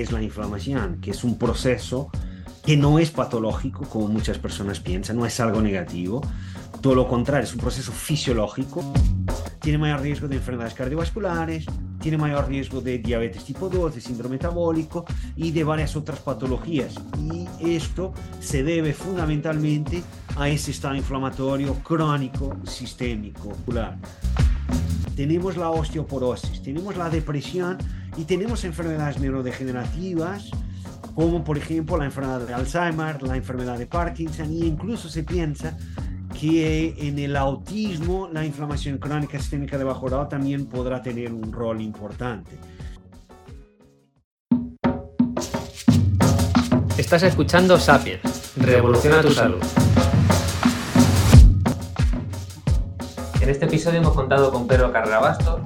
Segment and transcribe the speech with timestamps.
[0.00, 2.10] es la inflamación, que es un proceso
[2.62, 6.20] que no es patológico como muchas personas piensan, no es algo negativo,
[6.80, 8.92] todo lo contrario, es un proceso fisiológico,
[9.60, 11.66] tiene mayor riesgo de enfermedades cardiovasculares,
[12.00, 15.04] tiene mayor riesgo de diabetes tipo 2, de síndrome metabólico
[15.34, 16.94] y de varias otras patologías.
[17.18, 20.02] Y esto se debe fundamentalmente
[20.36, 23.56] a ese estado inflamatorio crónico sistémico.
[25.16, 27.78] Tenemos la osteoporosis, tenemos la depresión
[28.16, 30.50] y tenemos enfermedades neurodegenerativas
[31.14, 35.76] como por ejemplo la enfermedad de Alzheimer, la enfermedad de Parkinson e incluso se piensa
[36.38, 41.50] que en el autismo la inflamación crónica sistémica de bajo grado también podrá tener un
[41.50, 42.58] rol importante.
[46.98, 49.62] Estás escuchando Sapiens, Revoluciona tu Salud.
[53.40, 55.60] En este episodio hemos contado con Pedro Carrera Bastos.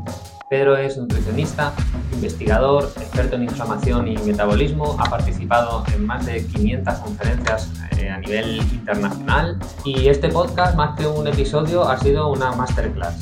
[0.49, 1.73] Pedro es nutricionista,
[2.13, 8.19] investigador, experto en inflamación y metabolismo, ha participado en más de 500 conferencias eh, a
[8.19, 13.17] nivel internacional y este podcast, más que un episodio, ha sido una masterclass.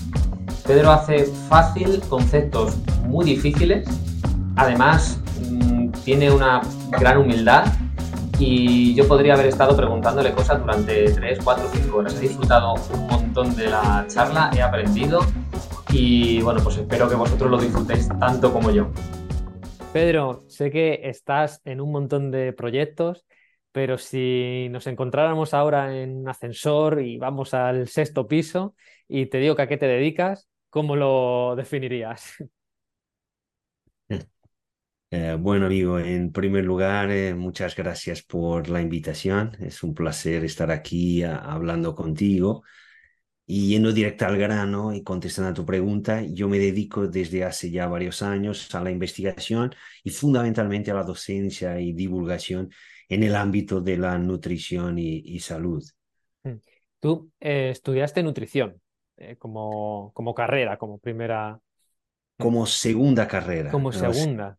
[0.66, 3.88] Pedro hace fácil conceptos muy difíciles,
[4.56, 5.18] además
[5.50, 7.66] mm, tiene una gran humildad
[8.38, 12.14] y yo podría haber estado preguntándole cosas durante 3, 4, 5 horas.
[12.16, 15.20] He disfrutado un montón de la charla, he aprendido
[15.90, 18.90] y bueno, pues espero que vosotros lo disfrutéis tanto como yo.
[19.92, 23.24] Pedro, sé que estás en un montón de proyectos,
[23.72, 28.74] pero si nos encontráramos ahora en un ascensor y vamos al sexto piso
[29.08, 32.34] y te digo que a qué te dedicas, ¿cómo lo definirías?
[35.10, 39.56] Eh, bueno, amigo, en primer lugar, eh, muchas gracias por la invitación.
[39.60, 42.62] Es un placer estar aquí hablando contigo.
[43.50, 47.70] Y yendo directo al grano y contestando a tu pregunta, yo me dedico desde hace
[47.70, 49.74] ya varios años a la investigación
[50.04, 52.70] y fundamentalmente a la docencia y divulgación
[53.08, 55.82] en el ámbito de la nutrición y, salud.
[56.42, 56.56] Mm.
[57.00, 58.82] Tú eh, estudiaste nutrición
[59.16, 61.58] eh, como, como carrera, como primera...
[62.36, 63.70] Como segunda carrera.
[63.70, 64.58] Como segunda.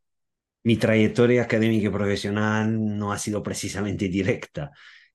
[0.63, 4.71] Mi trayectoria académica y profesional no ha sido precisamente directa.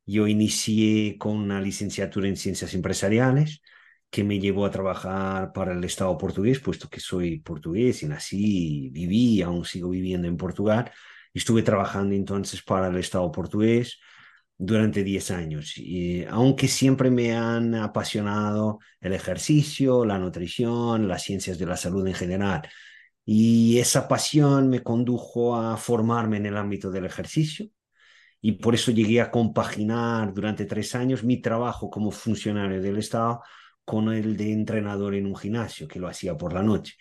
[0.07, 3.63] Yo inicié con una licenciatura en ciencias empresariales
[4.15, 8.89] que me llevó a trabajar para el Estado portugués, puesto que soy portugués y nací,
[8.93, 10.93] viví, aún sigo viviendo en Portugal.
[11.33, 13.99] Estuve trabajando entonces para el Estado portugués
[14.57, 21.59] durante 10 años, y, aunque siempre me han apasionado el ejercicio, la nutrición, las ciencias
[21.59, 22.63] de la salud en general.
[23.25, 27.67] Y esa pasión me condujo a formarme en el ámbito del ejercicio,
[28.41, 33.43] y por eso llegué a compaginar durante tres años mi trabajo como funcionario del Estado
[33.85, 36.95] con el de entrenador en un gimnasio, que lo hacía por la noche.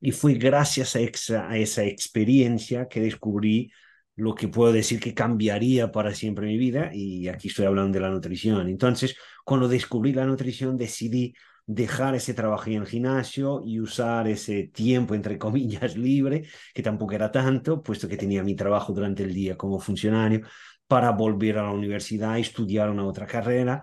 [0.00, 3.70] Y fue gracias a esa, experiencia que descubrí
[4.16, 8.00] lo que puedo decir que cambiaría para siempre mi vida, y aquí estoy hablando de
[8.00, 8.68] la nutrición.
[8.68, 11.34] Entonces, cuando descubrí la nutrición, decidí
[11.66, 16.44] dejar ese trabajo en el gimnasio y usar ese tiempo, entre comillas, libre,
[16.74, 20.42] que tampoco era tanto, puesto que tenía mi trabajo durante el día como funcionario,
[20.86, 23.82] para volver a la universidad estudiar una otra carrera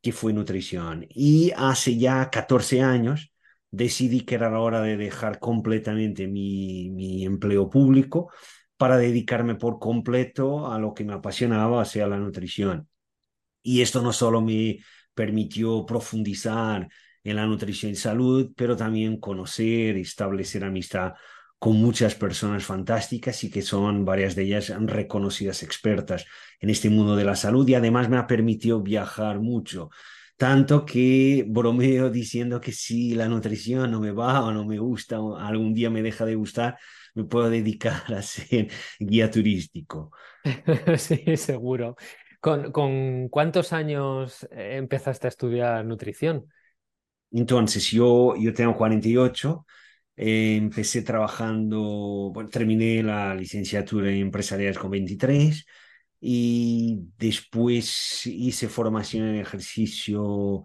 [0.00, 1.06] que fue nutrición.
[1.10, 3.32] Y hace ya 14 años
[3.70, 8.30] decidí que era la hora de dejar completamente mi, mi empleo público
[8.76, 12.88] para dedicarme por completo a lo que me apasionaba, sea, la nutrición.
[13.62, 14.78] Y esto no solo me
[15.14, 16.88] permitió profundizar
[17.24, 21.14] en la nutrición y salud, pero también conocer establecer amistad
[21.58, 26.26] con muchas personas fantásticas y que son varias de ellas reconocidas expertas
[26.60, 29.90] en este mundo de la salud y además me ha permitido viajar mucho.
[30.36, 35.20] Tanto que bromeo diciendo que si la nutrición no me va o no me gusta
[35.20, 36.78] o algún día me deja de gustar,
[37.14, 38.68] me puedo dedicar a ser
[38.98, 40.12] guía turístico.
[40.96, 41.96] Sí, seguro.
[42.40, 46.46] ¿Con, ¿Con, cuántos años empezaste a estudiar nutrición?
[47.32, 49.66] Entonces, yo, yo tengo 48
[50.18, 55.64] eh, empecé trabajando, bueno, terminé la licenciatura en empresariales con 23
[56.20, 60.64] y después hice formación en ejercicio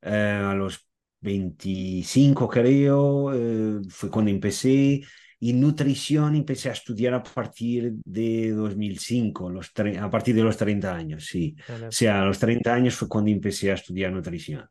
[0.00, 0.88] eh, a los
[1.20, 5.02] 25 creo, eh, fue cuando empecé
[5.38, 9.70] y nutrición empecé a estudiar a partir de 2005, los
[10.00, 11.54] a partir de los 30 años, sí.
[11.86, 14.66] O sea, a los 30 años fue cuando empecé a estudiar nutrición.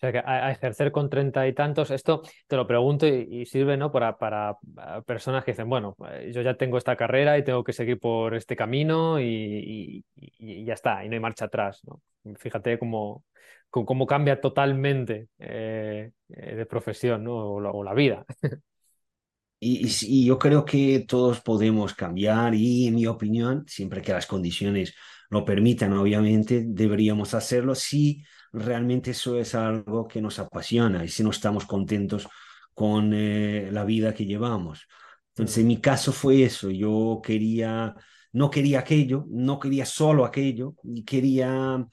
[0.00, 3.76] O sea, que a, ejercer con treinta y tantos, esto te lo pregunto y, sirve
[3.76, 3.92] ¿no?
[3.92, 4.56] para, para,
[5.04, 8.34] personas que dicen, bueno, eh, yo ya tengo esta carrera y tengo que seguir por
[8.34, 10.02] este camino y,
[10.38, 11.82] ya está, y no hay marcha atrás.
[11.84, 12.00] ¿no?
[12.38, 13.24] Fíjate cómo,
[13.68, 17.34] cómo cambia totalmente eh, eh, de profesión ¿no?
[17.34, 18.24] o, la, vida.
[19.60, 24.94] y, yo creo que todos podemos cambiar y en mi opinión, siempre que las condiciones
[25.28, 31.22] lo permitan, obviamente, deberíamos hacerlo si realmente eso es algo que nos apasiona y si
[31.22, 32.28] no estamos contentos
[32.74, 34.86] con eh, la vida que llevamos.
[35.30, 37.94] Entonces, en mi caso fue eso, yo quería,
[38.32, 41.86] no quería aquello, no quería solo aquello, y quería,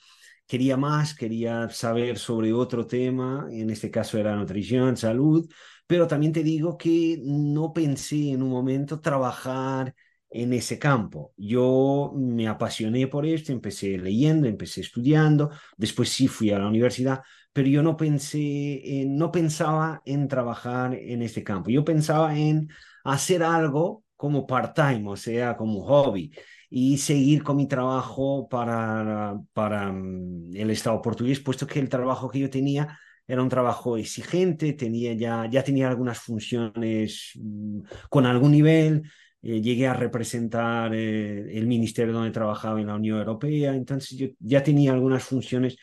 [0.45, 5.47] quería más, quería saber sobre otro tema, en este caso era nutrición, salud,
[5.85, 9.93] pero también te digo que no pensé en un momento trabajar
[10.29, 11.33] en ese campo.
[11.37, 17.21] Yo me apasioné por esto, empecé leyendo, empecé estudiando, después sí fui a la universidad,
[17.53, 21.69] pero yo no pensé, no pensaba en trabajar en este campo.
[21.69, 22.69] Yo pensaba en
[23.03, 26.31] hacer algo como part-time, o sea, como hobby,
[26.69, 32.29] y seguir con mi trabajo para, para mm, el Estado portugués, puesto que el trabajo
[32.29, 38.25] que yo tenía era un trabajo exigente, tenía ya, ya tenía algunas funciones mm, con
[38.25, 39.03] algún nivel,
[39.47, 44.27] eh, llegué a representar eh, el ministerio donde trabajaba en la Unión Europea, entonces yo
[44.39, 45.77] ya tenía algunas funciones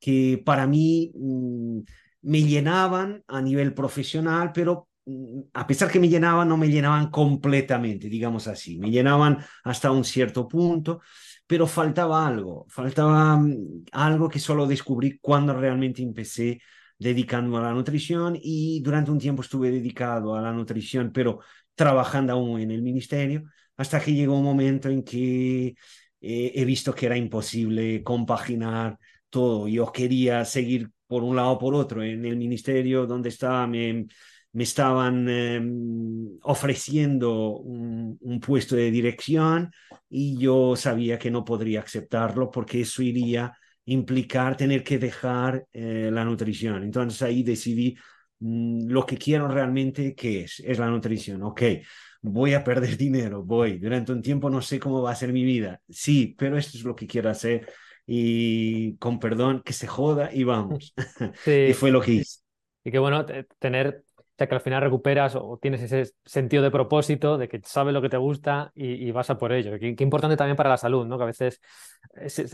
[0.00, 1.80] que para mí mm,
[2.22, 7.10] me llenaban a nivel profesional, pero mm, a pesar que me llenaban, no me llenaban
[7.10, 11.02] completamente, digamos así, me llenaban hasta un cierto punto,
[11.46, 16.60] pero faltaba algo, faltaba mm, algo que solo descubrí cuando realmente empecé
[16.98, 21.40] dedicándome a la nutrición y durante un tiempo estuve dedicado a la nutrición, pero
[21.74, 23.44] trabajando aún en el ministerio,
[23.76, 25.74] hasta que llegó un momento en que
[26.20, 28.98] eh, he visto que era imposible compaginar
[29.30, 29.68] todo.
[29.68, 32.02] Yo quería seguir por un lado o por otro.
[32.02, 34.06] En el ministerio donde estaba me,
[34.52, 39.70] me estaban em, ofreciendo un, puesto de dirección
[40.08, 43.52] y yo sabía que no podría aceptarlo porque eso iría
[43.84, 46.82] implicar tener que dejar eh, la nutrición.
[46.84, 47.96] Entonces ahí decidí
[48.42, 50.60] lo que quiero realmente, ¿qué es?
[50.60, 51.42] Es la nutrición.
[51.42, 51.62] Ok,
[52.22, 53.78] voy a perder dinero, voy.
[53.78, 55.80] Durante un tiempo no sé cómo va a ser mi vida.
[55.88, 57.70] Sí, pero esto es lo que quiero hacer.
[58.04, 60.92] Y con perdón, que se joda y vamos.
[61.46, 62.40] y fue lo que hice.
[62.84, 63.24] Y qué bueno
[63.58, 64.02] tener
[64.48, 68.08] que al final recuperas o tienes ese sentido de propósito, de que sabes lo que
[68.08, 69.78] te gusta y, vas a por ello.
[69.78, 71.16] Qué, importante también para la salud, ¿no?
[71.18, 71.60] Que a veces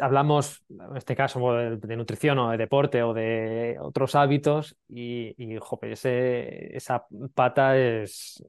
[0.00, 5.58] hablamos, en este caso, de, nutrición o de deporte o de otros hábitos y, y
[5.82, 7.05] ese, esa
[7.35, 8.43] pata es,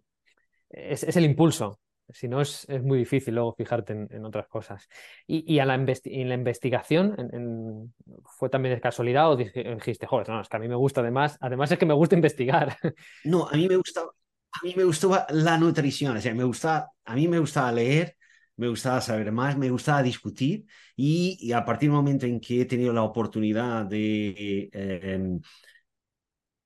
[0.69, 1.80] es el impulso
[2.11, 4.88] si no, es, es, muy difícil luego fijarte en, otras cosas.
[5.27, 7.94] Y, y a la en la investigación,
[8.25, 11.38] ¿fue también de casualidad o dijiste, joder, no, es que a mí me gusta además,
[11.41, 12.77] además es que me gusta investigar?
[13.23, 14.11] No, a mí me gustaba,
[14.51, 18.15] a mí me gustaba la nutrición, o sea, me gustaba, a mí me gustaba leer,
[18.55, 20.65] me gustaba saber más, me gustaba discutir
[20.95, 25.39] y, a partir del momento en que he tenido la oportunidad de eh,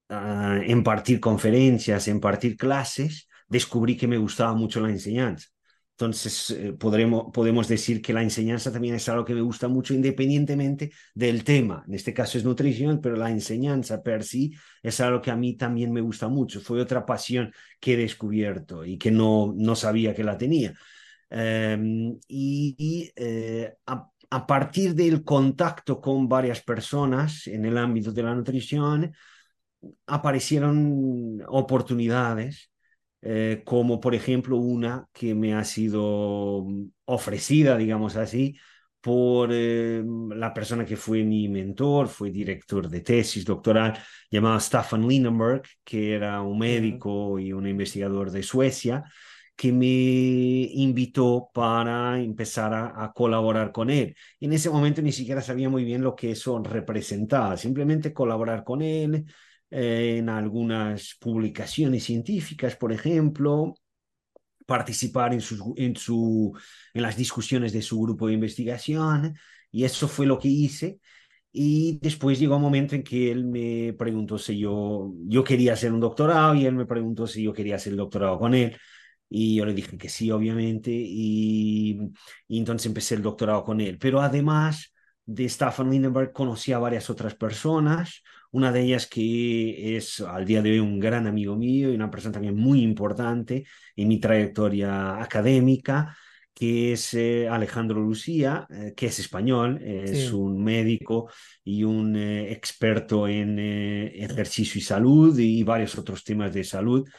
[0.09, 5.47] uh, impartir conferencias, impartir clases, descubrí que me gustaba mucho la enseñanza.
[5.91, 9.93] Entonces, eh, podremos, podemos decir que la enseñanza también es algo que me gusta mucho
[9.93, 11.83] independientemente del tema.
[11.87, 15.55] En este caso es nutrición, pero la enseñanza per sí es algo que a mí
[15.55, 16.61] también me gusta mucho.
[16.61, 20.73] Fue otra pasión que he descubierto y que no, no sabía que la tenía.
[21.29, 28.23] Em, y, eh, a, a, partir del contacto con varias personas en el ámbito de
[28.23, 29.13] la nutrición,
[30.07, 32.72] aparecieron oportunidades
[33.25, 36.65] eh, como por ejemplo una que me ha sido
[37.05, 38.57] ofrecida, digamos así,
[38.99, 40.03] por eh,
[40.35, 43.97] la persona que fue mi mentor, fue director de tesis doctoral,
[44.29, 49.03] llamado Staffan Lindenberg, que era un médico y un investigador de Suecia,
[49.55, 54.15] que me invitó para empezar a, a, colaborar con él.
[54.39, 58.81] En ese momento ni siquiera sabía muy bien lo que eso representaba, simplemente colaborar con
[58.81, 59.25] él,
[59.75, 63.73] en algunas publicaciones científicas, por ejemplo,
[64.65, 65.41] participar en,
[65.77, 66.53] en, su,
[66.93, 69.35] en las discusiones de su grupo de investigación,
[69.71, 70.99] y eso fue lo que hice.
[71.51, 75.91] Y después llegó un momento en que él me preguntó si yo, yo quería hacer
[75.93, 78.77] un doctorado y él me preguntó si yo quería hacer el doctorado con él.
[79.29, 81.99] Y yo le dije que sí, obviamente, y,
[82.47, 83.97] y entonces empecé el doctorado con él.
[83.99, 84.93] Pero además
[85.25, 88.21] de Staffan Lindenberg, conocí a varias otras personas,
[88.53, 92.11] una de ellas que es al día de hoy un gran amigo mío y una
[92.11, 96.15] persona también muy importante en mi trayectoria académica,
[96.53, 101.31] que es eh, Alejandro Lucía, eh, que es español, es un médico
[101.63, 107.09] y un eh, experto en ejercicio y salud y varios otros temas de salud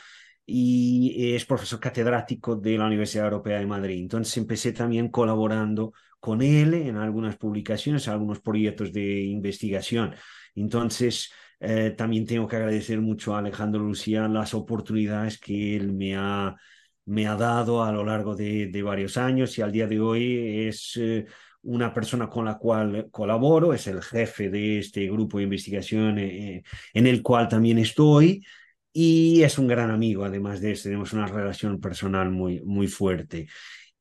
[0.46, 3.98] y es profesor catedrático de la Universidad Europea de Madrid.
[3.98, 10.14] Entonces empecé también colaborando con él en algunas publicaciones, en algunos proyectos de investigación.
[10.54, 11.30] Entonces,
[11.61, 16.54] Eh, también tengo que agradecer mucho a Alejandro Lucía las oportunidades que él me ha,
[17.06, 20.66] me ha dado a lo largo de, de varios años y al día de hoy
[20.68, 21.25] es eh,
[21.62, 26.62] una persona con la cual colaboro, es el jefe de este grupo de investigación eh,
[26.92, 28.44] en el cual también estoy
[28.92, 33.49] y es un gran amigo, además de eso, tenemos una relación personal muy, muy fuerte.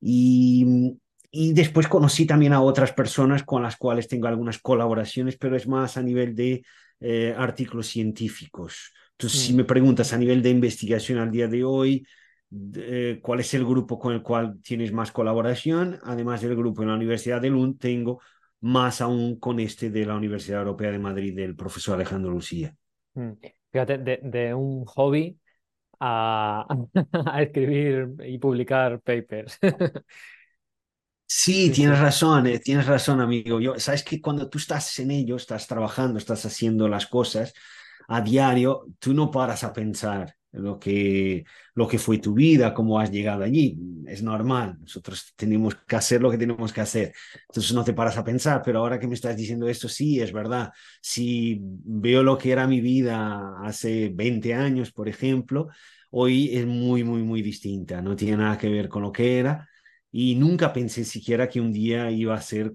[0.01, 0.97] Y,
[1.35, 5.67] y después conocí también a otras personas con las cuales tengo algunas colaboraciones, pero es
[5.67, 6.63] más a nivel de
[6.99, 8.93] eh, artículos científicos.
[9.13, 9.55] Entonces, si mm.
[9.55, 12.05] me preguntas a nivel de investigación al día de hoy,
[12.75, 16.89] eh, cuál es el grupo con el cual tienes más colaboración, además del grupo en
[16.89, 18.21] la Universidad de Lund, tengo
[18.61, 22.75] más aún con este de la Universidad Europea de Madrid del profesor Alejandro Lucía.
[23.15, 23.31] Mm.
[23.71, 25.35] Fíjate, de, un hobby
[25.99, 26.67] a,
[27.39, 29.57] escribir y publicar papers.
[31.35, 33.59] Sí, tienes razón, eh, tienes razón, amigo.
[33.59, 37.53] Yo, sabes que cuando tú estás en ello, estás trabajando, estás haciendo las cosas
[38.07, 42.99] a diario, tú no paras a pensar lo que, lo que fue tu vida, cómo
[42.99, 43.79] has llegado allí.
[44.05, 47.13] Es normal, nosotros tenemos que hacer lo que tenemos que hacer.
[47.49, 50.31] Entonces no te paras a pensar, pero ahora que me estás diciendo esto, sí, es
[50.31, 50.71] verdad.
[51.01, 55.69] Si veo lo que era mi vida hace 20 años, por ejemplo,
[56.11, 58.01] hoy es muy, muy, muy distinta.
[58.03, 59.67] No tiene nada que ver con lo que era.
[60.13, 62.71] Y nunca pensé siquiera que un día iba a ser,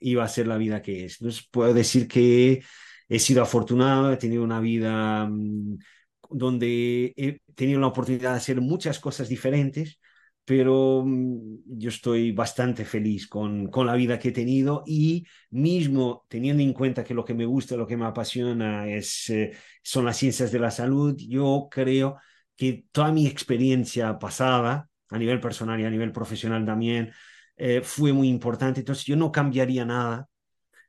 [0.00, 1.20] iba a ser la vida que es.
[1.20, 2.62] Entonces puedo decir que
[3.08, 5.78] he sido afortunado, he tenido una vida mm,
[6.30, 10.00] donde he tenido la oportunidad de hacer muchas cosas diferentes,
[10.44, 16.24] pero mm, yo estoy bastante feliz con, con la vida que he tenido y mismo
[16.28, 19.52] teniendo en cuenta que lo que me gusta, lo que me apasiona es, eh,
[19.82, 22.16] son las ciencias de la salud, yo creo
[22.56, 27.12] que toda mi experiencia pasada, a nivel personal y a nivel profesional también,
[27.56, 28.80] eh, fue muy importante.
[28.80, 30.28] Entonces yo no cambiaría nada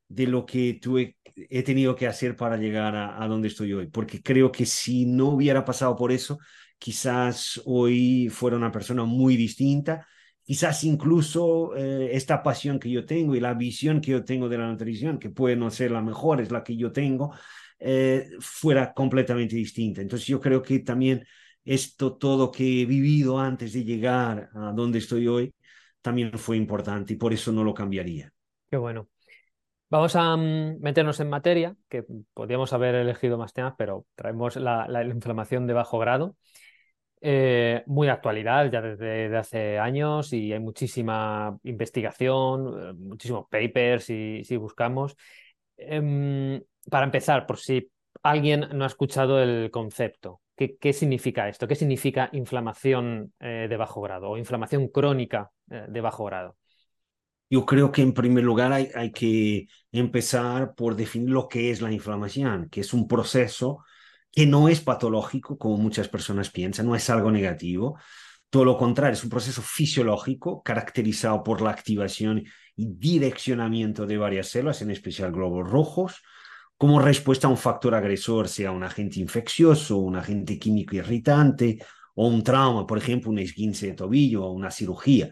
[0.07, 4.21] de lo que tuve, he tenido que hacer para llegar a, donde estoy hoy, porque
[4.21, 6.39] creo que si no hubiera pasado por eso,
[6.77, 10.07] quizás hoy fuera una persona muy distinta,
[10.43, 14.57] quizás incluso eh, esta pasión que yo tengo y la visión que yo tengo de
[14.57, 17.33] la nutrición, que puede no ser la mejor, es la que yo tengo,
[17.79, 20.01] eh, fuera completamente distinta.
[20.01, 21.25] Entonces yo creo que también
[21.65, 25.53] esto, todo que he vivido antes de llegar a donde estoy hoy,
[26.01, 28.31] también fue importante y por eso no lo cambiaría.
[28.69, 29.09] Qué bueno.
[29.89, 32.03] Vamos a mm, meternos en materia, que
[32.33, 36.35] podríamos haber elegido más temas, pero traemos la, inflamación de bajo grado.
[37.21, 44.43] Eh, muy actualidad ya desde hace años y hay muchísima investigación, eh, muchísimos papers si,
[44.43, 45.15] si buscamos.
[45.77, 47.91] Em, para empezar, por si
[48.21, 51.67] alguien no ha escuchado el concepto, ¿qué, significa esto?
[51.67, 56.55] ¿Qué significa inflamación eh, de bajo grado o inflamación crónica de bajo grado?
[57.49, 61.91] Yo creo que en primer lugar hay, que empezar por definir lo que es la
[61.91, 63.83] inflamación, que es un proceso
[64.31, 67.99] que no es patológico, como muchas personas piensan, no es algo negativo.
[68.49, 72.43] Todo lo contrario, es un proceso fisiológico caracterizado por la activación
[72.75, 76.21] y direccionamiento de varias células, en especial globos rojos,
[76.77, 81.79] como respuesta a un factor agresor, sea un agente infeccioso, un agente químico irritante
[82.15, 85.29] o un trauma, por ejemplo, un esguince de tobillo o una cirugía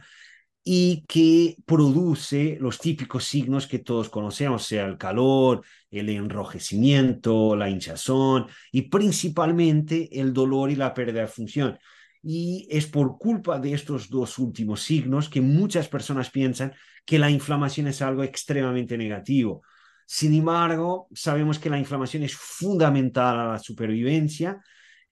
[0.63, 7.69] y que produce los típicos signos que todos conocemos, sea el calor, el enrojecimiento, la
[7.69, 11.77] hinchazón y principalmente el dolor y la pérdida de función.
[12.21, 16.73] Y es por culpa de estos dos últimos signos que muchas personas piensan
[17.05, 19.63] que la inflamación es algo extremadamente negativo.
[20.05, 24.61] Sin embargo, sabemos que la inflamación es fundamental a la supervivencia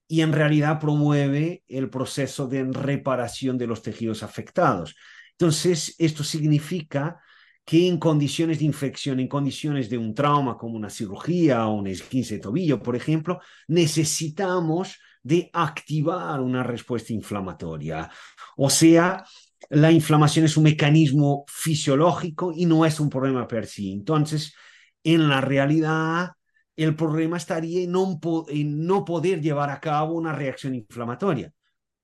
[0.06, 4.94] y en realidad promueve el proceso de reparación de los tejidos afectados.
[5.32, 7.20] Entonces, esto significa
[7.64, 11.86] que en condiciones de infección, en condiciones de un trauma como una cirugía o un
[11.86, 18.10] esguince de tobillo, por ejemplo, necesitamos de activar una respuesta inflamatoria.
[18.56, 19.24] O sea,
[19.70, 23.92] la inflamación es un mecanismo fisiológico y no es un problema per sí.
[23.92, 24.54] Entonces,
[25.04, 26.32] en la realidad,
[26.76, 31.52] el problema estaría en no, poder llevar a cabo una reacción inflamatoria.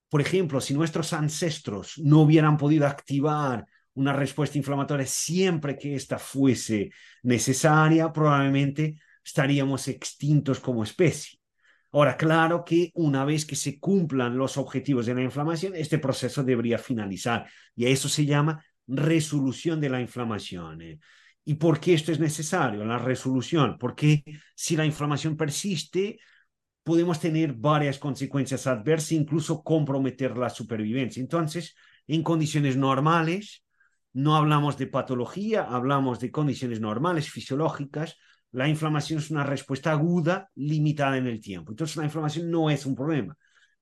[0.08, 6.18] Por ejemplo, si nuestros ancestros no hubieran podido activar una respuesta inflamatoria siempre que ésta
[6.18, 6.90] fuese
[7.22, 11.38] necesaria, probablemente estaríamos extintos como especie.
[11.92, 16.44] Ahora, claro que una vez que se cumplan los objetivos de la inflamación, este proceso
[16.44, 21.00] debería finalizar y a eso se llama resolución de la inflamación.
[21.48, 22.84] ¿Y por qué esto es necesario?
[22.84, 24.22] La resolución, porque
[24.54, 26.18] si la inflamación persiste,
[26.82, 31.22] podemos tener varias consecuencias adversas, incluso comprometer la supervivencia.
[31.22, 31.74] Entonces,
[32.06, 33.64] en condiciones normales,
[34.12, 38.18] no hablamos de patología, hablamos de condiciones normales, fisiológicas,
[38.50, 41.72] la inflamación es una respuesta aguda limitada en el tiempo.
[41.72, 43.34] Entonces la inflamación no es un problema.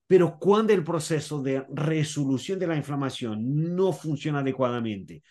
[0.07, 5.25] Pero cuando el proceso de resolución de la inflamación no funciona adecuadamente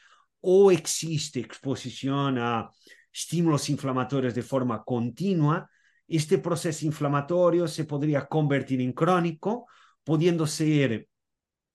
[0.47, 2.69] o existe exposición a
[3.11, 5.67] estímulos inflamatorios de forma continua,
[6.07, 9.65] este proceso inflamatorio se podría convertir en crónico,
[10.03, 11.07] pudiendo ser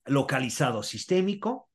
[0.06, 1.68] localizado sistémico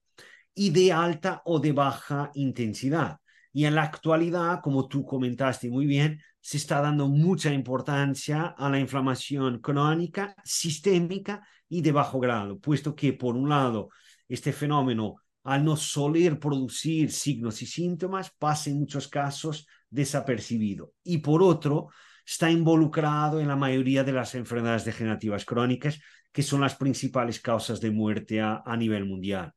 [0.54, 3.18] y de alta o de baja intensidad.
[3.52, 8.70] Y en la actualidad, como tú comentaste muy bien, se está dando mucha importancia a
[8.70, 13.90] la inflamación crónica, sistémica y de bajo grado, puesto que, por un lado,
[14.30, 20.94] este fenómeno, al no soler producir signos y síntomas, pasa en muchos casos desapercibido.
[21.04, 21.90] Y por otro,
[22.26, 27.80] está involucrado en la mayoría de las enfermedades degenerativas crónicas, que son las principales causas
[27.80, 29.54] de muerte a, nivel mundial.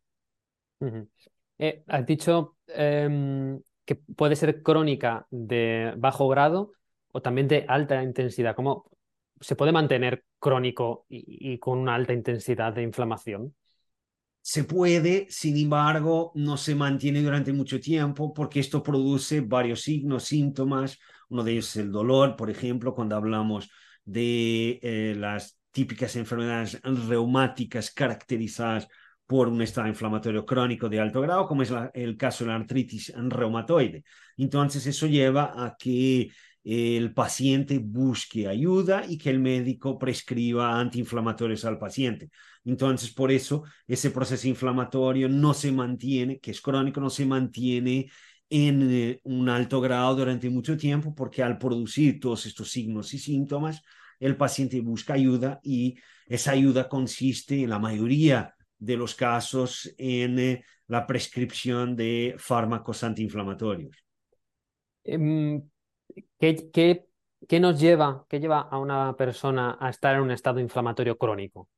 [1.59, 6.73] Eh, has dicho em, que puede ser crónica de bajo grado
[7.11, 8.55] o también de alta intensidad.
[8.55, 8.91] ¿Cómo
[9.41, 13.55] se puede mantener crónico y, con una alta intensidad de inflamación?
[14.49, 20.25] Se puede, sin embargo, no se mantiene durante mucho tiempo porque esto produce varios signos,
[20.25, 20.99] síntomas.
[21.29, 23.69] Uno de ellos es el dolor, por ejemplo, cuando hablamos
[24.07, 28.89] de eh, las típicas enfermedades reumáticas caracterizadas
[29.27, 33.13] por un estado inflamatorio crónico de alto grado, como es el caso de la artritis
[33.15, 34.03] reumatoide.
[34.39, 36.31] Entonces, eso lleva a que
[36.71, 42.29] el paciente busque ayuda y que el médico prescriba antiinflamatorios al paciente.
[42.63, 48.11] Entonces, por eso, ese proceso inflamatorio no se mantiene, que es crónico, no se mantiene
[48.51, 53.19] en eh, un alto grado durante mucho tiempo, porque al producir todos estos signos y
[53.19, 53.83] síntomas,
[54.21, 55.97] el paciente busca ayuda y
[56.27, 63.03] esa ayuda consiste en la mayoría de los casos en eh, la prescripción de fármacos
[63.05, 63.97] antiinflamatorios.
[65.03, 65.63] Em,
[66.39, 67.07] ¿qué, qué,
[67.49, 71.69] qué, nos lleva, qué lleva a una persona a estar en un estado inflamatorio crónico?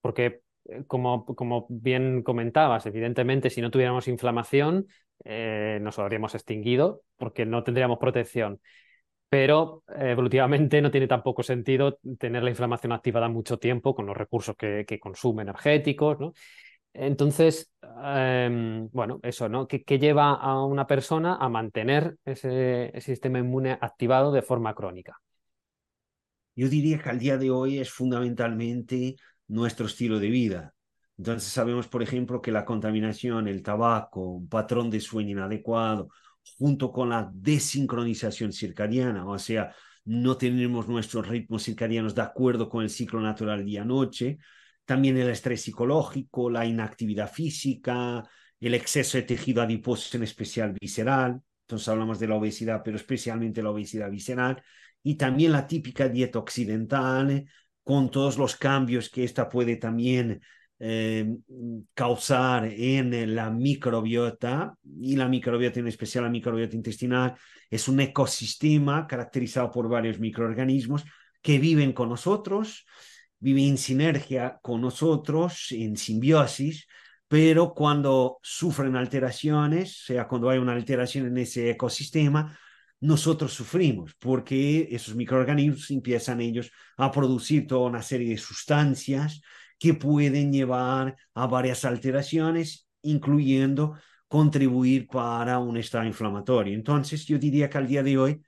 [0.00, 4.86] Porque, eh, como, como bien comentabas, evidentemente, si no tuviéramos inflamación,
[5.24, 8.60] eh, nos habríamos extinguido porque no tendríamos protección
[9.28, 14.56] pero evolutivamente no tiene tampoco sentido tener la inflamación activada mucho tiempo con los recursos
[14.56, 16.32] que, consume energéticos, ¿no?
[16.92, 17.70] Entonces,
[18.02, 19.68] em, bueno, eso, ¿no?
[19.68, 25.20] ¿Qué, lleva a una persona a mantener ese, sistema inmune activado de forma crónica?
[26.56, 30.74] Yo diría que al día de hoy es fundamentalmente nuestro estilo de vida.
[31.16, 36.08] Entonces sabemos, por ejemplo, que la contaminación, el tabaco, un patrón de sueño inadecuado,
[36.58, 39.74] junto con la desincronización circadiana, o sea,
[40.04, 44.38] no tenemos nuestros ritmos circadianos de acuerdo con el ciclo natural día-noche,
[44.88, 48.26] también el estrés psicológico, la inactividad física,
[48.58, 53.62] el exceso de tejido adiposo, en especial visceral, entonces hablamos de la obesidad, pero especialmente
[53.62, 54.62] la obesidad visceral,
[55.02, 57.44] y también la típica dieta occidental,
[57.84, 60.40] con todos los cambios que esta puede también
[60.78, 61.36] eh,
[61.92, 67.34] causar en la microbiota, y la microbiota, en especial la microbiota intestinal,
[67.68, 71.04] es un ecosistema caracterizado por varios microorganismos
[71.42, 72.86] que viven con nosotros,
[73.40, 76.86] viven en sinergia con nosotros, en simbiosis,
[77.28, 82.58] pero cuando sufren alteraciones, sea, cuando hay una alteración en ese ecosistema,
[83.00, 89.40] nosotros sufrimos porque esos microorganismos empiezan ellos a producir toda una serie de sustancias
[89.78, 93.96] que pueden llevar a varias alteraciones, incluyendo
[94.26, 96.74] contribuir para un estado inflamatorio.
[96.74, 98.42] Entonces, yo diría que al día de hoy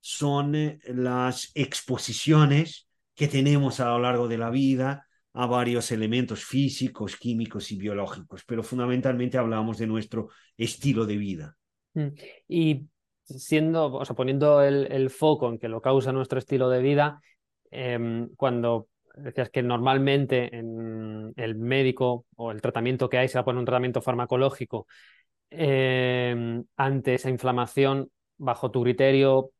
[0.00, 6.44] son eh, las exposiciones que tenemos a lo largo de la vida a varios elementos
[6.44, 11.56] físicos, químicos y biológicos, pero fundamentalmente hablamos de nuestro estilo de vida.
[11.94, 12.08] Mm.
[12.48, 12.86] Y
[13.24, 17.20] siendo, o sea, poniendo el, foco en que lo causa nuestro estilo de vida,
[17.70, 23.42] em, cuando decías que normalmente en el médico o el tratamiento que hay se va
[23.42, 24.86] a poner un tratamiento farmacológico
[25.50, 29.50] eh, ante esa inflamación, bajo tu criterio,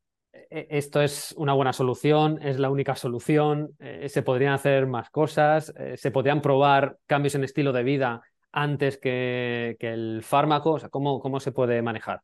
[0.70, 2.38] ¿esto es una buena solución?
[2.42, 3.70] ¿Es la única solución?
[3.78, 5.72] Eh, ¿Se podrían hacer más cosas?
[5.76, 10.72] Eh, ¿Se podrían probar cambios en estilo de vida antes que, el fármaco?
[10.72, 12.20] O sea, ¿cómo, ¿cómo, se puede manejar?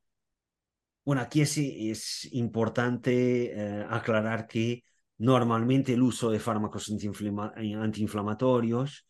[1.04, 4.84] Bueno, aquí es, es importante aclarar que
[5.18, 9.06] Normalmente el uso de fármacos antiinflamatorios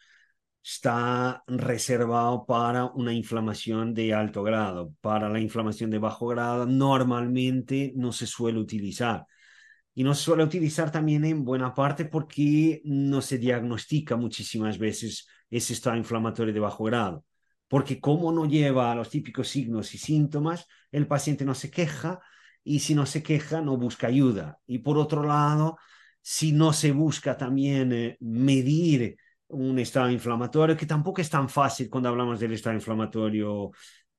[0.69, 4.93] está reservado para una inflamación de alto grado.
[5.01, 9.25] Para la inflamación de bajo grado normalmente no se suele utilizar.
[9.95, 15.27] Y no se suele utilizar también en buena parte porque no se diagnostica muchísimas veces
[15.49, 17.25] ese estado inflamatorio de bajo grado.
[17.67, 22.21] Porque como no lleva los típicos signos y síntomas, el paciente no se queja
[22.63, 24.59] y si no se queja, no busca ayuda.
[24.67, 25.79] Y por otro lado,
[26.21, 29.17] si no se busca también eh, medir
[29.49, 33.71] un estado inflamatorio, que tampoco es tan fácil cuando hablamos del estado inflamatorio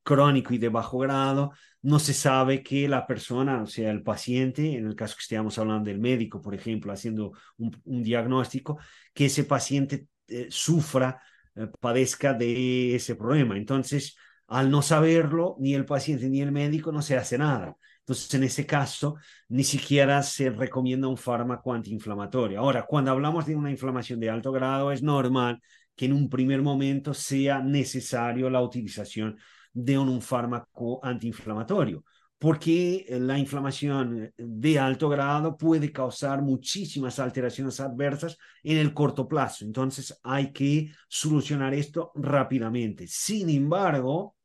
[0.04, 4.76] crónico y de bajo grado, no se sabe que la persona, o sea, el paciente,
[4.76, 8.80] en el caso que estemos hablando del médico, por ejemplo, haciendo un, diagnóstico,
[9.14, 11.22] que ese paciente eh, sufra,
[11.56, 13.56] eh, padezca de ese problema.
[13.58, 14.16] Entonces,
[14.48, 17.76] al no saberlo, ni el paciente ni el médico no se hace nada.
[18.10, 19.18] Entonces, en ese caso,
[19.50, 22.60] ni siquiera se recomienda un fármaco antiinflamatorio.
[22.60, 25.62] Ahora, cuando hablamos de una inflamación de alto grado, es normal
[25.96, 29.38] que en un primer momento sea necesario la utilización
[29.72, 32.04] de un fármaco antiinflamatorio,
[32.40, 39.66] porque la inflamación de alto grado puede causar muchísimas alteraciones adversas en el corto plazo.
[39.66, 43.06] Entonces hay que solucionar esto rápidamente.
[43.08, 44.36] Sin embargo,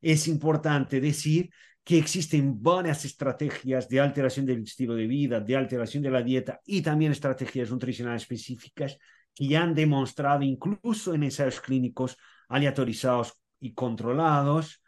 [0.00, 1.50] es importante decir
[1.84, 6.60] que existen varias estrategias de alteración del estilo de vida, de alteración de la dieta
[6.64, 8.96] y también estrategias nutricionales específicas
[9.34, 12.16] que ya han demostrado, incluso en ensayos clínicos
[12.48, 14.82] aleatorizados y controlados,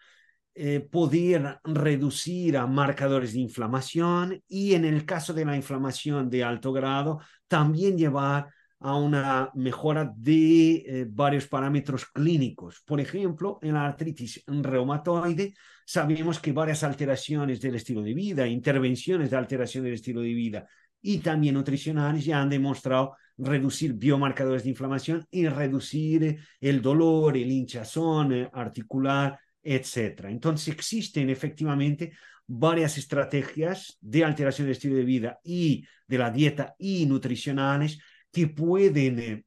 [0.54, 6.44] eh, poder reducir a marcadores de inflamación y en el caso de la inflamación de
[6.44, 8.53] alto grado, también llevar
[8.84, 12.82] a una mejora de eh, varios parámetros clínicos.
[12.84, 15.54] Por ejemplo, en la artritis reumatoide
[15.86, 20.68] sabemos que varias alteraciones del estilo de vida, intervenciones de alteración del estilo de vida
[21.00, 27.50] y también nutricionales ya han demostrado reducir biomarcadores de inflamación y reducir el dolor, el
[27.50, 30.26] hinchazón eh, articular, etc.
[30.28, 32.12] Entonces existen efectivamente
[32.46, 37.98] varias estrategias de alteración del estilo de vida y de la dieta y nutricionales
[38.34, 39.44] que pueden eh,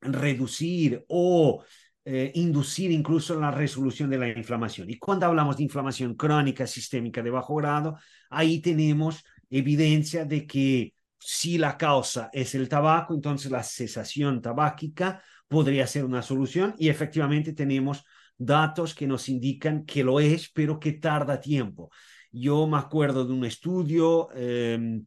[0.00, 1.64] reducir o
[2.04, 4.90] eh, inducir incluso la resolución de la inflamación.
[4.90, 7.96] Y cuando hablamos de inflamación crónica sistémica de bajo grado,
[8.30, 15.22] ahí tenemos evidencia de que si la causa es el tabaco, entonces la cesación tabáquica
[15.48, 18.04] podría ser una solución y efectivamente tenemos
[18.38, 21.90] datos que nos indican que lo es, pero que tarda tiempo.
[22.32, 25.00] Yo me acuerdo de un estudio eh,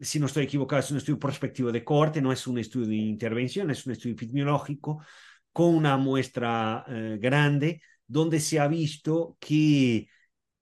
[0.00, 2.96] si no estoy equivocado, es un estudio prospectivo de corte, no es un estudio de
[2.96, 5.04] intervención, es un estudio epidemiológico
[5.52, 10.08] con una muestra eh, grande donde se ha visto que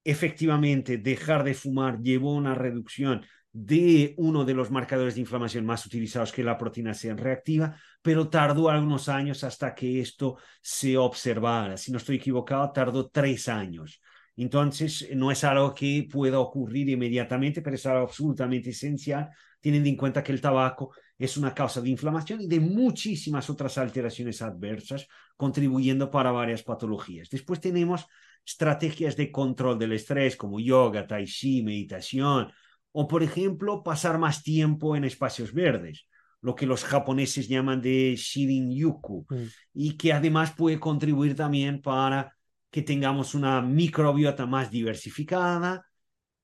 [0.04, 5.84] efectivamente dejar de fumar llevó una reducción de uno de los marcadores de inflamación más
[5.86, 10.96] utilizados, que es la proteína C reactiva, pero tardó algunos años hasta que esto se
[10.96, 11.76] observara.
[11.76, 14.00] Si no estoy equivocado, tardó tres años.
[14.40, 19.28] Entonces, no es algo que pueda ocurrir inmediatamente, pero es algo absolutamente esencial,
[19.60, 23.76] teniendo en cuenta que el tabaco es una causa de inflamación y de muchísimas otras
[23.78, 27.28] alteraciones adversas, contribuyendo para varias patologías.
[27.28, 28.06] Después tenemos
[28.46, 32.52] estrategias de control del estrés como yoga, tai chi, meditación,
[32.92, 36.06] o por ejemplo, pasar más tiempo en espacios verdes
[36.40, 39.46] lo que los japoneses llaman de Shirin Yuku, mm.
[39.74, 42.37] y que además puede contribuir también para
[42.70, 45.84] que tengamos una microbiota más diversificada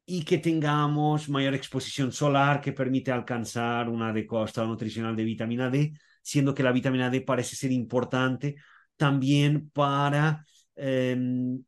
[0.07, 5.71] y que tengamos mayor exposición solar que permite alcanzar un adecuado estado nutricional de vitamina
[5.71, 8.57] D, siendo que la vitamina D parece ser importante
[8.97, 10.45] también para
[10.77, 11.63] em,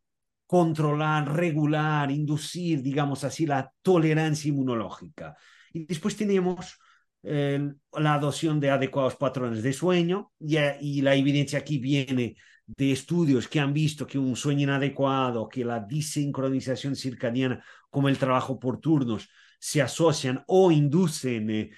[0.47, 5.37] controlar, regular, inducir, digamos así, la tolerancia inmunológica.
[5.73, 6.79] Y después tenemos
[7.23, 13.46] la adopción de adecuados patrones de sueño y, y la evidencia aquí viene de estudios
[13.48, 18.81] que han visto que un sueño inadecuado, que la desincronización circadiana, como el trabajo por
[18.81, 21.70] turnos, se asocian o inducen eh,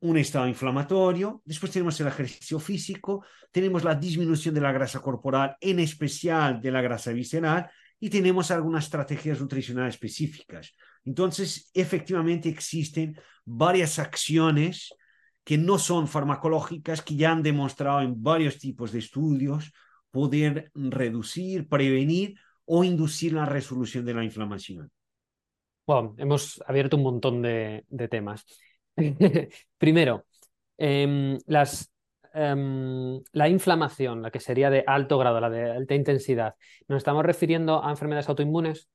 [0.00, 1.42] un estado inflamatorio.
[1.44, 6.70] Después tenemos el ejercicio físico, tenemos la disminución de la grasa corporal, en especial de
[6.70, 10.74] la grasa visceral, y tenemos algunas estrategias nutricionales específicas.
[11.04, 14.94] Entonces, efectivamente existen varias acciones
[15.44, 19.72] que no son farmacológicas, que ya han demostrado en varios tipos de estudios
[20.12, 24.92] poder reducir, prevenir o inducir la resolución de la inflamación.
[25.84, 28.46] Bueno, hemos abierto un montón de, temas.
[29.78, 30.26] Primero,
[30.78, 31.92] em, las,
[32.34, 36.54] em, la inflamación, la que sería de alto grado, la de alta intensidad,
[36.86, 38.88] ¿nos estamos refiriendo a enfermedades autoinmunes?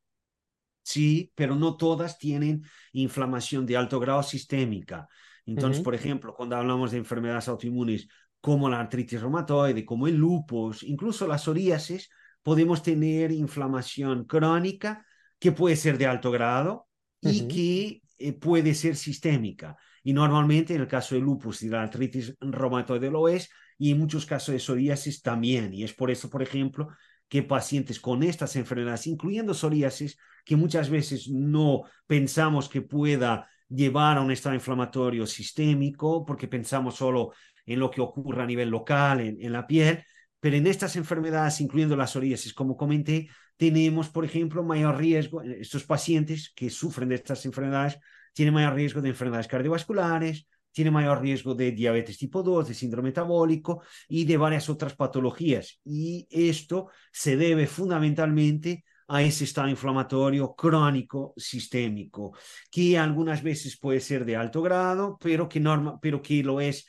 [0.83, 5.09] Sí, pero no todas tienen inflamación de alto grado sistémica.
[5.45, 8.07] Entonces, por ejemplo, cuando hablamos de enfermedades autoinmunes
[8.47, 12.09] como la artritis reumatoide, como el lupus, incluso la psoriasis,
[12.41, 15.05] podemos tener inflamación crónica
[15.37, 16.87] que puede ser de alto grado
[17.19, 19.75] y que eh, puede ser sistémica.
[20.01, 23.99] Y normalmente en el caso del lupus y la artritis reumatoide lo es, y en
[23.99, 25.73] muchos casos de psoriasis también.
[25.73, 26.87] Y es por eso, por ejemplo,
[27.27, 34.17] que pacientes con estas enfermedades, incluyendo psoriasis, que muchas veces no pensamos que pueda llevar
[34.17, 37.33] a un estado inflamatorio sistémico, porque pensamos solo
[37.67, 40.03] en lo que ocurre a nivel local, en, la piel,
[40.39, 45.83] pero en estas enfermedades, incluyendo la psoriasis, como comenté, tenemos, por ejemplo, mayor riesgo, estos
[45.83, 47.99] pacientes que sufren de estas enfermedades
[48.33, 53.09] tienen mayor riesgo de enfermedades cardiovasculares, tiene mayor riesgo de diabetes tipo 2, de síndrome
[53.09, 55.79] metabólico y de varias otras patologías.
[55.83, 62.37] Y esto se debe fundamentalmente a ese estado inflamatorio crónico sistémico,
[62.69, 66.87] que algunas veces puede ser de alto grado, pero que, norma, pero que, lo, es,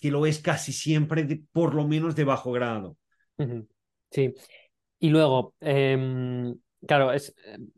[0.00, 2.96] que lo es casi siempre, por lo menos de bajo grado.
[4.10, 4.34] Sí.
[4.98, 6.54] Y luego, eh,
[6.86, 7.34] claro, es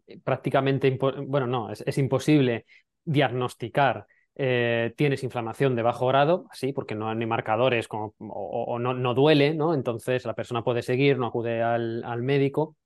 [0.07, 2.67] eh, prácticamente, bueno, no, es, imposible
[3.05, 9.15] diagnosticar eh, tienes inflamación de bajo grado, así, porque no hay marcadores o, no, no,
[9.15, 9.75] duele, ¿no?
[9.75, 12.77] Entonces la persona puede seguir, no acude al, al médico.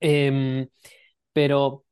[0.00, 0.68] Eh,
[1.32, 1.84] pero,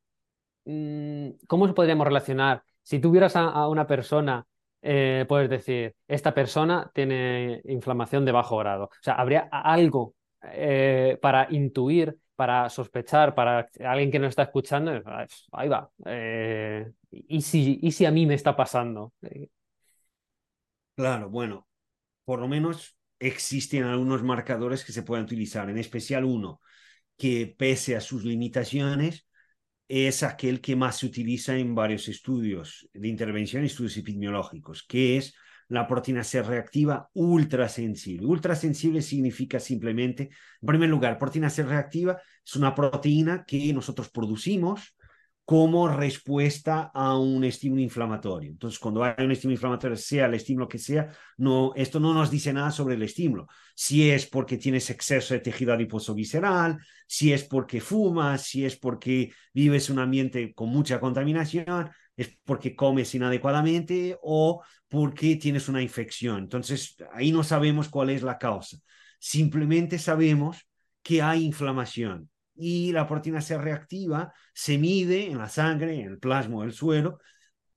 [0.64, 2.62] mm, ¿cómo podríamos relacionar?
[2.82, 4.46] Si tuvieras a una persona,
[4.82, 8.84] eh, puedes decir, esta persona tiene inflamación de bajo grado.
[8.84, 14.90] O sea, ¿habría algo eh, para intuir para sospechar, para alguien que nos está escuchando,
[15.52, 15.88] ahí va.
[16.06, 19.12] Eh, ¿y, si, ¿Y si a mí me está pasando?
[20.96, 21.68] Claro, bueno,
[22.24, 26.60] por lo menos existen algunos marcadores que se pueden utilizar, en especial uno
[27.16, 29.28] que pese a sus limitaciones
[29.94, 35.34] es aquel que más se utiliza en varios estudios de intervención, estudios epidemiológicos, que es
[35.68, 38.26] la proteína C reactiva ultrasensible.
[38.26, 40.30] Ultrasensible significa simplemente,
[40.62, 44.96] en primer lugar, proteína C reactiva es una proteína que nosotros producimos
[45.52, 48.50] como respuesta a un estímulo inflamatorio.
[48.50, 52.30] Entonces, cuando hay un estímulo inflamatorio, sea el estímulo que sea, no, esto no nos
[52.30, 53.46] dice nada sobre el estímulo.
[53.74, 58.78] Si es porque tienes exceso de tejido adiposo visceral, si es porque fumas, si es
[58.78, 65.82] porque vives un ambiente con mucha contaminación, es porque comes inadecuadamente o porque tienes una
[65.82, 66.38] infección.
[66.38, 68.78] Entonces, ahí no sabemos cuál es la causa.
[69.18, 70.66] Simplemente sabemos
[71.02, 72.31] que hay inflamación
[72.64, 77.18] y la proteína C reactiva se mide en la sangre, en el plasma del suelo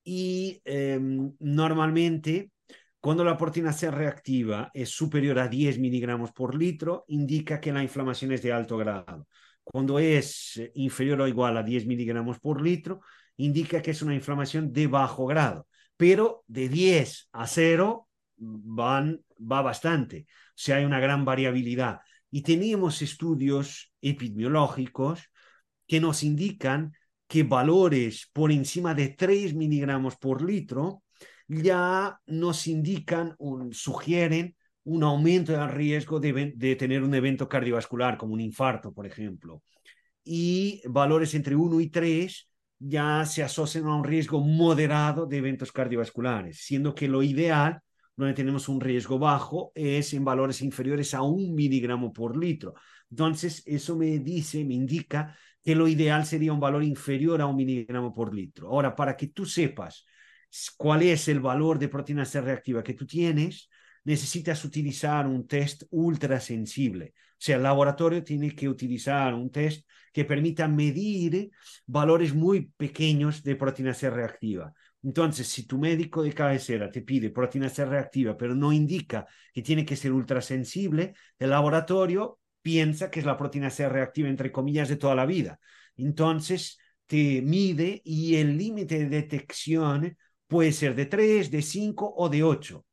[0.04, 1.00] y eh,
[1.40, 2.52] normalmente
[3.00, 7.82] cuando la proteína C reactiva es superior a 10 miligramos por litro, indica que la
[7.82, 9.28] inflamación es de alto grado.
[9.64, 13.02] Cuando es inferior o igual a 10 miligramos por litro,
[13.38, 15.68] indica que es una inflamación de bajo grado,
[15.98, 22.02] pero de 10 a 0 van, va bastante, o sea, hay una gran variabilidad.
[22.32, 25.30] Y tenemos estudios epidemiológicos
[25.88, 26.94] que nos indican
[27.28, 31.04] que valores por encima de 3 miligramos por litro
[31.48, 38.18] ya nos indican, o sugieren un aumento del riesgo de, de, tener un evento cardiovascular,
[38.18, 39.64] como un infarto, por ejemplo.
[40.24, 45.72] Y valores entre 1 y 3 ya se asocian a un riesgo moderado de eventos
[45.72, 47.82] cardiovasculares, siendo que lo ideal,
[48.16, 52.74] donde tenemos un riesgo bajo, es en valores inferiores a un miligramo por litro.
[53.10, 57.56] Entonces, eso me dice, me indica que lo ideal sería un valor inferior a un
[57.56, 58.70] miligramo por litro.
[58.70, 60.06] Ahora, para que tú sepas
[60.78, 63.70] cuál es el valor de proteína C reactiva que tú tienes,
[64.04, 67.14] necesitas utilizar un test ultra sensible.
[67.18, 71.50] O sea, el laboratorio tiene que utilizar un test que permita medir
[71.86, 74.74] valores muy pequeños de proteína C reactiva.
[75.06, 79.62] Entonces, si tu médico de cabecera te pide proteína C reactiva, pero no indica que
[79.62, 84.90] tiene que ser ultrasensible, el laboratorio piensa que es la proteína C reactiva, entre comillas,
[84.90, 85.60] de toda la vida.
[85.96, 92.28] Entonces, te mide y el límite de detección puede ser de 3, de 5 o
[92.28, 92.84] de 8.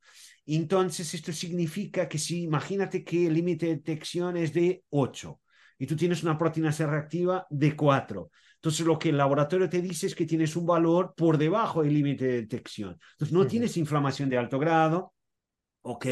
[0.44, 5.40] Entonces, esto significa que si imagínate que el límite de detección es de 8
[5.78, 8.30] y tú tienes una proteína C reactiva de 4.
[8.62, 11.94] Entonces, lo que el laboratorio te dice es que tienes un valor por debajo del
[11.94, 12.96] límite de detección.
[13.14, 13.48] Entonces, no uh -huh.
[13.48, 15.14] tienes inflamación de alto grado,
[15.82, 16.06] ¿ok?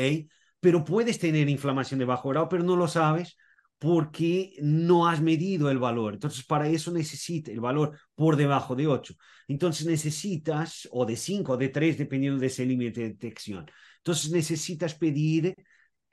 [0.58, 3.36] Pero puedes tener inflamación de bajo grado, pero no lo sabes
[3.78, 6.14] porque no has medido el valor.
[6.14, 9.14] Entonces, para eso necesitas el valor por debajo de 8.
[9.46, 13.70] Entonces, necesitas, o de 5 o de 3, dependiendo de ese límite de detección.
[13.98, 15.54] Entonces, necesitas pedir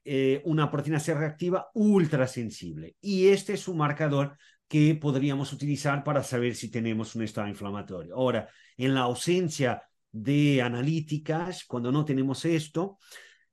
[0.06, 2.96] eh, una proteína C reactiva ultrasensible.
[3.02, 8.16] Y este es un marcador que podríamos utilizar para saber si tenemos un estado inflamatorio.
[8.16, 12.98] Ahora, en la ausencia de analíticas, cuando no tenemos esto,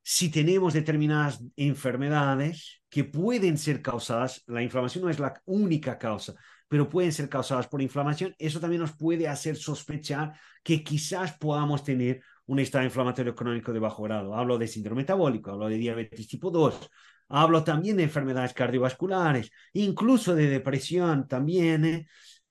[0.01, 6.35] si tenemos determinadas enfermedades que pueden ser causadas, la inflamación no es la única causa,
[6.67, 11.83] pero pueden ser causadas por inflamación, eso también nos puede hacer sospechar que quizás podamos
[11.83, 14.35] tener un estado inflamatorio crónico de bajo grado.
[14.35, 16.89] Hablo de síndrome metabólico, hablo de diabetes tipo 2,
[17.29, 21.85] Hablo también de enfermedades cardiovasculares, incluso de depresión también.
[21.85, 22.07] ¿eh?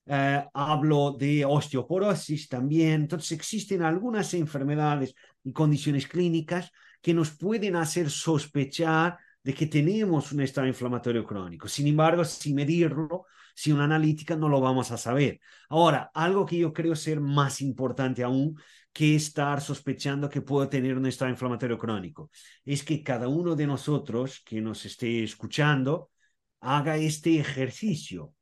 [0.07, 3.03] Eh, hablo de osteoporosis también.
[3.03, 10.33] Entonces existen algunas enfermedades y condiciones clínicas que nos pueden hacer sospechar de que tenemos
[10.33, 11.69] un estado inflamatorio crónico.
[11.69, 15.41] Sin embargo, sin medirlo, sin una analítica, no lo vamos a saber.
[15.69, 18.59] Ahora, algo que yo creo ser más importante aún
[18.95, 22.31] que estar sospechando que puedo tener un estado inflamatorio crónico,
[22.65, 26.13] es que cada uno de nosotros que nos esté escuchando
[26.61, 28.35] haga este ejercicio,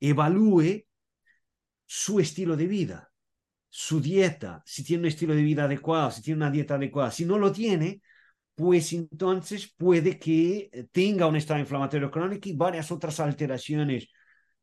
[0.00, 0.84] evalúe
[1.86, 3.12] su estilo de vida,
[3.68, 7.12] su dieta, si tiene un estilo de vida adecuado, si tiene una dieta adecuada.
[7.12, 8.02] Si no lo tiene,
[8.56, 14.08] pues entonces puede que tenga un estado inflamatorio crónico y varias otras alteraciones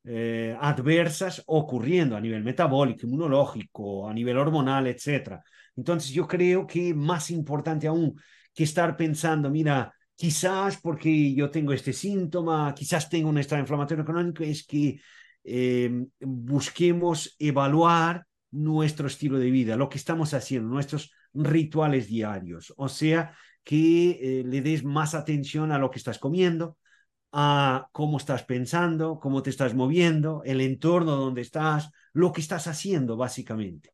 [0.06, 5.42] eh, adversas ocurriendo a nivel metabólico, inmunológico, a nivel hormonal, etc.
[5.76, 8.16] Entonces yo creo que más importante aún
[8.54, 14.06] que estar pensando, mira, quizás porque yo tengo este síntoma, quizás tengo un estado inflamatorio
[14.06, 15.00] crónico, es que
[15.44, 22.74] eh, busquemos evaluar nuestro estilo de vida, lo que estamos haciendo, nuestros rituales diarios.
[22.78, 26.78] O sea, que eh, le des más atención a lo que estás comiendo,
[27.34, 32.68] a cómo estás pensando, cómo te estás moviendo, el entorno donde estás, lo que estás
[32.68, 33.90] haciendo, básicamente.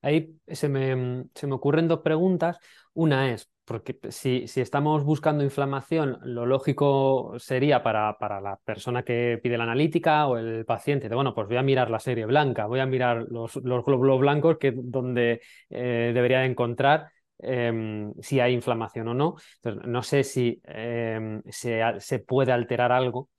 [0.00, 2.58] Ahí se me, se me ocurren dos preguntas.
[2.92, 9.02] Una es, porque si, si, estamos buscando inflamación, lo lógico sería para, para, la persona
[9.02, 12.26] que pide la analítica o el paciente, de bueno, pues voy a mirar la serie
[12.26, 18.40] blanca, voy a mirar los, los glóbulos blancos que donde eh, debería encontrar em, si
[18.40, 19.36] hay inflamación o no.
[19.84, 23.30] No sé si em, se, se, puede alterar algo.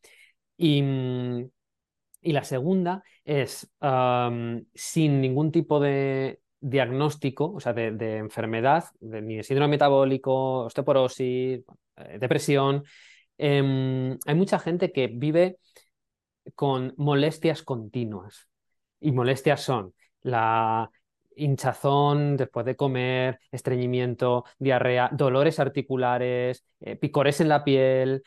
[0.57, 0.83] Y,
[2.21, 3.69] y la segunda es,
[4.73, 11.63] sin ningún tipo de, diagnóstico, o sea, de, enfermedad, de, ni de síndrome metabólico, osteoporosis,
[11.97, 12.83] eh, depresión.
[13.37, 15.59] Em, hay mucha gente que vive
[16.55, 18.49] con molestias continuas.
[18.99, 20.89] Y molestias son la
[21.35, 28.23] hinchazón después de comer, estreñimiento, diarrea, dolores articulares, eh, picores en la piel,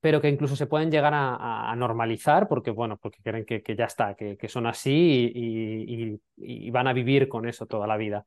[0.00, 4.14] pero que incluso se pueden llegar a, normalizar porque, bueno, porque creen que, ya está,
[4.14, 8.24] que, son así y, van a vivir con eso toda la vida.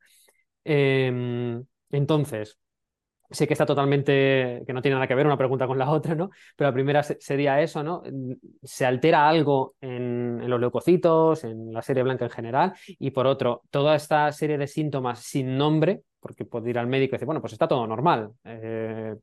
[0.64, 2.58] Em, entonces,
[3.34, 6.14] sé que está totalmente, que no tiene nada que ver una pregunta con la otra,
[6.14, 6.30] ¿no?
[6.56, 8.02] Pero la primera sería eso, ¿no?
[8.62, 12.72] ¿Se altera algo en, los leucocitos, en la serie blanca en general?
[12.86, 17.14] Y por otro, toda esta serie de síntomas sin nombre, porque puede ir al médico
[17.14, 18.30] y decir, bueno, pues está todo normal.
[18.44, 19.14] Eh,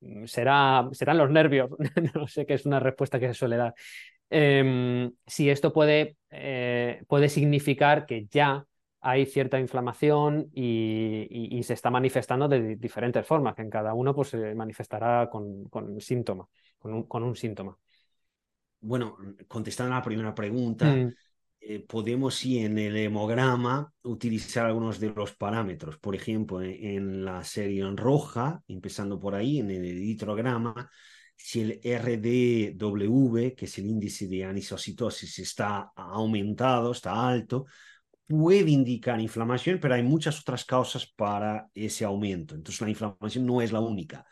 [0.00, 1.70] Mm, será, serán los nervios,
[2.14, 3.74] no sé qué es una respuesta que se suele dar.
[4.30, 8.64] Em, si esto puede, eh, puede significar que ya
[9.00, 14.28] hay cierta inflamación y, se está manifestando de diferentes formas, que en cada uno pues,
[14.28, 17.76] se manifestará con, con síntoma, con un, con un, síntoma.
[18.80, 21.12] Bueno, contestando a la primera pregunta, mm.
[21.60, 25.98] Eh, podemos sí en el hemograma utilizar algunos de los parámetros.
[25.98, 30.90] Por ejemplo, en, la serie en roja, empezando por ahí, en el eritrograma,
[31.36, 37.66] si el RDW, que es el índice de anisocitosis, está aumentado, está alto,
[38.28, 42.54] puede indicar inflamación, pero hay muchas otras causas para ese aumento.
[42.54, 44.26] Entonces la inflamación no es la única.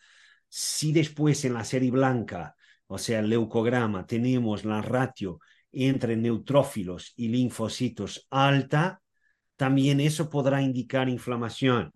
[0.48, 2.54] Si después en la serie blanca,
[2.86, 5.40] o sea, el leucograma, tenemos la ratio
[5.72, 9.00] entre neutrófilos y linfocitos alta,
[9.56, 11.92] también eso podrá indicar inflamación.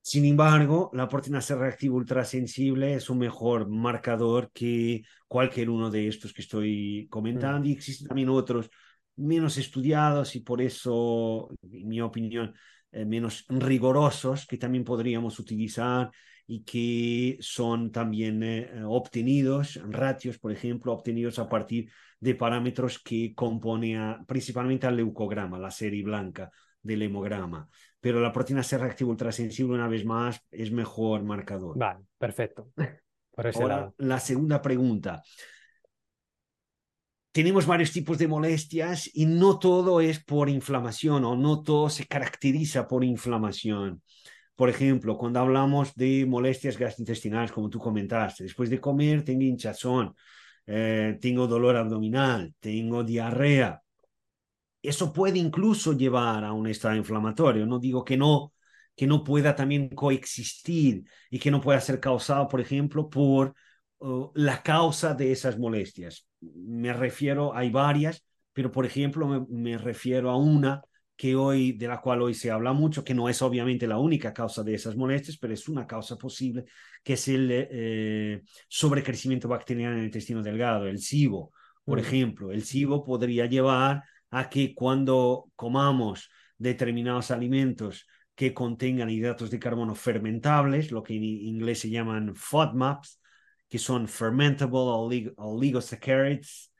[0.00, 6.08] Sin embargo, la proteína C reactiva ultrasensible es un mejor marcador que cualquier uno de
[6.08, 7.70] estos que estoy comentando mm.
[7.70, 8.68] y existen también otros
[9.16, 12.54] menos estudiados y por eso, en mi opinión,
[12.90, 16.10] eh, menos rigurosos que también podríamos utilizar
[16.46, 23.34] y que son también eh, obtenidos, ratios, por ejemplo, obtenidos a partir de parámetros que
[23.34, 26.50] compone principalmente al leucograma, la serie blanca
[26.82, 27.68] del hemograma.
[28.00, 31.78] Pero la proteína C reactiva ultrasensible, una vez más, es mejor marcador.
[31.78, 32.72] Vale, perfecto.
[33.30, 35.22] Por ese Ahora, la segunda pregunta.
[37.32, 42.06] Tenemos varios tipos de molestias y no todo es por inflamación o no todo se
[42.06, 44.02] caracteriza por inflamación.
[44.54, 50.14] Por ejemplo, cuando hablamos de molestias gastrointestinales, como tú comentaste, después de comer tengo hinchazón,
[50.66, 53.82] eh, tengo dolor abdominal, tengo diarrea.
[54.82, 57.64] Eso puede incluso llevar a un estado inflamatorio.
[57.66, 58.52] No digo que no,
[58.94, 63.54] que no pueda también coexistir y que no pueda ser causado, por ejemplo, por
[64.00, 66.26] uh, la causa de esas molestias.
[66.42, 70.82] Me refiero, hay varias, pero por ejemplo me refiero a una
[71.16, 74.32] que hoy, de la cual hoy se habla mucho, que no es obviamente la única
[74.32, 76.64] causa de esas molestias, pero es una causa posible,
[77.04, 81.52] que es el eh, sobrecrecimiento bacteriano en el intestino delgado, el SIBO,
[81.84, 82.50] por ejemplo.
[82.50, 86.28] El SIBO podría llevar a que cuando comamos
[86.58, 93.20] determinados alimentos que contengan hidratos de carbono fermentables, lo que en inglés se llaman FODMAPs,
[93.72, 96.70] que son fermentable oligosaccharides,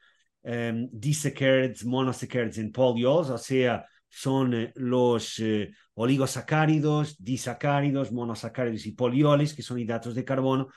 [0.43, 8.93] um, disaccharides, monosaccharides en polyols, o sea, son eh, los eh, oligosacáridos, disacáridos, monosacáridos y
[8.93, 10.69] polioles, que son hidratos de carbono,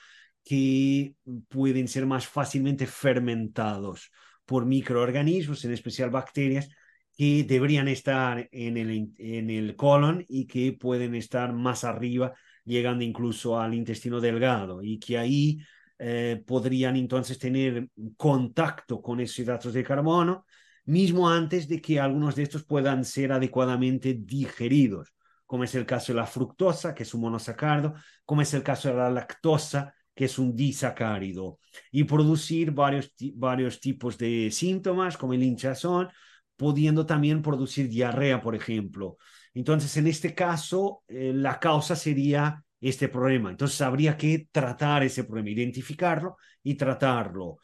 [0.42, 1.16] que
[1.50, 4.10] pueden ser más fácilmente fermentados
[4.46, 6.70] por microorganismos, en especial bacterias,
[7.18, 13.04] que deberían estar en el, en el colon y que pueden estar más arriba, llegando
[13.04, 15.60] incluso al intestino delgado, y que ahí
[15.98, 20.46] eh, podrían entonces tener contacto con esos hidratos de carbono
[20.86, 25.14] mismo antes de que algunos de estos puedan ser adecuadamente digeridos,
[25.46, 28.90] como es el caso de la fructosa, que es un monosacárido, como es el caso
[28.90, 31.60] de la lactosa, que es un disacárido,
[31.92, 36.10] y producir varios, varios tipos de síntomas, como el hinchazón,
[36.56, 39.18] pudiendo también producir diarrea, por ejemplo.
[39.54, 43.50] Entonces, en este caso, eh, la causa sería este problema.
[43.50, 47.58] Entonces, habría que tratar ese problema, identificarlo y tratarlo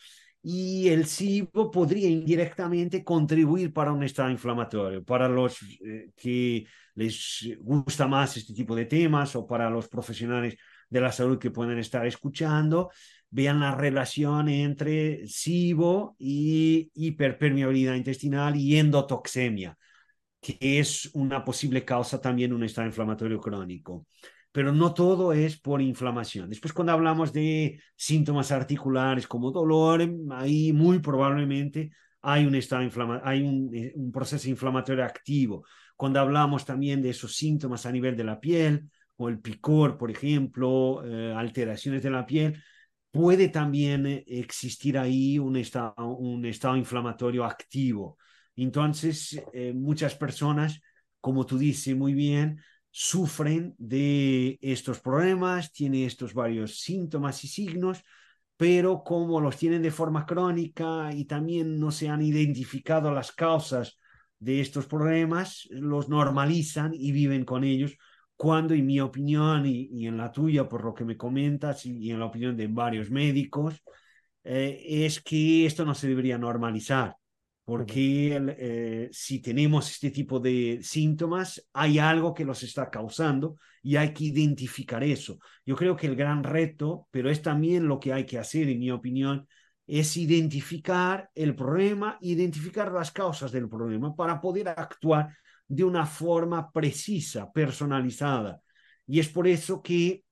[0.43, 5.03] y el SIBO podría indirectamente contribuir para un estado inflamatorio.
[5.03, 6.65] Para los eh, que
[6.95, 10.57] les gusta más este tipo de temas o para los profesionales
[10.89, 12.89] de la salud que pueden estar escuchando,
[13.29, 19.77] vean la relación entre SIBO y hiperpermeabilidad intestinal y endotoxemia,
[20.41, 24.07] que es una posible causa también de un estado inflamatorio crónico
[24.51, 26.49] pero no todo es por inflamación.
[26.49, 31.91] Después, cuando hablamos de síntomas articulares como dolor, ahí muy probablemente
[32.21, 32.83] hay un, estado
[33.23, 33.39] hay
[33.73, 35.65] eh, un, proceso inflamatorio activo.
[35.95, 40.09] Cuando hablamos también de esos síntomas a nivel de la piel, o el picor, por
[40.11, 42.61] ejemplo, eh, alteraciones de la piel,
[43.11, 48.17] puede también eh, existir ahí un estado, un estado inflamatorio activo.
[48.55, 49.41] Entonces,
[49.73, 50.81] muchas personas,
[51.21, 52.59] como tú dices muy bien,
[52.91, 58.03] sufren de estos problemas, tienen estos varios síntomas y signos,
[58.57, 63.97] pero como los tienen de forma crónica y también no se han identificado las causas
[64.39, 67.97] de estos problemas, los normalizan y viven con ellos,
[68.35, 72.19] cuando en mi opinión y, en la tuya, por lo que me comentas, y, en
[72.19, 73.81] la opinión de varios médicos,
[74.43, 77.15] eh, es que esto no se debería normalizar
[77.71, 83.95] porque eh, si tenemos este tipo de síntomas, hay algo que los está causando y
[83.95, 85.39] hay que identificar eso.
[85.65, 88.79] Yo creo que el gran reto, pero es también lo que hay que hacer, en
[88.79, 89.47] mi opinión,
[89.87, 95.33] es identificar el problema, identificar las causas del problema para poder actuar
[95.65, 98.59] de una forma precisa, personalizada.
[99.07, 100.25] Y es por eso que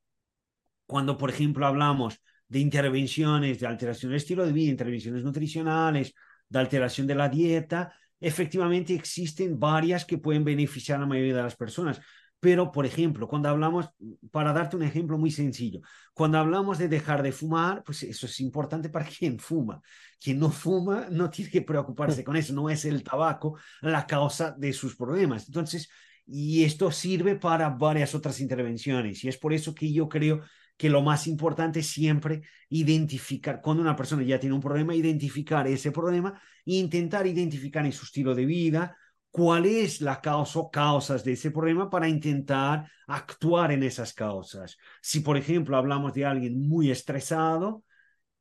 [0.86, 6.14] cuando, por ejemplo, hablamos de intervenciones de alteración del estilo de vida, intervenciones nutricionales,
[6.50, 11.44] de alteración de la dieta, efectivamente existen varias que pueden beneficiar a la mayoría de
[11.44, 12.02] las personas.
[12.40, 13.90] Pero, por ejemplo, cuando hablamos,
[14.32, 15.82] para darte un ejemplo muy sencillo,
[16.14, 19.82] cuando hablamos de dejar de fumar, pues eso es importante para quien fuma.
[20.22, 24.52] Quien no fuma no tiene que preocuparse con eso, no es el tabaco la causa
[24.52, 25.48] de sus problemas.
[25.48, 25.90] Entonces,
[26.26, 29.24] y esto sirve para varias otras intervenciones.
[29.24, 30.42] Y es por eso que yo creo
[30.80, 35.68] que lo más importante es siempre identificar, cuando una persona ya tiene un problema, identificar
[35.68, 38.98] ese problema e intentar identificar en su estilo de vida
[39.30, 44.78] cuál es la causa o causas de ese problema para intentar actuar en esas causas.
[45.02, 47.84] Si, por ejemplo, hablamos de alguien muy estresado,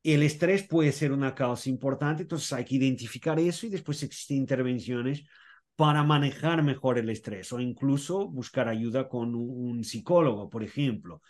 [0.05, 4.36] el estrés puede ser una causa importante, entonces hay que identificar eso y después existen
[4.36, 5.24] intervenciones
[5.74, 11.20] para manejar mejor el estrés o incluso buscar ayuda con un psicólogo, por ejemplo.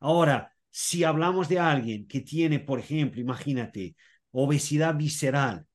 [0.00, 3.96] Ahora, si hablamos de alguien que tiene, por ejemplo, imagínate,
[4.30, 5.66] obesidad visceral,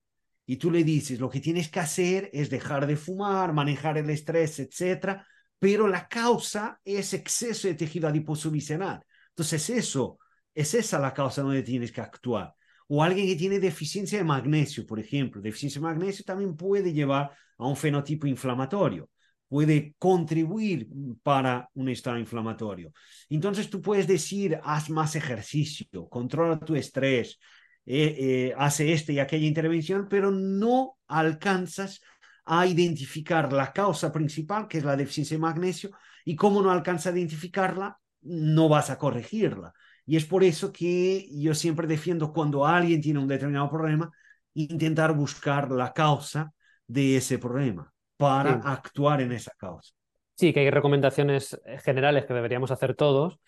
[0.45, 4.09] y tú le dices, lo que tienes que hacer es dejar de fumar, manejar el
[4.09, 5.25] estrés, etcétera,
[5.57, 9.01] pero la causa es exceso de tejido adiposo visceral.
[9.29, 10.19] Entonces, eso,
[10.53, 12.53] es esa la causa donde tienes que actuar.
[12.87, 15.41] O alguien que tiene deficiencia de magnesio, por ejemplo.
[15.41, 19.09] Deficiencia de magnesio también puede llevar a un fenotipo inflamatorio
[19.53, 20.87] puede contribuir
[21.21, 22.91] para un estado inflamatorio.
[23.29, 27.37] Entonces tú puedes decir, haz más ejercicio, controla tu estrés,
[27.85, 32.01] eh, eh, hace esta y aquella intervención, pero no alcanzas
[32.45, 35.91] a identificar la causa principal, que es la deficiencia de magnesio,
[36.25, 39.71] y como no alcanzas a identificarla, no vas a corregirla.
[40.07, 44.11] Y es por eso que yo siempre defiendo cuando alguien tiene un determinado problema,
[44.55, 46.55] intentar buscar la causa
[46.87, 47.92] de ese problema
[48.23, 49.93] para actuar en esa causa.
[50.35, 53.39] Sí, que hay recomendaciones generales que deberíamos hacer todos,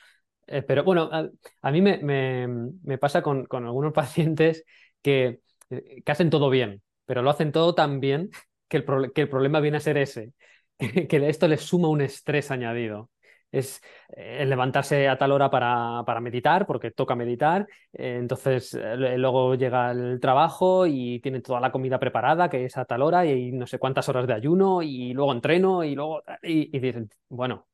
[0.47, 4.63] eh, pero bueno, a, mí me, me, pasa con, con, algunos pacientes
[5.01, 8.30] que, eh, que, hacen todo bien, pero lo hacen todo tan bien
[8.67, 10.34] que el, que el problema viene a ser ese,
[10.78, 13.09] que esto les suma un estrés añadido
[13.51, 17.67] es eh, levantarse a tal hora para, para meditar, porque toca meditar.
[17.93, 22.77] Eh, entonces, eh, luego llega el trabajo y tiene toda la comida preparada, que es
[22.77, 26.23] a tal hora, y no sé cuántas horas de ayuno, y luego entreno, y luego.
[26.43, 27.67] Y, dicen, bueno,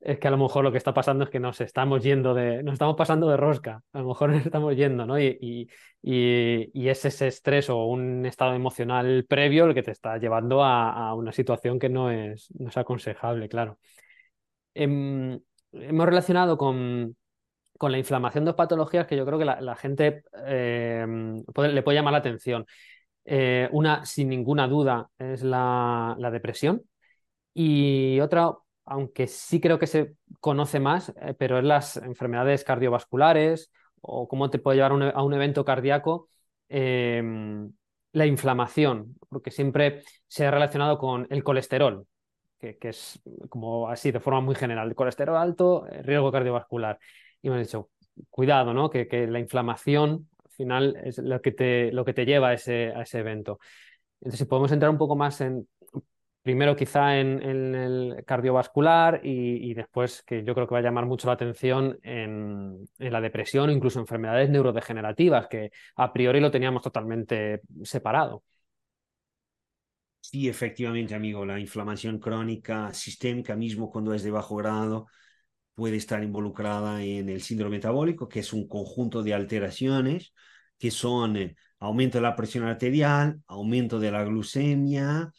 [0.00, 2.62] es que a lo mejor lo que está pasando es que nos estamos yendo de.
[2.62, 3.82] Nos estamos pasando de rosca.
[3.92, 5.18] A lo mejor nos estamos yendo, ¿no?
[5.20, 5.68] Y,
[6.02, 10.62] y, y es ese estrés o un estado emocional previo el que te está llevando
[10.62, 13.78] a, a una situación que no es, no es aconsejable, claro.
[14.78, 15.40] Em,
[15.72, 17.16] hemos relacionado con,
[17.80, 22.18] la inflamación dos patologías que yo creo que la, gente em, le puede llamar la
[22.18, 22.64] atención.
[23.24, 26.82] Eh, una, sin ninguna duda, es la, depresión
[27.54, 28.52] y otra,
[28.84, 34.50] aunque sí creo que se conoce más, eh, pero es las enfermedades cardiovasculares o cómo
[34.50, 36.28] te puede llevar a un evento cardíaco
[36.68, 37.72] em,
[38.12, 42.06] la inflamación, porque siempre se ha relacionado con el colesterol
[42.58, 46.98] que, es como así, de forma muy general, colesterol alto, eh, riesgo cardiovascular.
[47.42, 47.90] Y me han dicho,
[48.30, 48.90] cuidado, ¿no?
[48.90, 52.54] Que, que, la inflamación al final es lo que te, lo que te lleva a
[52.54, 53.58] ese, a ese evento.
[54.20, 55.68] Entonces, si podemos entrar un poco más en,
[56.42, 57.42] primero quizá en,
[57.74, 61.98] el cardiovascular y, y, después, que yo creo que va a llamar mucho la atención
[62.02, 68.42] en, en, la depresión o incluso enfermedades neurodegenerativas, que a priori lo teníamos totalmente separado.
[70.30, 75.06] Sí, efectivamente, amigo, la inflamación crónica sistémica, mismo cuando es de bajo grado,
[75.74, 80.34] puede estar involucrada en el síndrome metabólico, que es un conjunto de alteraciones
[80.78, 85.32] que son eh, aumento de la presión arterial, aumento de la glucemia,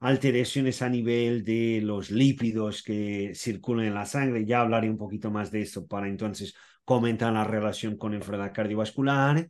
[0.00, 4.46] alteraciones a nivel de los lípidos que circulan en la sangre.
[4.46, 9.48] Ya hablaré un poquito más de eso para entonces comentar la relación con enfermedad cardiovascular.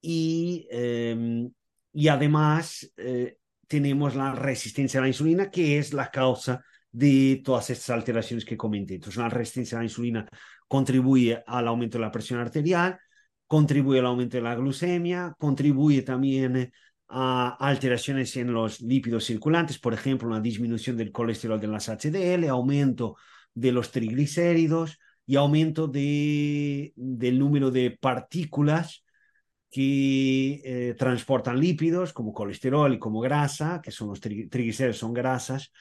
[0.00, 1.52] Y, em,
[1.92, 3.38] y además, eh,
[3.72, 8.54] tenemos la resistencia a la insulina, que es la causa de todas estas alteraciones que
[8.54, 8.96] comenté.
[8.96, 10.28] Entonces, la resistencia a la insulina
[10.68, 12.98] contribuye al aumento de la presión arterial,
[13.46, 16.70] contribuye al aumento de la glucemia, contribuye también
[17.08, 22.46] a alteraciones en los lípidos circulantes, por ejemplo, una disminución del colesterol de las HDL,
[22.50, 23.16] aumento
[23.54, 29.01] de los triglicéridos y aumento de, del número de partículas
[29.72, 35.72] que eh, transportan lípidos como colesterol y como grasa, que son los triglicéridos, son grasas,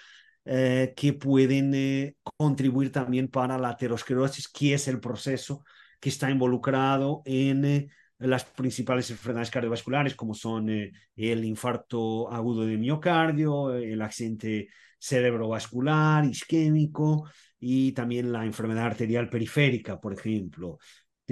[0.46, 5.66] eh, que pueden eh, contribuir también para la aterosclerosis, que es el proceso
[6.00, 13.74] que está involucrado en las principales enfermedades cardiovasculares, como son el infarto agudo de miocardio,
[13.76, 14.70] el accidente
[15.00, 17.30] cerebrovascular, isquémico
[17.60, 20.80] y también la enfermedad arterial periférica, por ejemplo.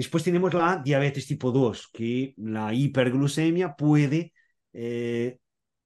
[0.00, 4.32] Después tenemos la diabetes tipo 2, que la hiperglucemia puede
[4.72, 5.36] eh,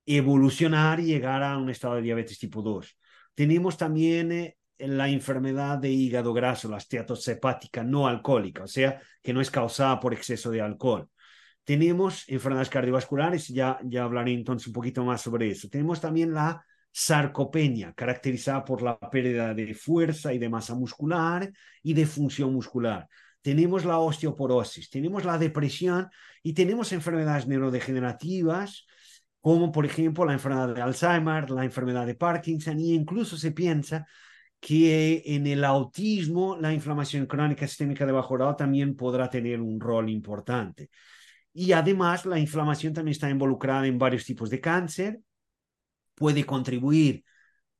[0.06, 2.96] evolucionar y llegar a un estado de diabetes tipo 2.
[3.34, 9.02] Tenemos también eh, la enfermedad de hígado graso, la esteatosis hepática no alcohólica, o sea,
[9.20, 11.08] que no es causada por exceso de alcohol.
[11.64, 15.68] Tenemos enfermedades cardiovasculares, ya, ya hablaré entonces un poquito más sobre eso.
[15.68, 21.50] Tenemos también la sarcopenia, caracterizada por la pérdida de fuerza y de masa muscular
[21.82, 23.08] y de función muscular
[23.44, 26.08] tenemos la osteoporosis, tenemos la depresión
[26.42, 28.86] y tenemos enfermedades neurodegenerativas,
[29.42, 34.06] como por ejemplo la enfermedad de Alzheimer, la enfermedad de Parkinson, e incluso se piensa
[34.58, 39.78] que en el autismo la inflamación crónica sistémica de bajo grado también podrá tener un
[39.78, 40.88] rol importante.
[41.52, 45.20] Y además la inflamación también está involucrada en varios tipos de cáncer,
[46.14, 47.24] puede contribuir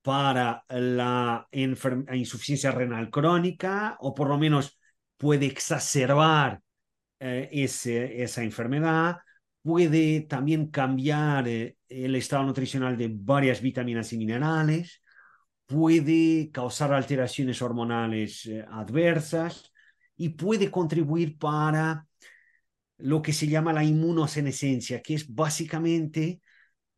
[0.03, 4.79] para la insuficiencia renal crónica o por lo menos
[5.17, 6.61] puede exacerbar
[7.21, 9.17] eh, ese, esa enfermedad,
[9.62, 15.03] puede también cambiar eh, el estado nutricional de varias vitaminas y minerales,
[15.67, 19.73] puede causar alteraciones hormonales eh, adversas
[20.17, 22.07] y puede contribuir para
[22.99, 26.41] lo que se llama la inmunosenescencia, que es básicamente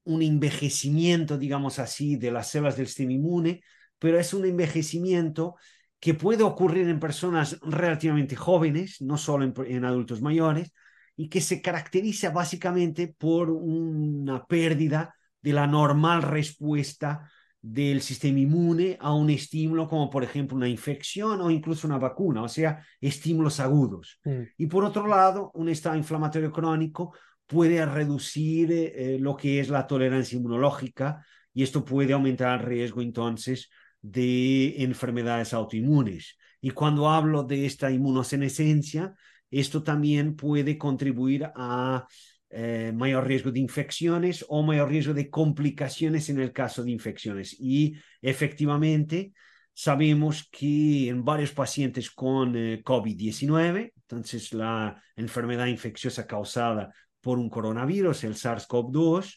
[0.05, 3.63] un envejecimiento, digamos así, de las células del sistema inmune,
[3.99, 5.57] pero es un envejecimiento
[6.01, 10.73] que puede ocurrir en personas relativamente jóvenes, no solo en, adultos mayores,
[11.17, 17.31] y que se caracteriza básicamente por una pérdida de la normal respuesta
[17.63, 22.43] del sistema inmune a un estímulo como por ejemplo una infección o incluso una vacuna,
[22.43, 24.21] o sea, estímulos agudos.
[24.25, 24.43] Mm.
[24.59, 27.15] Y por otro lado, un estado inflamatorio crónico
[27.47, 31.25] puede reducir eh, lo que es la tolerancia inmunológica
[31.55, 33.71] y esto puede aumentar el riesgo entonces
[34.11, 36.37] de enfermedades autoinmunes.
[36.61, 39.15] Y cuando hablo de esta inmunosenescencia,
[39.51, 42.07] esto también puede contribuir a
[42.51, 47.57] eh, mayor riesgo de infecciones o mayor riesgo de complicaciones en el caso de infecciones.
[47.59, 49.33] Y efectivamente,
[49.73, 57.51] sabemos que en varios pacientes con eh, COVID-19, entonces la enfermedad infecciosa causada por un
[57.51, 59.37] coronavirus, el SARS-CoV-2,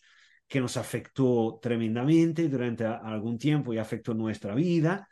[0.49, 5.07] que nos afectó tremendamente durante algún tiempo y afectó nuestra vida.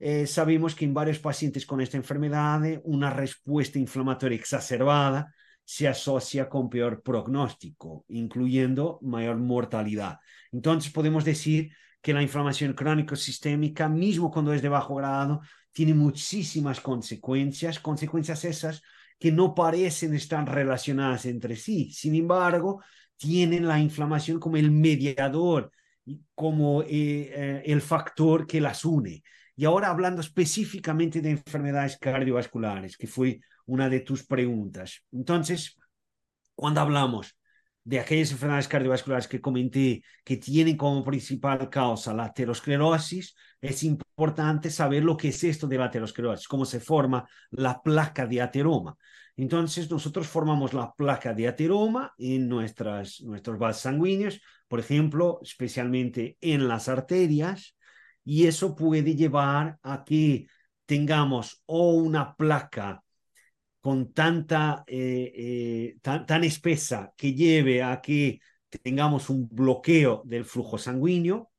[0.00, 6.48] Eh, sabemos que en varios pacientes con esta enfermedad una respuesta inflamatoria exacerbada se asocia
[6.48, 10.18] con peor pronóstico, incluyendo mayor mortalidad.
[10.50, 11.70] Entonces podemos decir
[12.00, 18.82] que la inflamación crónico-sistémica, mismo cuando es de bajo grado, tiene muchísimas consecuencias, consecuencias esas
[19.18, 21.92] que no parecen estar relacionadas entre sí.
[21.92, 22.82] Sin embargo,
[23.18, 25.70] tienen la inflamación como el mediador,
[26.34, 29.22] como eh, eh, el factor que las une.
[29.56, 35.02] Y ahora hablando específicamente de enfermedades cardiovasculares, que fue una de tus preguntas.
[35.12, 35.76] Entonces,
[36.54, 37.36] cuando hablamos
[37.84, 44.70] de aquellas enfermedades cardiovasculares que comenté que tienen como principal causa la aterosclerosis, es importante
[44.70, 48.96] saber lo que es esto de la aterosclerosis, cómo se forma la placa de ateroma.
[49.38, 56.36] Entonces, nosotros formamos la placa de ateroma en nuestras, nuestros vasos sanguíneos, por ejemplo, especialmente
[56.40, 57.76] en las arterias,
[58.24, 60.48] y eso puede llevar a que
[60.86, 63.04] tengamos o una placa
[63.80, 68.40] con tanta, eh, eh, tan, tan espesa que lleve a que
[68.82, 71.52] tengamos un bloqueo del flujo sanguíneo,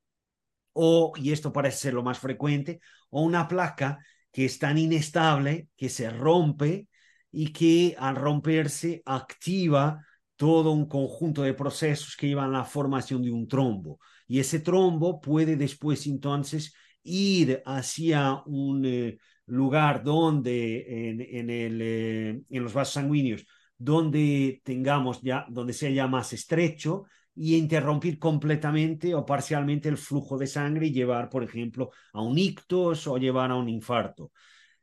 [0.74, 4.00] o, y esto parece ser lo más frecuente, o una placa
[4.34, 6.89] que es tan inestable que se rompe
[7.32, 10.04] y que al romperse activa
[10.36, 14.00] todo un conjunto de procesos que llevan a la formación de un trombo.
[14.28, 16.74] Y ese trombo puede después entonces
[17.04, 19.18] ir hacia un, eh,
[19.50, 23.46] lugar donde en, eh, en los vasos sanguíneos,
[23.78, 27.06] donde tengamos ya, donde sea ya más estrecho
[27.36, 32.38] y interrumpir completamente o parcialmente el flujo de sangre y llevar, por ejemplo, a un
[32.38, 34.32] ictus o llevar a un infarto.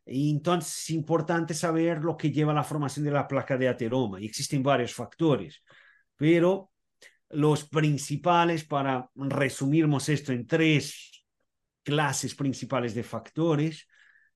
[0.07, 3.69] Y entonces es importante saber lo que lleva a la formación de la placa de
[3.69, 5.63] ateroma y existen varios factores,
[6.17, 6.71] pero
[7.31, 11.25] los principales, para resumirnos esto en tres
[11.83, 13.89] clases principales de factores,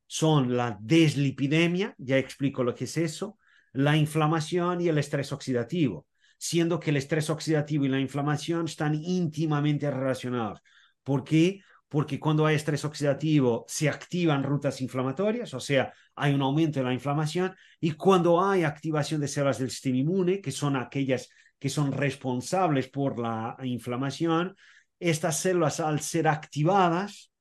[0.06, 3.38] son la deslipidemia, ya explico lo que es eso,
[3.72, 8.96] la inflamación y el estrés oxidativo, siendo que el estrés oxidativo y la inflamación están
[8.96, 10.60] íntimamente relacionados.
[11.04, 11.62] ¿Por qué?
[11.90, 16.84] Porque cuando hay estrés oxidativo se activan rutas inflamatorias, o sea, hay un aumento de
[16.84, 21.28] la inflamación, y cuando hay activación de células del sistema inmune, que son aquellas
[21.58, 24.54] que son responsables por la inflamación,
[25.00, 27.32] estas células al ser activadas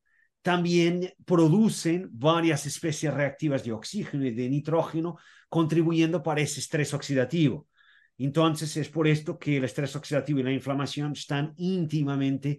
[0.42, 7.68] también producen varias especies reactivas de oxígeno y de nitrógeno, contribuyendo para ese estrés oxidativo.
[8.18, 12.58] Entonces es por esto que el estrés oxidativo y la inflamación están íntimamente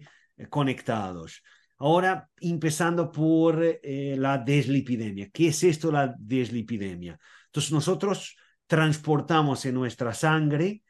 [0.49, 1.43] conectados.
[1.81, 5.29] Ahora, empezando por eh, la deslipidemia.
[5.31, 7.19] ¿Qué es esto la deslipidemia?
[7.47, 10.83] Entonces nosotros transportamos en nuestra sangre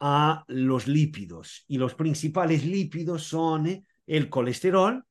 [0.00, 5.04] a los lípidos y los principales lípidos son eh, el colesterol,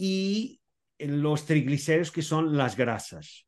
[0.00, 0.60] y
[0.98, 3.46] los triglicéridos, que son las grasas.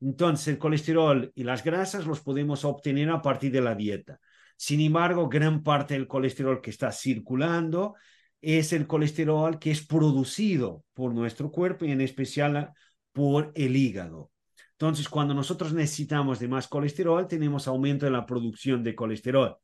[0.00, 4.20] Entonces, el colesterol y las grasas los podemos obtener a partir de la dieta.
[4.56, 7.96] Sin embargo, gran parte del colesterol que está circulando
[8.40, 12.72] es el colesterol que es producido por nuestro cuerpo y en especial
[13.12, 14.30] por el hígado.
[14.72, 19.56] Entonces, cuando nosotros necesitamos de más colesterol, tenemos aumento en la producción de colesterol.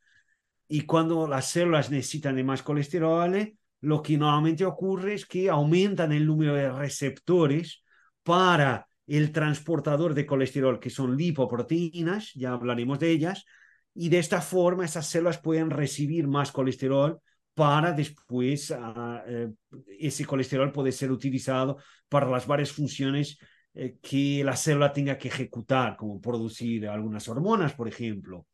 [0.67, 6.11] Y cuando las células necesitan de más colesterol, lo que normalmente ocurre es que aumentan
[6.11, 7.85] el número de receptores
[8.25, 13.45] para el transportador de colesterol, que son lipoproteínas, ya hablaremos de ellas,
[13.95, 17.21] y de esta forma esas células pueden recibir más colesterol
[17.55, 19.51] para después ah, eh,
[19.99, 21.79] ese colesterol puede ser utilizado
[22.09, 23.39] para las varias funciones
[23.77, 28.47] eh, que la célula tenga que ejecutar, como producir algunas hormonas, por ejemplo,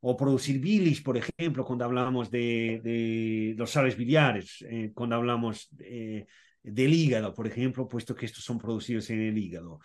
[0.00, 5.68] o producir bilis, por ejemplo, cuando hablamos de, de los sales biliares, eh, cuando hablamos
[5.78, 6.26] eh,
[6.62, 9.80] del hígado, por ejemplo, puesto que estos son producidos en el hígado.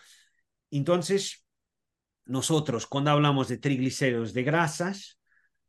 [0.71, 1.45] Entonces,
[2.25, 5.19] nosotros cuando hablamos de triglicéridos de grasas,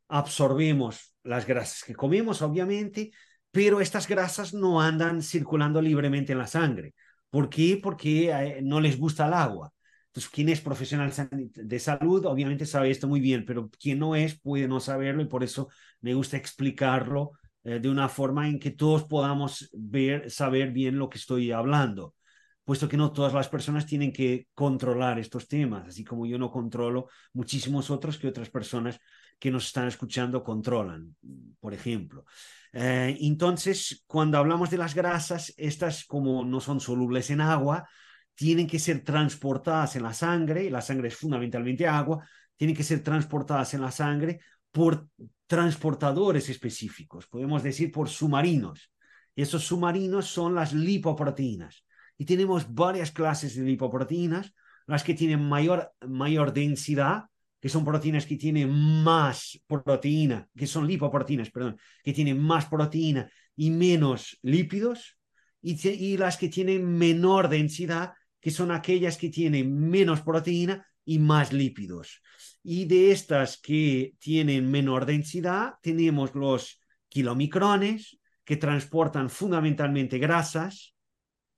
[0.09, 3.11] absorbemos las grasas que comemos, obviamente,
[3.51, 6.93] pero estas grasas no andan circulando libremente en la sangre.
[7.29, 7.79] ¿Por qué?
[7.81, 9.71] Porque eh, no les gusta el agua.
[10.07, 14.37] Entonces, quien es profesional de salud, obviamente sabe esto muy bien, pero quien no es
[14.39, 15.69] puede no saberlo y por eso
[16.01, 17.31] me gusta explicarlo
[17.63, 22.15] eh, de una forma en que todos podamos ver, saber bien lo que estoy hablando,
[22.63, 26.51] puesto que no todas las personas tienen que controlar estos temas, así como yo no
[26.51, 28.99] controlo muchísimos otros que otras personas
[29.39, 31.15] que nos están escuchando controlan,
[31.59, 32.25] por ejemplo.
[32.73, 37.87] Eh, entonces, cuando hablamos de las grasas, estas como no son solubles en agua,
[38.35, 43.03] tienen que ser transportadas en la sangre, la sangre es fundamentalmente agua, tienen que ser
[43.03, 44.39] transportadas en la sangre
[44.71, 45.07] por
[45.47, 48.91] transportadores específicos, podemos decir por submarinos.
[49.35, 51.83] Y esos submarinos son las lipoproteínas.
[52.21, 54.53] Y tenemos varias clases de lipoproteínas,
[54.85, 57.23] las que tienen mayor, mayor densidad,
[57.59, 63.27] que son proteínas que tienen más proteína, que son lipoproteínas, perdón, que tienen más proteína
[63.55, 65.17] y menos lípidos,
[65.63, 71.17] y, y las que tienen menor densidad, que son aquellas que tienen menos proteína y
[71.17, 72.21] más lípidos.
[72.61, 80.93] Y de estas que tienen menor densidad, tenemos los kilomicrones, que transportan fundamentalmente grasas.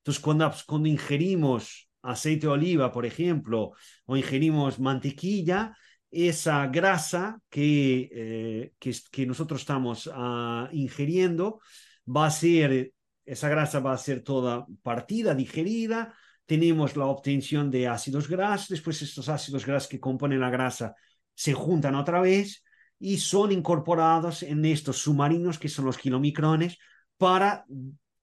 [0.04, 3.72] Entonces, cuando, cuando ingerimos aceite de oliva, por ejemplo,
[4.06, 5.74] o ingerimos mantequilla,
[6.12, 11.62] esa grasa que, eh, que, nosotros estamos uh, ingiriendo
[12.06, 12.92] va a ser,
[13.26, 16.14] esa grasa va a ser toda partida, digerida,
[16.46, 20.94] tenemos la obtención de ácidos grasos, después estos ácidos grasos que componen la grasa
[21.34, 22.64] se juntan otra vez
[23.00, 26.78] y son incorporados en estos submarinos que son los kilomicrones
[27.18, 27.66] para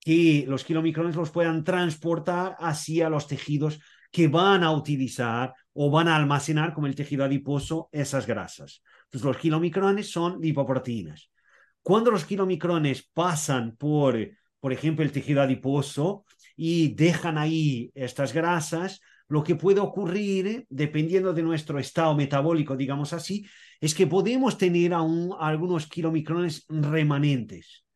[0.00, 3.78] que los kilomicrones los puedan transportar hacia los tejidos
[4.10, 8.82] que van a utilizar o van a almacenar como el tejido adiposo esas grasas.
[9.04, 11.30] Entonces los kilomicrones son lipoproteínas.
[11.82, 14.18] Cuando los kilomicrones pasan por,
[14.58, 16.24] por ejemplo, el tejido adiposo,
[16.62, 23.14] y dejan ahí estas grasas, lo que puede ocurrir, dependiendo de nuestro estado metabólico, digamos
[23.14, 23.46] así,
[23.80, 27.86] es que podemos tener aún algunos kilomicrones remanentes.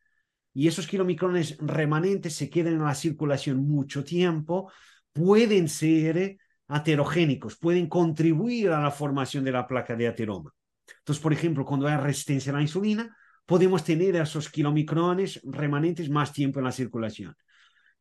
[0.55, 4.71] Y esos kilomicrones remanentes se quedan en la circulación mucho tiempo,
[5.11, 6.37] pueden ser
[6.67, 10.51] aterogénicos, pueden contribuir a la formación de la placa de ateroma.
[10.99, 16.31] Entonces, por ejemplo, cuando hay resistencia a la insulina, podemos tener esos kilomicrones remanentes más
[16.31, 17.35] tiempo en la circulación.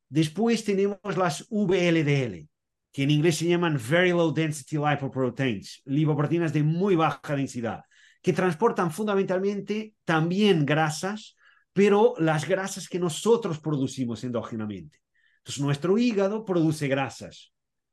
[0.08, 2.48] Después tenemos las VLDL,
[2.92, 7.82] que en inglés se llaman Very Low Density Lipoproteins, lipoproteínas de muy baja densidad,
[8.22, 11.36] que transportan fundamentalmente también grasas,
[11.74, 15.00] pero las grasas que nosotros producimos endógenamente.
[15.38, 17.52] Entonces, nuestro hígado produce grasas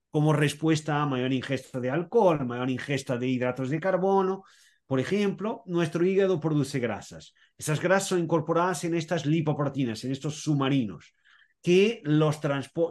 [0.09, 4.43] como respuesta a mayor ingesta de alcohol, mayor ingesta de hidratos de carbono.
[4.85, 7.33] Por ejemplo, nuestro hígado produce grasas.
[7.57, 11.13] Esas grasas son incorporadas en estas lipoproteínas, en estos submarinos
[11.61, 12.39] que, los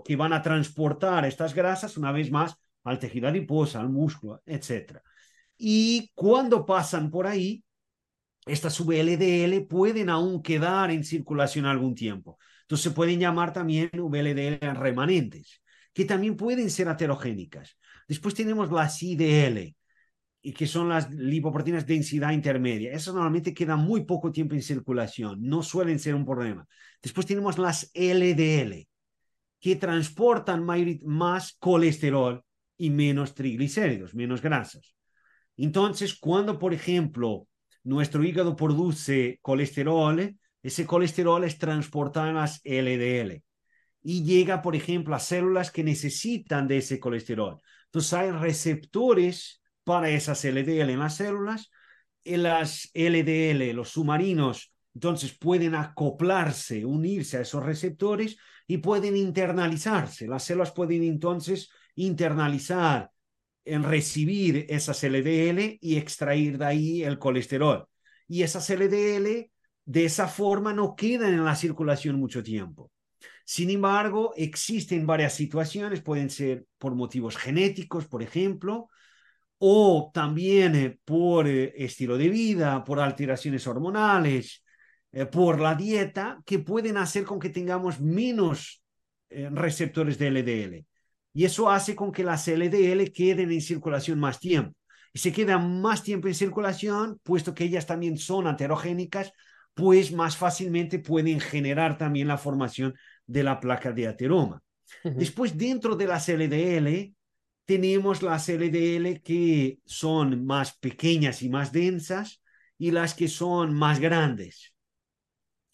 [0.05, 5.01] que van a transportar estas grasas una vez más al tejido adiposo, al músculo, etc.
[5.57, 7.63] Y cuando pasan por ahí,
[8.47, 12.39] estas VLDL pueden aún quedar en circulación algún tiempo.
[12.63, 15.63] Entonces se pueden llamar también VLDL remanentes,
[15.93, 17.77] que también pueden ser aterogénicas.
[18.09, 19.75] Después tenemos las IDL,
[20.55, 22.93] que son las lipoproteínas de densidad intermedia.
[22.93, 26.67] Esas normalmente quedan muy poco tiempo en circulación, no suelen ser un problema.
[27.03, 28.89] Después tenemos las LDL,
[29.61, 30.65] que transportan
[31.05, 32.43] más colesterol
[32.79, 34.95] y menos triglicéridos, menos grasas.
[35.57, 37.47] Entonces, cuando, por ejemplo,
[37.85, 43.43] nuestro hígado produce colesterol, ese colesterol es transportado en las LDL
[44.03, 47.61] y llega, por ejemplo, a células que necesitan de ese colesterol.
[47.87, 51.71] Entonces, hay receptores para esas LDL en las células.
[52.25, 60.27] En las LDL, los submarinos, entonces pueden acoplarse, unirse a esos receptores y pueden internalizarse.
[60.27, 63.11] Las células pueden entonces internalizar
[63.65, 67.87] en recibir esas LDL y extraer de ahí el colesterol.
[68.29, 69.51] Y esas LDL
[69.85, 72.91] de esa forma no quedan en la circulación mucho tiempo.
[73.45, 78.89] Sin embargo, existen varias situaciones, pueden ser por motivos genéticos, por ejemplo,
[79.59, 84.65] o también eh, por eh, estilo de vida, por alteraciones hormonales,
[85.13, 88.83] eh, por la dieta, que pueden hacer con que tengamos menos
[89.33, 90.87] receptores de LDL.
[91.33, 94.75] Y eso hace con que las LDL queden en circulación más tiempo.
[95.13, 99.33] Y se quedan más tiempo en circulación, puesto que ellas también son aterogénicas,
[99.75, 102.95] pues más fácilmente pueden generar también la formación
[103.27, 104.63] de la placa de ateroma.
[105.05, 107.15] Después, dentro de las LDL,
[107.65, 112.43] tenemos las LDL que son más pequeñas y más densas
[112.77, 114.75] y las que son más grandes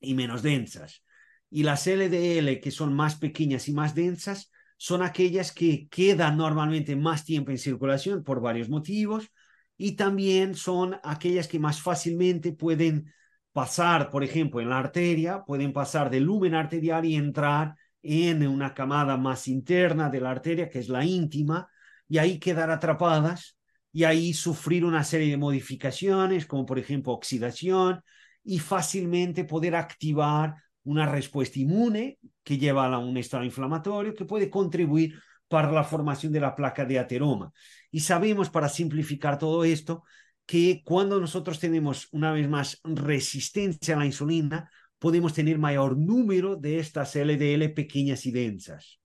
[0.00, 1.02] y menos densas.
[1.48, 6.96] Y las LDL que son más pequeñas y más densas son aquellas que quedan normalmente
[6.96, 9.30] más tiempo en circulación por varios motivos
[9.76, 13.12] y también son aquellas que más fácilmente pueden
[13.52, 18.74] pasar, por ejemplo, en la arteria, pueden pasar del lumen arterial y entrar en una
[18.74, 21.68] camada más interna de la arteria, que es la íntima,
[22.08, 23.58] y ahí quedar atrapadas
[23.92, 28.02] y ahí sufrir una serie de modificaciones, como por ejemplo oxidación,
[28.44, 30.54] y fácilmente poder activar
[30.86, 35.14] una respuesta inmune que lleva a un estado inflamatorio que puede contribuir
[35.48, 37.52] para la formación de la placa de ateroma.
[37.90, 40.04] Y sabemos, para simplificar todo esto,
[40.46, 46.56] que cuando nosotros tenemos una vez más resistencia a la insulina, podemos tener mayor número
[46.56, 49.00] de estas LDL pequeñas y densas.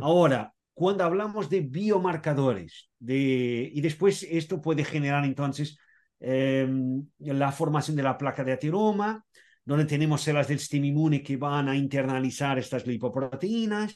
[0.00, 5.78] Ahora, cuando hablamos de biomarcadores, de, y después esto puede generar entonces
[6.20, 9.24] em, la formación de la placa de ateroma,
[9.64, 13.94] donde tenemos células del sistema inmune que van a internalizar estas lipoproteínas,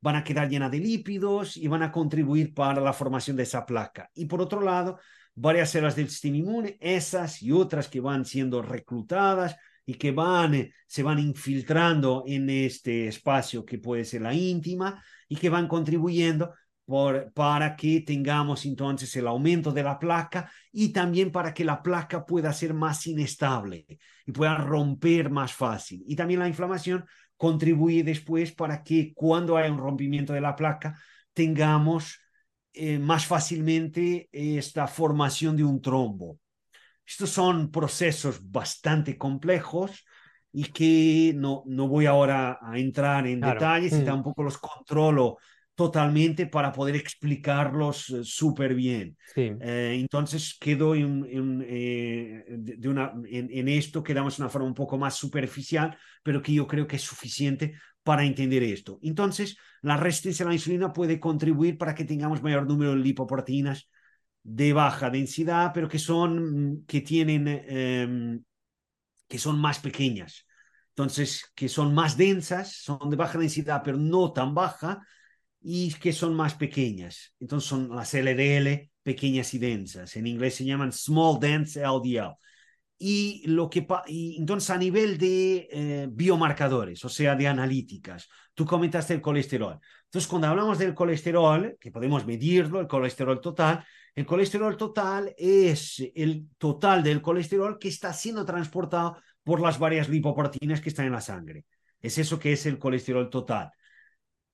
[0.00, 3.66] van a quedar llenas de lípidos y van a contribuir para la formación de esa
[3.66, 4.10] placa.
[4.14, 4.98] Y por otro lado,
[5.34, 10.54] varias células del sistema inmune, esas y otras que van siendo reclutadas y que van,
[10.54, 15.68] eh, se van infiltrando en este espacio que puede ser la íntima y que van
[15.68, 16.54] contribuyendo
[16.90, 21.84] por, para que tengamos entonces el aumento de la placa y también para que la
[21.84, 23.86] placa pueda ser más inestable
[24.26, 26.02] y pueda romper más fácil.
[26.04, 27.04] Y también la inflamación
[27.36, 30.98] contribuye después para que cuando hay un rompimiento de la placa
[31.32, 32.18] tengamos
[32.72, 36.40] eh, más fácilmente esta formación de un trombo.
[37.06, 40.04] Estos son procesos bastante complejos
[40.52, 44.04] y que no, no voy ahora a entrar en detalles y mm.
[44.06, 45.38] tampoco los controlo
[45.80, 49.16] totalmente para poder explicarlos eh, súper bien.
[49.34, 54.98] Eh, entonces quedo en, eh, de una, en, esto, quedamos de una forma un poco
[54.98, 57.72] más superficial, pero que yo creo que es suficiente
[58.02, 58.98] para entender esto.
[59.00, 63.88] Entonces, la resistencia a la insulina puede contribuir para que tengamos mayor número de lipoproteínas
[64.42, 68.44] de baja densidad, pero que son, que tienen, em,
[69.26, 70.46] que son más pequeñas.
[70.90, 75.00] Entonces, que son más densas, son de baja densidad, pero no tan baja,
[75.60, 77.34] y que son más pequeñas.
[77.40, 80.16] Entonces son las LDL pequeñas y densas.
[80.16, 82.36] En inglés se llaman small dense LDL.
[83.02, 88.66] Y, lo que, y entonces a nivel de eh, biomarcadores, o sea, de analíticas, tú
[88.66, 89.80] comentaste el colesterol.
[90.04, 93.82] Entonces, cuando hablamos del colesterol, que podemos medirlo, el colesterol total,
[94.14, 100.10] el colesterol total es el total del colesterol que está siendo transportado por las varias
[100.10, 101.64] lipoproteínas que están en la sangre.
[102.00, 103.70] Es eso que es el colesterol total.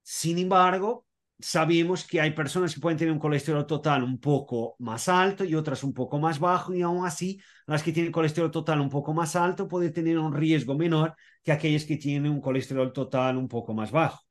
[0.09, 1.05] Sin embargo,
[1.41, 5.57] sabemos que hay personas que pueden tener un colesterol total un poco más alto y
[5.57, 9.13] otras un poco más bajo y aún así las que tienen colesterol total un poco
[9.13, 13.49] más alto pueden tener un riesgo menor que aquellas que tienen un colesterol total un
[13.49, 14.23] poco más bajo.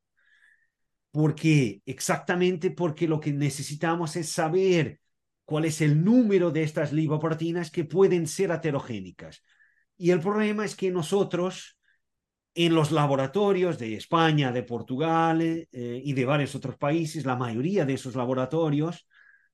[1.12, 1.82] ¿Por qué?
[1.86, 5.02] Exactamente porque lo que necesitamos es saber
[5.44, 9.44] cuál es el número de estas lipoproteínas que pueden ser aterogénicas.
[9.98, 11.78] Y el problema es que nosotros
[12.56, 17.86] en los laboratorios de España, de Portugal eh, y de varios otros países, la mayoría
[17.86, 19.08] de esos laboratorios,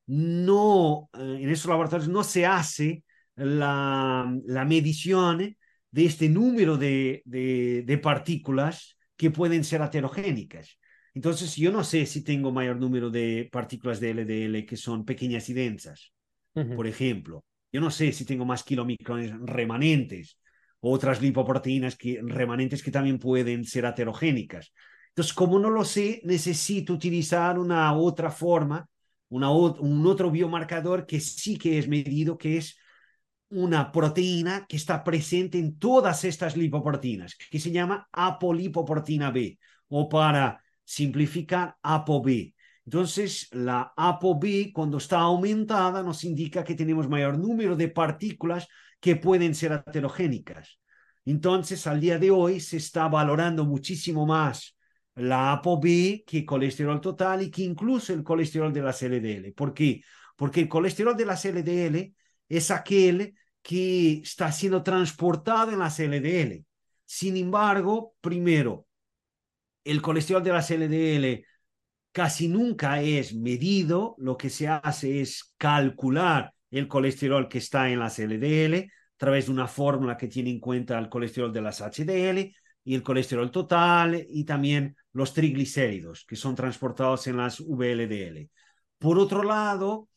[0.06, 3.02] no, eh, en esos laboratorios no se hace
[3.34, 5.56] la, la medición
[5.90, 10.78] de este número de, de, partículas que pueden ser aterogénicas.
[11.12, 15.48] Entonces, yo no sé si tengo mayor número de partículas de LDL que son pequeñas
[15.50, 16.12] y densas,
[16.54, 17.44] por ejemplo.
[17.70, 20.38] Yo no sé si tengo más kilomicrones remanentes
[20.84, 24.72] otras lipoproteínas que, remanentes que también pueden ser aterogénicas.
[25.08, 28.88] Entonces, como no lo sé, necesito utilizar una otra forma,
[29.28, 32.76] un otro biomarcador que sí que es medido, que es
[33.48, 39.58] una proteína que está presente en todas estas lipoproteínas, que se llama apolipoproteína B,
[39.88, 42.54] o para simplificar, ApoB.
[42.84, 48.66] Entonces, la ApoB, cuando está aumentada, nos indica que tenemos mayor número de partículas
[49.02, 50.78] que pueden ser aterogénicas.
[51.24, 54.76] Entonces, al día de hoy se está valorando muchísimo más
[55.16, 59.52] la ApoB que colesterol total y que incluso el colesterol de las LDL.
[59.54, 60.02] ¿Por qué?
[60.36, 62.14] Porque el colesterol de las LDL
[62.48, 66.64] es aquel que está siendo transportado en las LDL.
[67.04, 68.86] Sin embargo, primero,
[69.82, 71.44] el colesterol de las LDL
[72.12, 78.00] casi nunca es medido, lo que se hace es calcular el colesterol que está en
[78.00, 81.80] las LDL a través de una fórmula que tiene en cuenta el colesterol de las
[81.80, 82.54] HDL
[82.84, 88.48] y el colesterol total y también los triglicéridos que son transportados en las VLDL.
[88.98, 90.08] Por otro lado,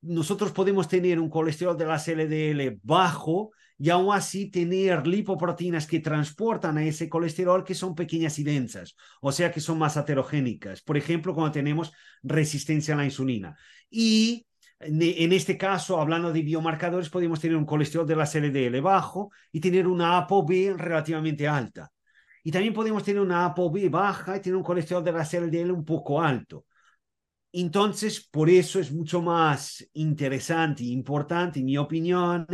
[0.00, 6.00] nosotros podemos tener un colesterol de las LDL bajo y aún así tener lipoproteínas que
[6.00, 10.82] transportan a ese colesterol que son pequeñas y densas, o sea que son más aterogénicas.
[10.82, 11.92] Por ejemplo, cuando tenemos
[12.22, 13.56] resistencia a la insulina.
[13.88, 14.47] Y
[14.80, 19.60] En este caso, hablando de biomarcadores, podemos tener un colesterol de la LDL bajo y
[19.60, 21.90] tener una ApoB relativamente alta.
[22.44, 25.84] Y también podemos tener una ApoB baja y tener un colesterol de la LDL un
[25.84, 26.64] poco alto.
[27.50, 32.46] Entonces, por eso es mucho más interesante e importante, en mi opinión,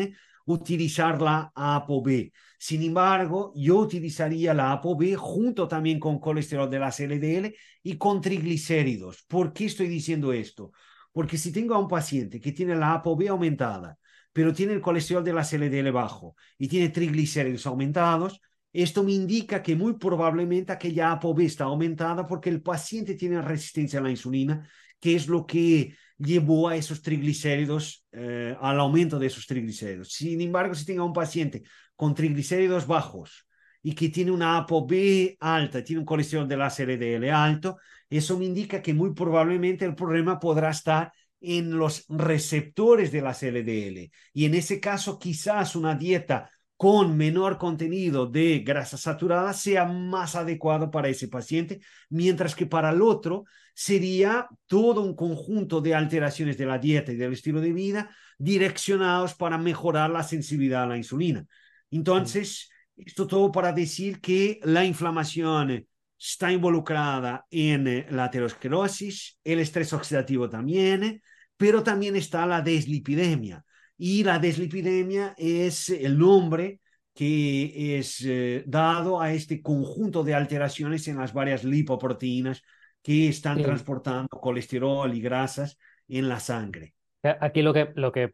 [0.47, 2.31] utilizar la ApoB.
[2.59, 8.21] Sin embargo, yo utilizaría la ApoB junto también con colesterol de las LDL y con
[8.21, 9.25] triglicéridos.
[9.29, 10.73] ¿Por qué estoy diciendo esto?
[11.15, 13.97] Porque si tengo a un paciente que tiene la ApoB aumentada,
[14.33, 18.41] pero tiene el colesterol de las LDL bajo y tiene triglicéridos aumentados,
[18.73, 24.01] esto me indica que muy probablemente aquella ApoB está aumentada porque el paciente tiene resistencia
[24.01, 29.29] a la insulina, que es lo que llevó a esos triglicéridos, eh, al aumento de
[29.29, 30.13] esos triglicéridos.
[30.13, 31.63] Sin embargo, si tengo un paciente
[31.95, 33.47] con triglicéridos bajos
[33.81, 37.79] y que tiene una ApoB alta, tiene un colesterol de la LDL alto,
[38.11, 43.33] eso me indica que muy probablemente el problema podrá estar en los receptores de la
[43.33, 44.11] LDL.
[44.33, 50.35] Y en ese caso, quizás una dieta con menor contenido de grasa saturada sea más
[50.35, 53.45] adecuado para ese paciente, mientras que para el otro
[53.75, 59.35] sería todo un conjunto de alteraciones de la dieta y del estilo de vida direccionados
[59.35, 61.47] para mejorar la sensibilidad a la insulina.
[61.91, 65.87] Entonces, esto todo para decir que la inflamación
[66.19, 71.23] está involucrada en la aterosclerosis, el estrés oxidativo también,
[71.57, 73.65] pero también está la deslipidemia.
[73.97, 76.81] Y la deslipidemia es el nombre
[77.15, 82.63] que es eh, dado a este conjunto de alteraciones en las varias lipoproteínas
[83.03, 86.95] que están transportando colesterol y grasas en la sangre.
[87.23, 88.33] Aquí lo que, lo que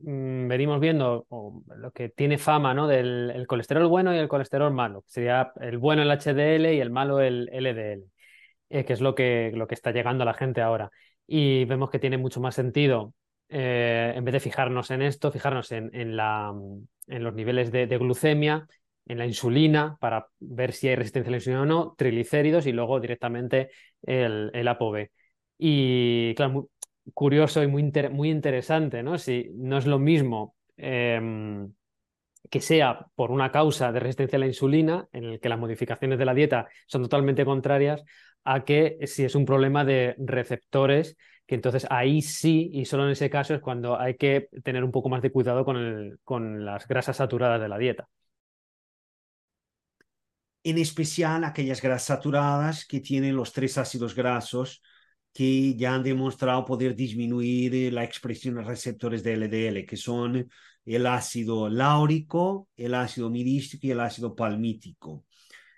[0.00, 1.26] venimos viendo,
[1.76, 2.86] lo que tiene fama ¿no?
[2.86, 7.20] del colesterol bueno y el colesterol malo, sería el bueno el HDL y el malo
[7.20, 8.04] el LDL,
[8.70, 10.90] eh, que es lo que, lo que está llegando a la gente ahora.
[11.26, 13.14] Y vemos que tiene mucho más sentido
[13.48, 16.52] eh, en vez de fijarnos en esto, fijarnos en, en, la,
[17.06, 18.66] en los niveles de, glucemia,
[19.06, 22.72] en la insulina, para ver si hay resistencia a la insulina o no, triglicéridos y
[22.72, 23.70] luego directamente
[24.02, 25.08] el, el ApoB.
[25.58, 26.68] Y claro,
[27.14, 29.18] curioso y muy, muy interesante, ¿no?
[29.18, 31.72] Si no es lo mismo em,
[32.50, 36.18] que sea por una causa de resistencia a la insulina, en el que las modificaciones
[36.18, 38.04] de la dieta son totalmente contrarias,
[38.44, 43.10] a que si es un problema de receptores que entonces ahí sí, y solo en
[43.10, 46.64] ese caso es cuando hay que tener un poco más de cuidado con, el, con
[46.64, 48.08] las grasas saturadas de la dieta.
[50.64, 54.82] En especial aquellas grasas saturadas que tienen los tres ácidos grasos
[55.32, 60.48] que ya han demostrado poder disminuir eh, la expresión de receptores de LDL, que son
[60.84, 65.24] el ácido láurico, el ácido mirístico y el ácido palmítico.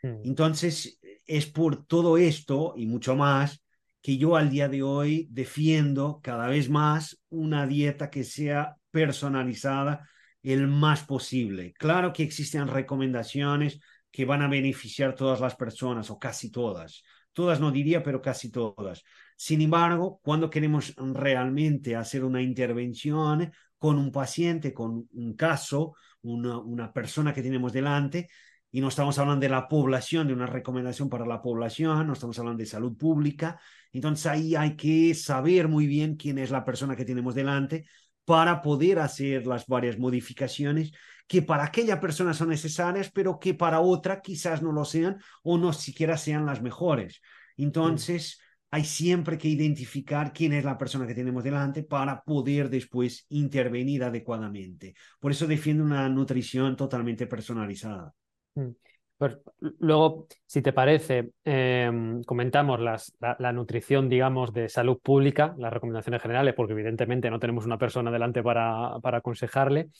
[0.02, 0.20] Hmm.
[0.24, 3.62] Entonces, es por todo esto y mucho más
[4.02, 10.08] que yo al día de hoy defiendo cada vez más una dieta que sea personalizada
[10.42, 11.72] el más posible.
[11.72, 13.80] Claro que existen recomendaciones
[14.10, 17.02] que van a beneficiar a todas las personas o casi todas.
[17.32, 19.02] Todas no diría, pero casi todas.
[19.36, 26.58] Sin embargo, cuando queremos realmente hacer una intervención con un paciente, con un caso, una,
[26.58, 28.28] una persona que tenemos delante,
[28.74, 32.36] y no estamos hablando de la población, de una recomendación para la población, no estamos
[32.40, 33.60] hablando de salud pública.
[33.92, 37.84] Entonces ahí hay que saber muy bien quién es la persona que tenemos delante
[38.24, 40.90] para poder hacer las varias modificaciones
[41.28, 45.56] que para aquella persona son necesarias, pero que para otra quizás no lo sean o
[45.56, 47.20] no siquiera sean las mejores.
[47.56, 48.40] Entonces,
[48.74, 54.02] hay siempre que identificar quién es la persona que tenemos delante para poder después intervenir
[54.02, 54.94] adecuadamente.
[55.20, 58.12] Por eso defiendo una nutrición totalmente personalizada.
[58.56, 58.70] Mm.
[59.16, 59.38] Pues
[59.78, 66.54] luego, si te parece, em, comentamos la, nutrición, digamos, de salud pública, las recomendaciones generales,
[66.56, 69.90] porque evidentemente no tenemos una persona delante para, aconsejarle.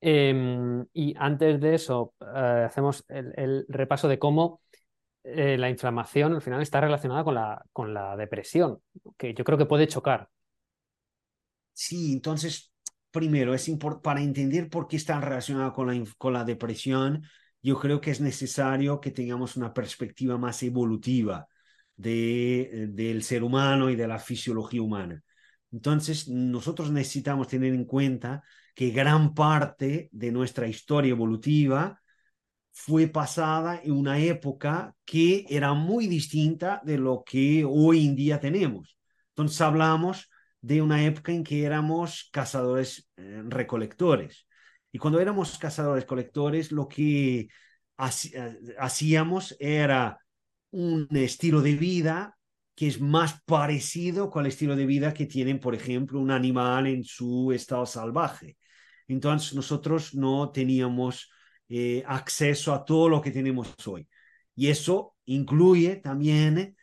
[0.00, 4.62] Em, y antes de eso, eh, hacemos el, repaso de cómo
[5.26, 8.80] eh, la inflamación al final está relacionada con la, con la depresión,
[9.16, 10.28] que yo creo que puede chocar.
[11.72, 12.72] Sí, entonces,
[13.10, 13.70] primero, es
[14.02, 17.22] para entender por qué está relacionada con la, con la depresión
[17.66, 21.48] yo creo que es necesario que tengamos una perspectiva más evolutiva
[21.96, 25.20] de, eh, del ser humano y de la fisiología humana.
[25.72, 32.00] Entonces, nosotros necesitamos tener en cuenta que gran parte de nuestra historia evolutiva
[32.78, 38.38] fue pasada en una época que era muy distinta de lo que hoy en día
[38.38, 38.98] tenemos.
[39.30, 40.28] Entonces hablamos
[40.60, 44.46] de una época en que éramos cazadores eh, recolectores.
[44.92, 47.48] Y cuando éramos cazadores colectores, lo que eh,
[48.78, 50.18] hacíamos era
[50.70, 52.36] un estilo de vida
[52.74, 56.86] que es más parecido con el estilo de vida que tienen, por ejemplo, un animal
[56.88, 58.58] en su estado salvaje.
[59.08, 61.30] Entonces nosotros no teníamos
[61.68, 64.08] eh, acceso a todo lo que tenemos hoy.
[64.54, 66.76] Y eso incluye también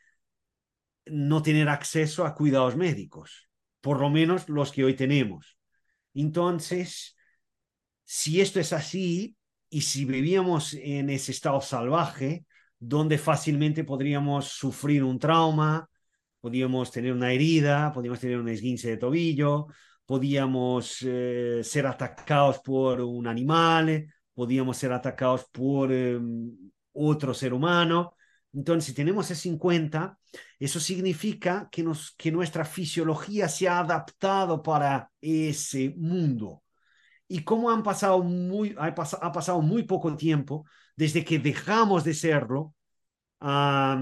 [1.05, 3.49] no tener acceso a cuidados médicos,
[3.81, 5.57] por lo menos los que hoy tenemos.
[6.13, 7.15] Entonces,
[8.03, 9.35] si esto es así
[9.69, 12.45] y si vivíamos en ese estado salvaje,
[12.79, 15.89] donde fácilmente podríamos sufrir un trauma,
[16.41, 19.67] podíamos tener una herida, podíamos tener un esguince de tobillo,
[20.05, 26.51] podíamos eh, ser atacados por un animal, podíamos ser atacados por em,
[26.93, 28.15] otro ser humano.
[28.53, 30.17] Entonces, si tenemos eso en cuenta,
[30.59, 36.63] eso significa que, nos, que nuestra fisiología se ha adaptado para ese mundo.
[37.27, 40.65] Y como han pasado muy, ha, pasado muy poco tiempo
[40.95, 42.75] desde que dejamos de serlo
[43.39, 43.99] a,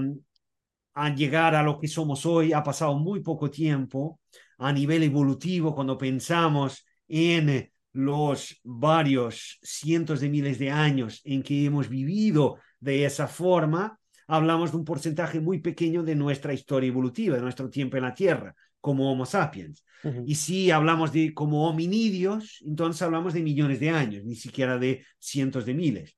[0.94, 4.20] a llegar a lo que somos hoy, ha pasado muy poco tiempo
[4.58, 11.64] a nivel evolutivo cuando pensamos en los varios cientos de miles de años en que
[11.64, 17.36] hemos vivido de esa forma, hablamos de un porcentaje muy pequeño de nuestra historia evolutiva,
[17.36, 19.84] de nuestro tiempo en la Tierra, como Homo sapiens.
[20.26, 25.04] Y si hablamos de como hominidios, entonces hablamos de millones de años, ni siquiera de
[25.18, 26.16] cientos de miles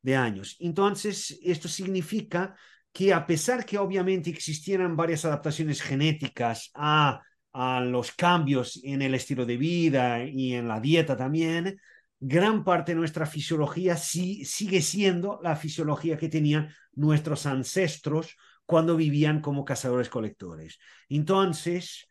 [0.00, 0.56] de años.
[0.60, 2.54] Entonces, esto significa
[2.90, 7.20] que a pesar que obviamente existieran varias adaptaciones genéticas a
[7.52, 11.80] a los cambios en el estilo de vida y en la dieta también,
[12.20, 18.36] gran parte de nuestra fisiología sí, sigue siendo la fisiología que tenían nuestros ancestros
[18.66, 20.78] cuando vivían como cazadores-colectores.
[21.08, 22.08] Entonces,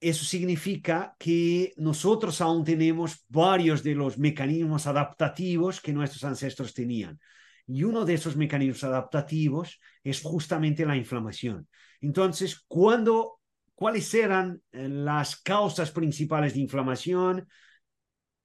[0.00, 7.20] eso significa que nosotros aún tenemos varios de los mecanismos adaptativos que nuestros ancestros tenían.
[7.66, 11.68] Y uno de esos mecanismos adaptativos es justamente la inflamación.
[12.00, 13.39] Entonces, cuando
[13.80, 17.48] cuáles eran eh, las causas principales de inflamación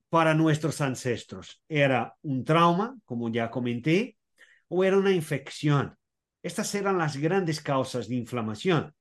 [0.08, 1.62] para nuestros ancestros.
[1.68, 4.18] ¿Era un trauma, como ya comenté,
[4.70, 5.94] o era una infección?
[6.42, 8.94] Estas eran las grandes causas de inflamación.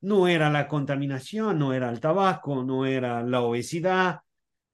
[0.00, 4.20] No era la contaminación, no era el tabaco, no era la obesidad.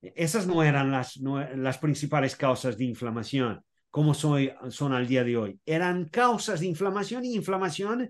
[0.01, 3.61] Esas no eran las, las principales causas de inflamación,
[3.91, 5.61] como son al día de hoy.
[5.67, 8.09] Eran causas de inflamación y inflamación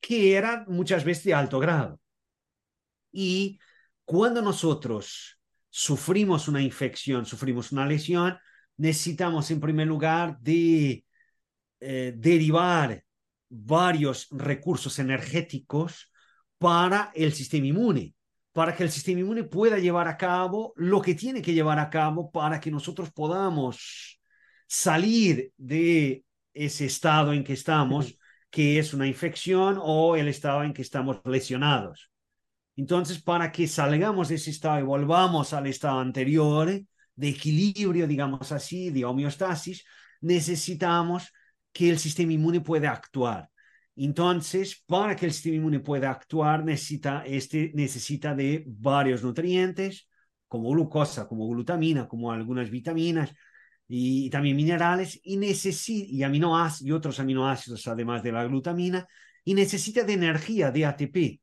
[0.00, 2.00] que eran muchas veces de alto grado.
[3.12, 3.58] Y
[4.04, 5.38] cuando nosotros
[5.68, 8.36] sufrimos una infección, sufrimos una lesión,
[8.76, 11.04] necesitamos en primer lugar de
[11.80, 13.04] eh, derivar
[13.48, 16.10] varios recursos energéticos
[16.58, 18.14] para el sistema inmune,
[18.52, 21.90] para que el sistema inmune pueda llevar a cabo lo que tiene que llevar a
[21.90, 24.20] cabo para que nosotros podamos
[24.66, 28.18] salir de ese estado en que estamos,
[28.50, 32.10] que es una infección o el estado en que estamos lesionados.
[32.78, 36.70] Entonces, para que salgamos de ese estado y volvamos al estado anterior
[37.16, 39.84] de equilibrio, digamos así, de homeostasis,
[40.20, 41.32] necesitamos
[41.72, 43.50] que el sistema inmune pueda actuar.
[43.96, 50.08] Entonces, para que el sistema inmune pueda actuar, necesita, este, necesita de varios nutrientes,
[50.46, 53.34] como glucosa, como glutamina, como algunas vitaminas
[53.88, 59.04] y, también minerales, y, y, aminoácidos, y otros aminoácidos, además de la glutamina,
[59.42, 61.40] y necesita de energía, de ATP.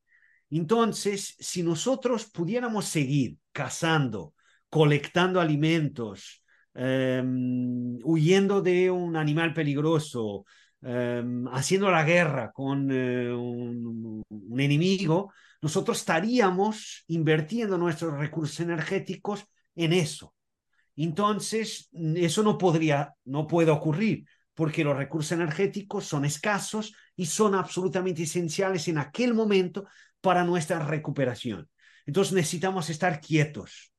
[0.57, 4.33] Entonces, si nosotros pudiéramos seguir cazando,
[4.69, 6.43] colectando alimentos,
[6.73, 10.45] em, huyendo de un animal peligroso,
[10.81, 14.23] em, haciendo la guerra con eh, un,
[14.57, 19.45] enemigo, nosotros estaríamos invirtiendo nuestros recursos energéticos
[19.75, 20.33] en eso.
[20.95, 27.55] Entonces, eso no podría, no puede ocurrir, porque los recursos energéticos son escasos y son
[27.55, 29.85] absolutamente esenciales en aquel momento
[30.25, 31.69] para nuestra recuperación.
[32.07, 33.93] Entonces necesitamos estar quietos,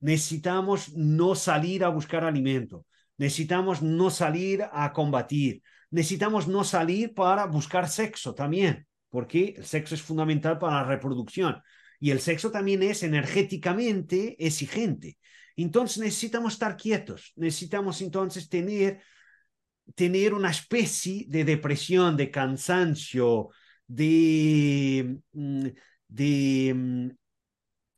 [0.00, 2.86] necesitamos no salir a buscar alimento,
[3.18, 9.94] necesitamos no salir a combatir, necesitamos no salir para buscar sexo también, porque el sexo
[9.94, 11.60] es fundamental para la reproducción.
[12.00, 15.18] Y el sexo también es energéticamente exigente.
[15.56, 19.02] Entonces necesitamos estar quietos, necesitamos entonces tener,
[19.94, 23.50] tener una especie de depresión, de cansancio,
[23.86, 25.66] de, mm,
[26.08, 27.10] de, mm,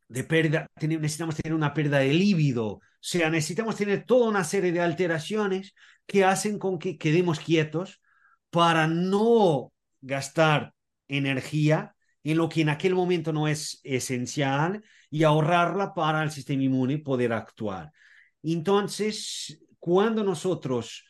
[0.09, 4.71] de pérdida, necesitamos tener una pérdida de líbido, o sea, necesitamos tener toda una serie
[4.71, 5.73] de alteraciones
[6.05, 8.01] que hacen con que quedemos quietos
[8.49, 9.71] para no
[10.01, 10.73] gastar
[11.07, 16.63] energía en lo que en aquel momento no es esencial y ahorrarla para el sistema
[16.63, 17.91] inmune poder actuar.
[18.43, 21.05] Entonces, cuando nosotros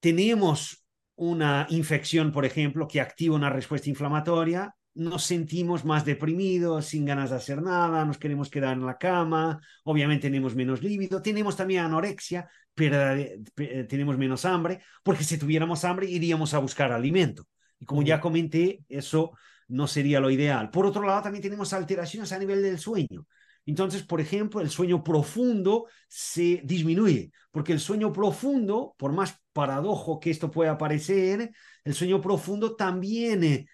[0.00, 0.84] tenemos
[1.20, 7.28] una infección, por ejemplo, que activa una respuesta inflamatoria, nos sentimos más deprimidos, sin ganas
[7.28, 11.84] de hacer nada, nos queremos quedar en la cama, obviamente tenemos menos líbido, tenemos también
[11.84, 17.46] anorexia, eh, tenemos menos hambre, porque si tuviéramos hambre iríamos a buscar alimento.
[17.78, 19.32] Y como ya comenté, eso
[19.68, 20.70] no sería lo ideal.
[20.70, 23.26] Por otro lado, también tenemos alteraciones a nivel del sueño.
[23.66, 30.18] Entonces, por ejemplo, el sueño profundo se disminuye, porque el sueño profundo, por más paradojo
[30.18, 31.50] que esto pueda parecer,
[31.84, 33.66] el sueño profundo también eh,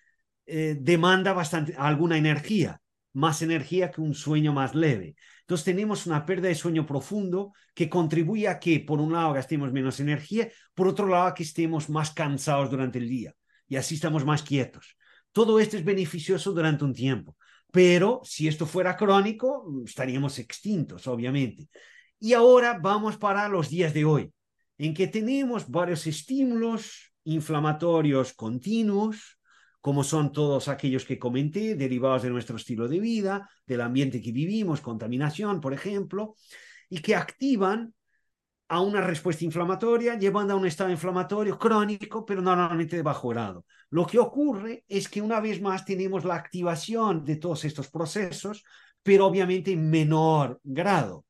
[0.47, 2.81] eh, demanda bastante, alguna energía,
[3.13, 5.17] más energía que un sueño más leve.
[5.41, 9.73] Entonces tenemos una pérdida de sueño profundo que contribuye a que, por un lado, gastemos
[9.73, 13.35] menos energía, por otro lado, que estemos más cansados durante el día
[13.69, 14.97] y así estamos más quietos.
[15.33, 17.37] Todo esto es beneficioso durante un tiempo,
[17.71, 21.69] pero si esto fuera crónico, estaríamos extintos, obviamente.
[22.19, 24.33] Y ahora vamos para los días de hoy,
[24.79, 29.39] en que tenemos varios estímulos inflamatorios continuos,
[29.81, 34.33] como son todos aquellos que comenté, derivados de nuestro estilo de vida, del ambiente que
[34.33, 36.35] vivimos, contaminación, por ejemplo,
[36.89, 37.95] y que activan
[38.69, 43.65] a una respuesta inflamatoria, llevando a un estado inflamatorio crónico, pero normalmente de bajo grado.
[43.91, 48.65] Lo que ocurre es que una vez más tenemos la activación de todos estos procesos,
[49.03, 51.25] pero obviamente en menor grado.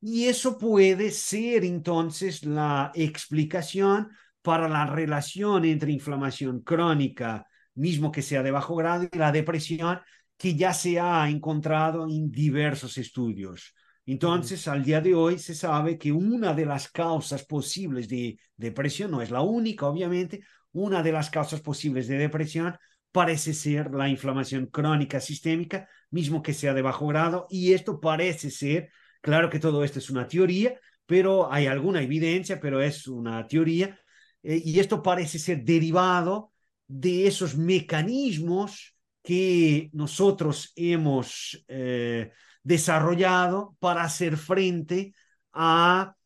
[0.00, 4.10] Y eso puede ser entonces la explicación
[4.42, 10.00] para la relación entre inflamación crónica, mismo que sea de bajo grado, y la depresión,
[10.36, 13.74] que ya se ha encontrado en diversos estudios.
[14.06, 19.10] Entonces, al día de hoy se sabe que una de las causas posibles de depresión,
[19.10, 22.76] no es la única, obviamente, una de las causas posibles de depresión
[23.12, 28.50] parece ser la inflamación crónica sistémica, mismo que sea de bajo grado, y esto parece
[28.50, 28.90] ser,
[29.22, 33.98] claro que todo esto es una teoría, pero hay alguna evidencia, pero es una teoría,
[34.42, 36.52] eh, y esto parece ser derivado
[36.86, 42.32] de esos mecanismos que nosotros hemos eh,
[42.64, 45.14] desarrollado para hacer frente
[45.52, 46.16] a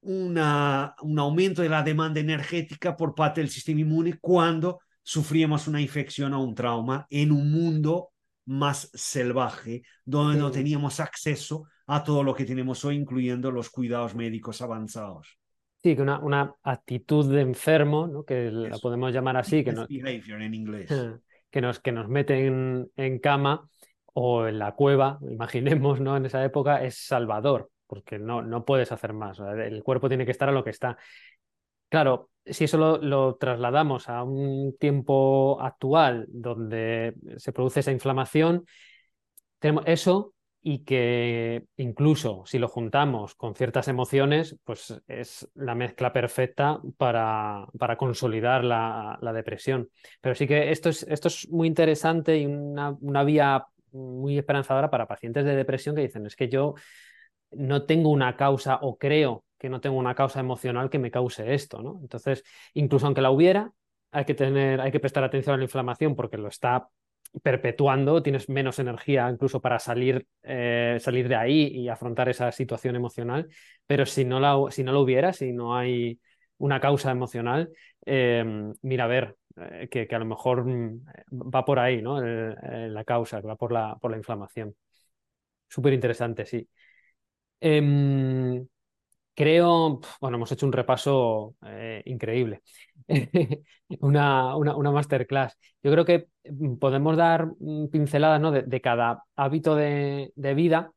[0.00, 5.80] una, un aumento de la demanda energética por parte del sistema inmune cuando sufríamos una
[5.80, 8.10] infección o un trauma en un mundo
[8.46, 14.14] más salvaje, donde no teníamos acceso a todo lo que tenemos hoy, incluyendo los cuidados
[14.14, 15.38] médicos avanzados.
[15.82, 18.24] Sí, que una, una actitud de enfermo, ¿no?
[18.24, 20.90] que la podemos llamar así, que nos, en inglés.
[21.50, 23.68] que nos, que nos meten en cama
[24.14, 26.16] o en la cueva, imaginemos, ¿no?
[26.16, 29.38] En esa época es salvador, porque no, no puedes hacer más.
[29.40, 30.96] El cuerpo tiene que estar a lo que está.
[31.88, 38.64] Claro, si eso lo, trasladamos a un tiempo actual donde se produce esa inflamación,
[39.58, 46.12] tenemos eso y que incluso si lo juntamos con ciertas emociones, pues es la mezcla
[46.12, 49.88] perfecta para, para consolidar la, la, depresión.
[50.20, 54.90] Pero sí que esto es, esto es muy interesante y una, una vía muy esperanzadora
[54.90, 56.74] para pacientes de depresión que dicen, es que yo
[57.52, 61.54] no tengo una causa o creo que no tengo una causa emocional que me cause
[61.54, 61.98] esto, ¿no?
[62.00, 62.42] Entonces,
[62.74, 63.72] incluso aunque la hubiera,
[64.10, 66.88] hay que tener, hay que prestar atención a la inflamación porque lo está
[67.42, 72.96] perpetuando, tienes menos energía incluso para salir, eh, salir de ahí y afrontar esa situación
[72.96, 73.48] emocional,
[73.86, 76.18] pero si no, la, si no lo hubiera, si no hay
[76.58, 77.70] una causa emocional,
[78.04, 81.06] eh, mira, a ver, eh, que, a lo mejor mm,
[81.54, 82.20] va por ahí, ¿no?
[82.20, 84.74] la causa, que va por la, por la inflamación.
[85.68, 86.68] Súper interesante, sí.
[87.60, 88.66] Em,
[89.34, 92.62] creo, bueno, hemos hecho un repaso eh, increíble,
[94.00, 95.56] una, una, masterclass.
[95.82, 97.48] Yo creo que mm, podemos dar
[97.90, 98.52] pinceladas ¿no?
[98.52, 100.92] de, cada hábito de, vida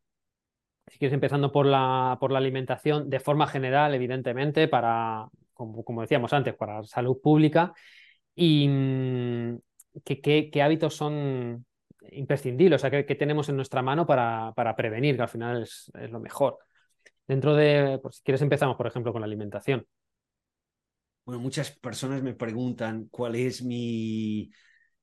[0.88, 6.02] si quieres empezando por la, por la alimentación, de forma general, evidentemente, para, como, como,
[6.02, 7.74] decíamos antes, para salud pública,
[8.36, 9.60] y mm,
[10.04, 11.66] qué, hábitos son
[12.12, 16.20] imprescindibles, o sea, qué, tenemos en nuestra mano para, prevenir, que al final es, lo
[16.20, 16.58] mejor.
[17.28, 19.86] Dentro de, si quieres empezamos, por ejemplo, con la alimentación.
[21.26, 24.52] Bueno, muchas personas me preguntan cuál es mi,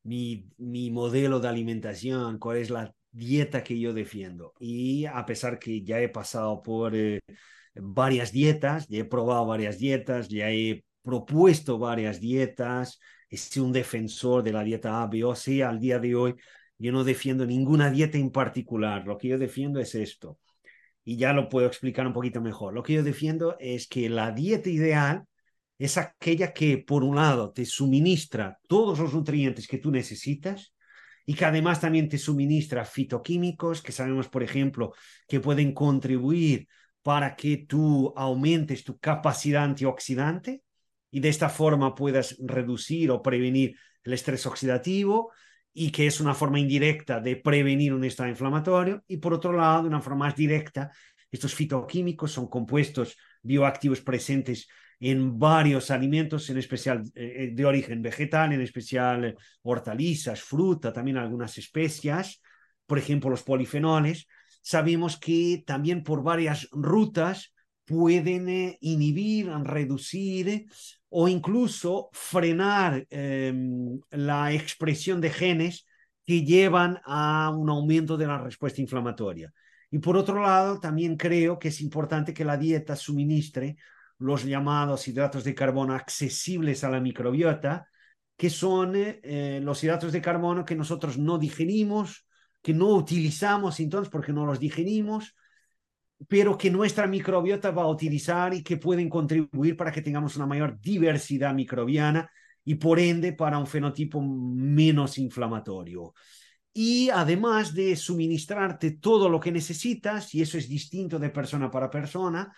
[0.02, 4.52] mi, mi modelo de alimentación, cuál es la dieta que yo defiendo.
[4.58, 7.20] Y a pesar que ya he pasado por eh,
[7.74, 13.00] varias dietas, ya he probado varias dietas, ya he propuesto varias dietas,
[13.30, 15.62] es un defensor de la dieta A, B o C.
[15.62, 16.34] Al día de hoy,
[16.78, 19.06] yo no defiendo ninguna dieta en particular.
[19.06, 20.38] Lo que yo defiendo es esto.
[21.04, 22.74] Y ya lo puedo explicar un poquito mejor.
[22.74, 25.24] Lo que yo defiendo es que la dieta ideal
[25.78, 30.74] es aquella que, por un lado, te suministra todos los nutrientes que tú necesitas
[31.24, 34.92] y que además también te suministra fitoquímicos que sabemos, por ejemplo,
[35.28, 36.66] que pueden contribuir
[37.02, 40.62] para que tú aumentes tu capacidad antioxidante
[41.10, 45.32] y de esta forma puedas reducir o prevenir el estrés oxidativo
[45.72, 49.82] y que es una forma indirecta de prevenir un estado inflamatorio, y por otro lado,
[49.82, 50.90] de una forma más directa,
[51.30, 54.68] estos fitoquímicos son compuestos bioactivos presentes
[54.98, 61.56] en varios alimentos, en especial eh, de origen vegetal, en especial hortalizas, fruta, también algunas
[61.56, 62.42] especias,
[62.86, 64.26] por ejemplo, los polifenoles.
[64.60, 67.54] Sabemos que también por varias rutas
[67.90, 70.66] pueden eh, inhibir, reducir
[71.08, 75.86] o incluso frenar em, la expresión de genes
[76.24, 79.52] que llevan a un aumento de la respuesta inflamatoria.
[79.90, 83.76] Y por otro lado, también creo que es importante que la dieta suministre
[84.18, 87.88] los llamados hidratos de carbono accesibles a la microbiota,
[88.36, 92.24] que son eh, los hidratos de carbono que nosotros no digerimos,
[92.62, 95.34] que no utilizamos entonces porque no los digerimos,
[96.28, 100.46] pero que nuestra microbiota va a utilizar y que pueden contribuir para que tengamos una
[100.46, 102.30] mayor diversidad microbiana
[102.64, 106.12] y por ende para un fenotipo menos inflamatorio.
[106.72, 111.90] Y además de suministrarte todo lo que necesitas, y eso es distinto de persona para
[111.90, 112.54] persona,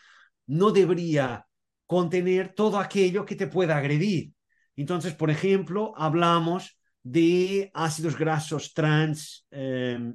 [0.47, 1.47] no debería
[1.87, 4.33] contener todo aquello que te pueda agredir.
[4.77, 10.13] Entonces, por ejemplo, hablamos de ácidos grasos trans eh,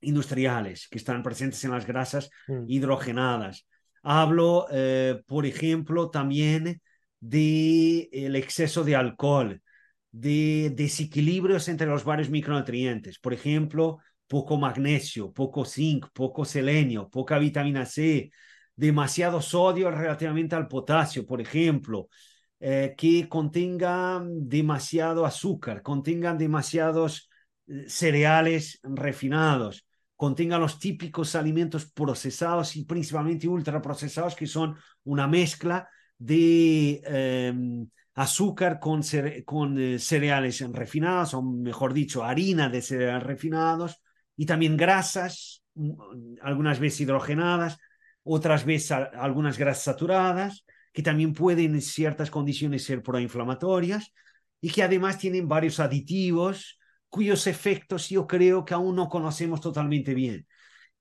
[0.00, 2.64] industriales que están presentes en las grasas mm.
[2.68, 3.66] hidrogenadas.
[4.02, 6.80] Hablo, eh, por ejemplo, también
[7.20, 9.60] del el exceso de alcohol,
[10.10, 13.18] de desequilibrios entre los varios micronutrientes.
[13.18, 18.30] Por ejemplo, poco magnesio, poco zinc, poco selenio, poca vitamina C,
[18.74, 22.08] demasiado sodio relativamente al potasio, por ejemplo,
[22.60, 27.30] eh, que contengan demasiado azúcar, contengan demasiados
[27.66, 29.86] eh, cereales refinados,
[30.20, 35.88] contengan los típicos alimentos procesados y principalmente ultraprocesados, que son una mezcla
[36.18, 39.00] de em, azúcar con,
[39.46, 44.02] con eh, cereales refinados, o mejor dicho, harina de cereales refinados,
[44.36, 47.78] y también grasas, mm, algunas veces hidrogenadas,
[48.22, 54.12] otras veces algunas grasas saturadas, que también pueden en ciertas condiciones ser proinflamatorias
[54.60, 56.78] y que además tienen varios aditivos
[57.10, 60.46] cuyos efectos yo creo que aún no conocemos totalmente bien.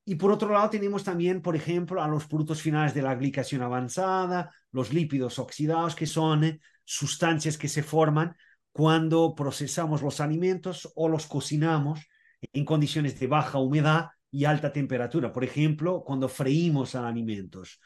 [0.06, 3.61] Y por otro lado tenemos también, por ejemplo, a los productos finales de la glicación
[3.61, 8.36] avanzada, los lípidos oxidados, que son eh, sustancias que se forman
[8.72, 12.07] cuando procesamos los alimentos o los cocinamos
[12.53, 15.31] en condiciones de baja humedad y alta temperatura.
[15.31, 17.80] Por ejemplo, cuando freímos alimentos.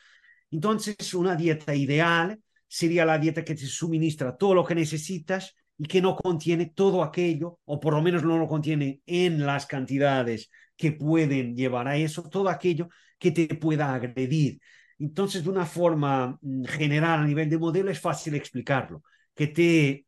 [0.50, 5.86] Entonces, una dieta ideal sería la dieta que te suministra todo lo que necesitas y
[5.86, 10.50] que no contiene todo aquello, o por lo menos no lo contiene en las cantidades
[10.78, 14.60] que pueden llevar a eso, todo aquello que te pueda agredir.
[15.00, 19.04] Entonces, de una forma mm, general a nivel de modelo, es fácil explicarlo,
[19.36, 20.06] que te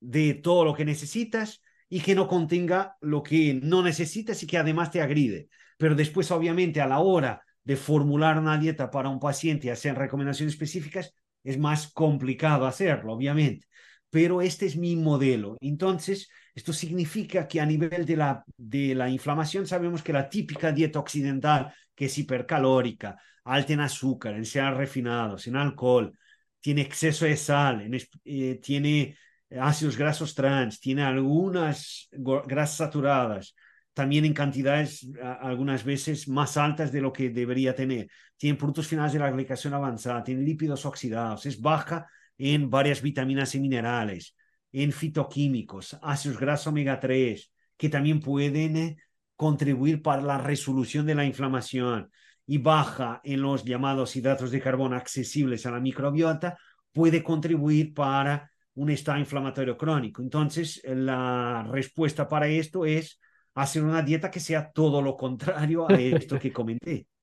[0.00, 4.58] dé todo lo que necesitas y que no contenga lo que no necesitas y que
[4.58, 5.48] además te agride.
[5.76, 9.96] Pero después, obviamente, a la hora de formular una dieta para un paciente y hacer
[9.96, 13.66] recomendaciones específicas, es más complicado hacerlo, obviamente
[14.10, 15.56] pero este es mi modelo.
[15.60, 20.72] Entonces, esto significa que a nivel de la, de la inflamación sabemos que la típica
[20.72, 26.12] dieta occidental, que es hipercalórica, alta en azúcar, en cereales refinados, en alcohol,
[26.60, 27.88] tiene exceso de sal,
[28.24, 29.16] eh, tiene
[29.58, 33.54] ácidos grasos trans, tiene algunas grasas saturadas,
[33.92, 35.08] también en cantidades
[35.40, 38.08] algunas veces más altas de lo que debería tener.
[38.36, 42.06] Tiene productos finales de la glicación avanzada, tiene lípidos oxidados, es baja
[42.40, 44.34] en varias vitaminas y minerales,
[44.72, 48.96] en fitoquímicos, ácidos grasos omega 3, que también pueden eh,
[49.36, 52.10] contribuir para la resolución de la inflamación
[52.46, 56.58] y baja en los llamados hidratos de carbono accesibles a la microbiota,
[56.92, 60.22] puede contribuir para un estado inflamatorio crónico.
[60.22, 63.20] Entonces, la respuesta para esto es
[63.54, 67.06] hacer una dieta que sea todo lo contrario a esto que comenté.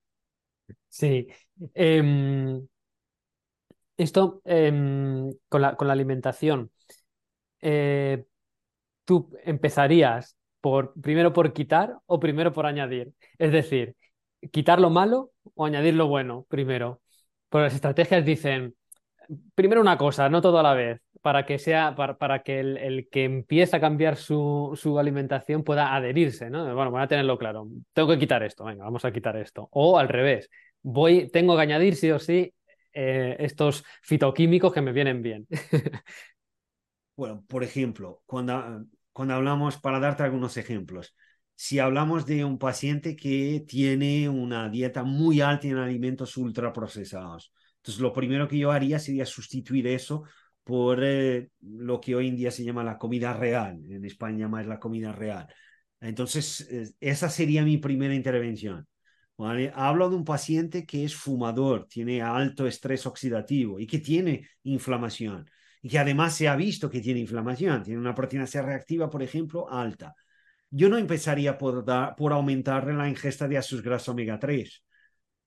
[0.89, 1.26] Sí.
[1.73, 2.68] Em,
[3.98, 6.72] esto em, con, la, con, la, alimentación,
[7.61, 8.26] eh,
[9.06, 13.14] tú empezarías por primero por quitar o primero por añadir.
[13.38, 13.95] Es decir,
[14.52, 17.02] quitar lo malo o añadir lo bueno primero.
[17.49, 18.76] Pues las estrategias dicen,
[19.56, 22.78] primero una cosa, no todo a la vez, para que sea, para, para que el,
[22.78, 26.64] el, que empieza a cambiar su, su, alimentación pueda adherirse, ¿no?
[26.76, 27.68] Bueno, voy a tenerlo claro.
[27.94, 29.69] Tengo que quitar esto, venga, vamos a quitar esto.
[29.72, 30.49] O al revés,
[30.82, 32.53] voy, tengo que añadir sí o sí
[32.99, 35.48] eh, estos fitoquímicos que me vienen bien.
[37.15, 41.15] bueno, por ejemplo, cuando, cuando hablamos, para darte algunos ejemplos,
[41.53, 48.02] si hablamos de un paciente que tiene una dieta muy alta en alimentos ultraprocesados, entonces
[48.02, 50.24] lo primero que yo haría sería sustituir eso
[50.64, 53.80] por eh, lo que hoy en día se llama la comida real.
[53.91, 55.48] En España más la comida real.
[55.99, 58.88] Entonces, esa sería mi primera intervención.
[59.40, 65.50] Hablo de un paciente que es fumador, tiene alto estrés oxidativo y que tiene inflamación.
[65.82, 69.22] Y que además se ha visto que tiene inflamación, tiene una proteína C reactiva, por
[69.22, 70.16] ejemplo, alta.
[70.70, 71.86] Yo no empezaría por,
[72.34, 74.84] aumentarle la ingesta de ácidos omega 3,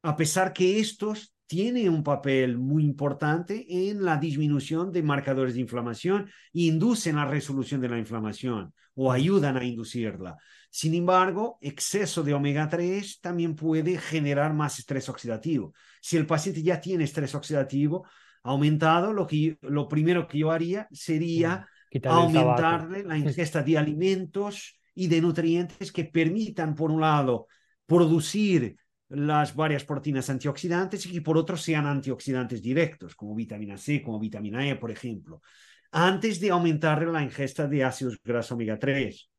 [0.02, 5.60] a pesar que estos tiene un papel muy importante en la disminución de marcadores de
[5.60, 10.38] inflamación e inducen la resolución de la inflamación o ayudan a inducirla.
[10.70, 15.74] Sin embargo, exceso de omega 3 también puede generar más estrés oxidativo.
[16.00, 18.06] Si el paciente ya tiene estrés oxidativo
[18.44, 21.66] aumentado, lo, que lo primero que yo haría sería
[22.04, 27.48] aumentarle la ingesta de alimentos y de nutrientes que permitan, por un lado,
[27.84, 28.76] producir
[29.08, 34.20] las varias proteínas antioxidantes y que por otro sean antioxidantes directos, como vitamina C, como
[34.20, 35.42] vitamina E, por ejemplo,
[35.90, 39.29] antes de aumentar la ingesta de ácidos grasos omega 3.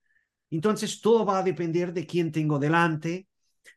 [0.52, 3.28] Entonces, todo va a depender de quién tengo delante,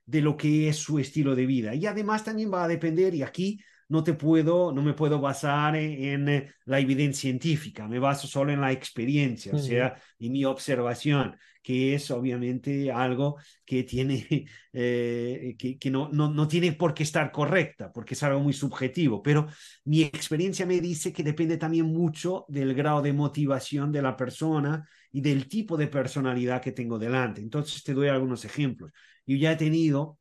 [0.04, 1.74] de lo que es su estilo de vida.
[1.74, 5.76] Y además también va a depender, y aquí no te puedo, no me puedo basar
[5.76, 11.36] en, la evidencia científica, me baso solo en la experiencia, o sea, en mi observación,
[11.64, 14.26] que es obviamente algo que tiene,
[14.72, 19.22] eh, que, no, no, no, tiene por qué estar correcta, porque es algo muy subjetivo,
[19.22, 19.46] pero
[19.84, 24.86] mi experiencia me dice que depende también mucho del grado de motivación de la persona
[25.10, 27.40] y del tipo de personalidad que tengo delante.
[27.40, 28.92] Entonces te doy algunos ejemplos.
[29.26, 30.18] Yo ya he tenido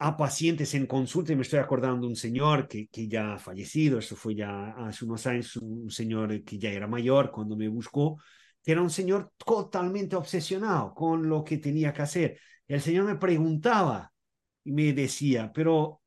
[0.00, 3.38] a pacientes en consulta, y me estoy acordando de un señor que, que ya ha
[3.38, 7.66] fallecido, eso fue ya hace unos años, un señor que ya era mayor cuando me
[7.68, 8.18] buscó,
[8.68, 12.38] que era un señor totalmente obsesionado con lo que tenía que hacer.
[12.66, 14.12] El señor me preguntaba
[14.62, 16.02] y me decía, pero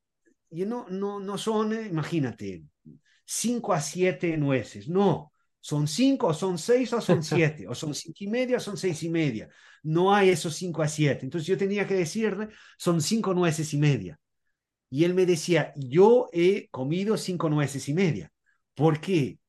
[0.52, 2.66] yo no, no, no son, imagínate,
[3.26, 7.96] cinco a siete nueces, no, son cinco, o son seis, o son siete, o son
[7.96, 9.50] cinco y media, o son seis y media.
[9.82, 11.26] No hay esos cinco a siete.
[11.26, 14.20] Entonces yo tenía que decirle, son cinco nueces y media.
[14.92, 18.32] Y él me decía, yo he comido cinco nueces y media.
[18.76, 19.40] ¿Por qué?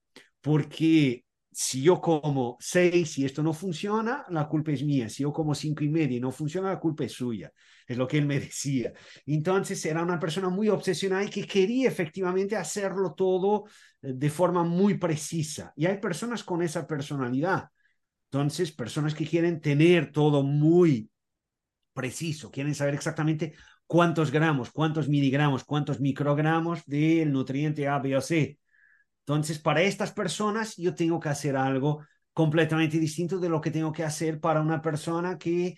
[0.40, 5.08] Porque si yo como seis y esto no funciona, la culpa es mía.
[5.08, 7.52] Si yo como cinco y media y no funciona, la culpa es suya.
[7.86, 8.92] Es lo que él me decía.
[9.26, 13.64] Entonces era una persona muy obsesionada y que quería efectivamente hacerlo todo
[14.02, 15.72] eh, de forma muy precisa.
[15.76, 17.68] Y hay personas con esa personalidad.
[18.30, 21.10] Entonces, personas que quieren tener todo muy
[21.92, 23.54] preciso, quieren saber exactamente
[23.86, 28.58] cuántos gramos, cuántos miligramos, cuántos microgramos del nutriente A, B o C
[29.26, 33.92] entonces, para estas personas yo tengo que hacer algo completamente distinto de lo que tengo
[33.92, 35.76] que hacer para una persona que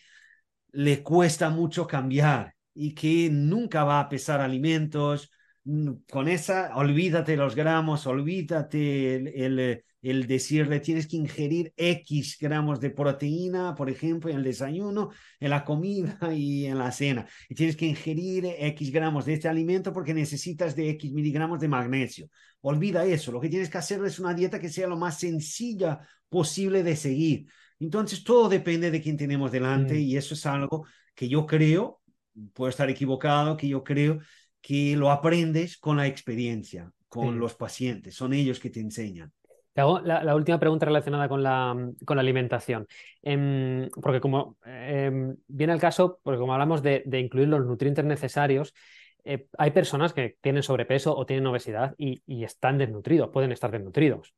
[0.72, 5.30] le cuesta mucho cambiar y que nunca va a pesar alimentos.
[5.64, 9.84] Mm, con esa, olvídate los gramos, olvídate el, el
[10.26, 15.10] decirle tienes que ingerir X gramos de proteína, por ejemplo, en el desayuno,
[15.40, 17.26] en la comida y en la cena.
[17.48, 21.68] Y tienes que ingerir X gramos de este alimento porque necesitas de X miligramos de
[21.68, 22.28] magnesio.
[22.60, 23.32] Olvida eso.
[23.32, 26.96] Lo que tienes que hacer es una dieta que sea lo más sencilla posible de
[26.96, 27.46] seguir.
[27.78, 29.98] Entonces, todo depende de quién tenemos delante mm.
[29.98, 32.00] y eso es algo que yo creo,
[32.52, 34.18] puedo estar equivocado, que yo creo
[34.60, 38.14] que lo aprendes con la experiencia, con los pacientes.
[38.14, 39.32] Son ellos que te enseñan.
[39.74, 41.74] Te hago la, última pregunta relacionada con la,
[42.06, 42.86] alimentación.
[43.22, 48.72] Em, porque como em, viene el caso, como hablamos de, incluir los nutrientes necesarios,
[49.24, 54.32] eh, hay personas que tienen sobrepeso o tienen obesidad y, están desnutridos, pueden estar desnutridos.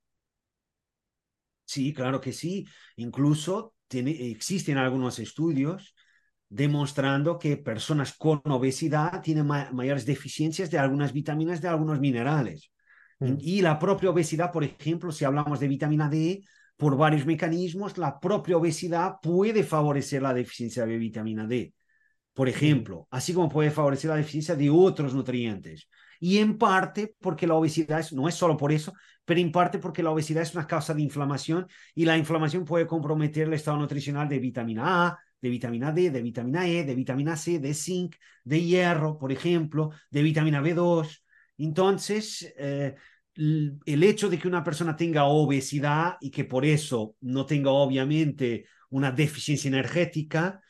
[1.66, 2.66] Sí, claro que sí.
[2.96, 5.94] Incluso existen algunos estudios
[6.48, 12.70] demostrando que personas con obesidad tienen mayores deficiencias de algunas vitaminas, de algunos minerales.
[13.18, 13.34] Mm.
[13.40, 16.42] Y la propia obesidad, por ejemplo, si hablamos de vitamina D,
[16.76, 21.72] por varios mecanismos, la propia obesidad puede favorecer la deficiencia de vitamina D,
[22.34, 25.88] por ejemplo, así como puede favorecer la deficiencia de otros nutrientes.
[26.20, 28.92] Y en parte porque la obesidad no es solo por eso,
[29.24, 32.86] pero en parte porque la obesidad es una causa de inflamación y la inflamación puede
[32.86, 37.36] comprometer el estado nutricional de vitamina A, de vitamina D, de vitamina E, de vitamina
[37.36, 41.22] C, de zinc, de hierro, por ejemplo, de vitamina B2.
[41.58, 42.94] Entonces, eh,
[43.34, 48.66] el hecho de que una persona tenga obesidad y que por eso no tenga obviamente
[48.90, 50.60] una deficiencia energética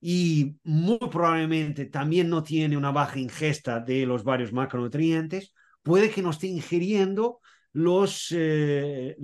[0.00, 5.52] y muy probablemente también no tiene una baja ingesta de los varios macronutrientes,
[5.82, 7.40] puede que no esté ingiriendo
[7.72, 9.16] los, eh,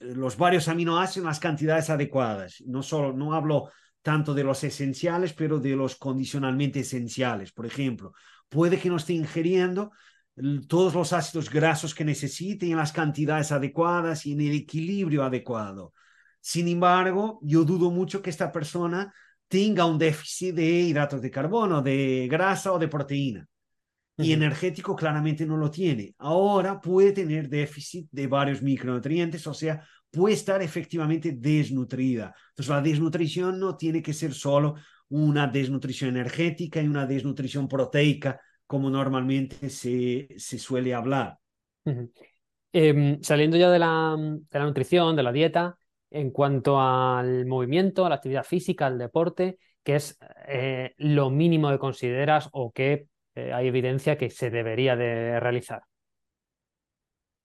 [0.00, 2.62] los varios aminoácidos en las cantidades adecuadas.
[2.66, 3.70] No, solo, no hablo
[4.02, 7.52] tanto de los esenciales, pero de los condicionalmente esenciales.
[7.52, 8.12] Por ejemplo,
[8.48, 9.92] puede que no esté ingiriendo
[10.68, 15.92] todos los ácidos grasos que necesite en las cantidades adecuadas y en el equilibrio adecuado.
[16.40, 19.14] Sin embargo, yo dudo mucho que esta persona
[19.48, 23.46] tenga un déficit de hidratos de carbono, de grasa o de proteína.
[24.16, 26.14] Y energético claramente no lo tiene.
[26.18, 32.32] Ahora puede tener déficit de varios micronutrientes, o sea, puede estar efectivamente desnutrida.
[32.50, 34.76] Entonces, la desnutrición no tiene que ser solo
[35.08, 41.38] una desnutrición energética y una desnutrición proteica, como normalmente se, se suele hablar.
[42.72, 45.78] Em, saliendo ya de la, de la nutrición, de la dieta,
[46.10, 50.18] en cuanto al movimiento, a la actividad física, al deporte, ¿qué es
[50.48, 55.82] eh, lo mínimo que consideras o que eh, hay evidencia que se debería de realizar?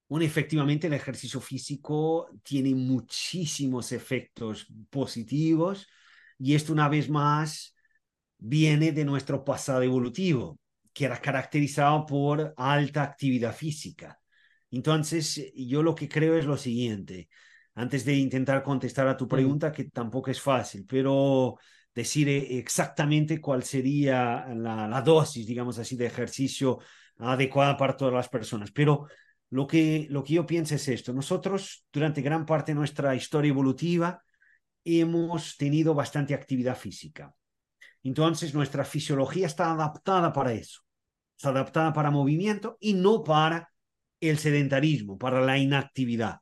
[0.07, 5.87] Bueno, efectivamente el ejercicio físico tiene muchísimos efectos positivos
[6.39, 7.75] y esto una vez más
[8.39, 10.59] viene de nuestro pasado evolutivo,
[10.99, 14.19] que era caracterizado por alta actividad física.
[14.69, 17.29] Entonces, yo lo que creo es lo siguiente,
[17.75, 21.57] antes de intentar contestar a tu pregunta, que tampoco es fácil, pero
[21.95, 26.79] decir exactamente cuál sería la, la, dosis, digamos así, de ejercicio
[27.19, 28.69] adecuada para todas las personas.
[28.73, 29.07] Pero
[29.51, 31.13] lo que, lo que yo pienso es esto.
[31.13, 34.21] Nosotros, durante gran parte de nuestra historia evolutiva,
[34.83, 37.33] hemos tenido bastante actividad física.
[38.03, 40.81] Entonces, nuestra fisiología está adaptada para eso.
[41.39, 43.71] Está adaptada para movimiento y no para
[44.19, 46.39] el sedentarismo, para la inactividad.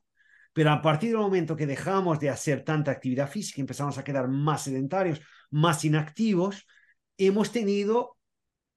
[0.52, 4.26] Pero a partir del momento que dejamos de hacer tanta actividad física, empezamos a quedar
[4.26, 5.20] más sedentarios,
[5.52, 6.66] más inactivos,
[7.16, 8.16] hemos tenido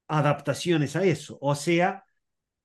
[0.08, 1.40] adaptaciones a eso.
[1.42, 2.04] O sea,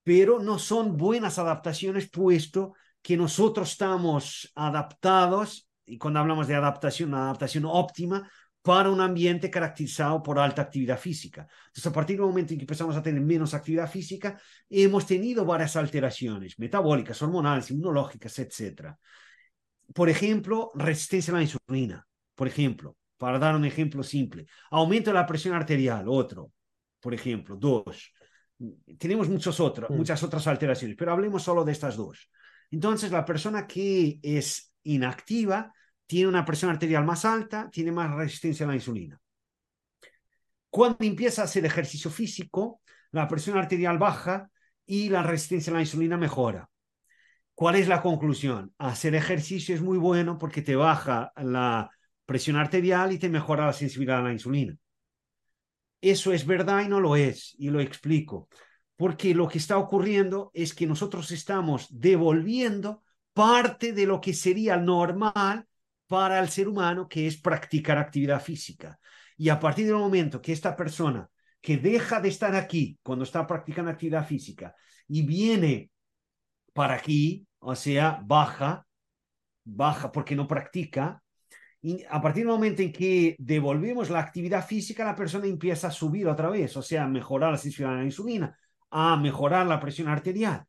[0.02, 7.08] pero no son buenas adaptaciones puesto que nosotros estamos adaptados, y cuando hablamos de adaptación,
[7.08, 8.30] una adaptación óptima
[8.66, 11.46] para un ambiente caracterizado por alta actividad física.
[11.68, 15.44] Entonces, a partir del momento en que empezamos a tener menos actividad física, hemos tenido
[15.44, 18.96] varias alteraciones metabólicas, hormonales, inmunológicas, etc.
[19.94, 24.46] Por ejemplo, resistencia a la insulina, por ejemplo, para dar un ejemplo simple.
[24.72, 26.50] Aumento de la presión arterial, otro,
[26.98, 28.12] por ejemplo, dos
[28.98, 29.94] tenemos muchos otros, mm.
[29.94, 32.28] muchas otras alteraciones, pero hablemos solo de estas dos.
[32.72, 35.72] Entonces, la persona que es inactiva
[36.06, 39.20] tiene una presión arterial más alta, tiene más resistencia a la insulina.
[40.70, 42.80] Cuando empieza a hacer ejercicio físico,
[43.12, 44.50] la presión arterial baja
[44.84, 46.68] y la resistencia a la insulina mejora.
[47.54, 48.74] ¿Cuál es la conclusión?
[48.78, 51.90] Hacer ejercicio es muy bueno porque te baja la
[52.26, 54.78] presión arterial y te mejora la sensibilidad a la insulina
[56.00, 58.48] eso es verdad y no lo es, y lo explico.
[58.96, 63.02] Porque lo que está ocurriendo es que nosotros estamos devolviendo
[63.32, 65.66] parte de lo que sería normal
[66.06, 68.98] para el ser humano, que es practicar actividad física.
[69.36, 71.28] Y a partir del momento que esta persona
[71.60, 74.74] que deja de estar aquí cuando está practicando actividad física
[75.08, 75.90] y viene
[76.72, 78.86] para aquí, o sea, baja,
[79.64, 81.22] baja porque no practica,
[82.08, 86.26] a partir del momento en que devolvemos la actividad física, la persona empieza a subir
[86.26, 88.58] otra vez, o sea, a mejorar la sensibilidad a la insulina,
[88.90, 90.64] a mejorar la presión arterial.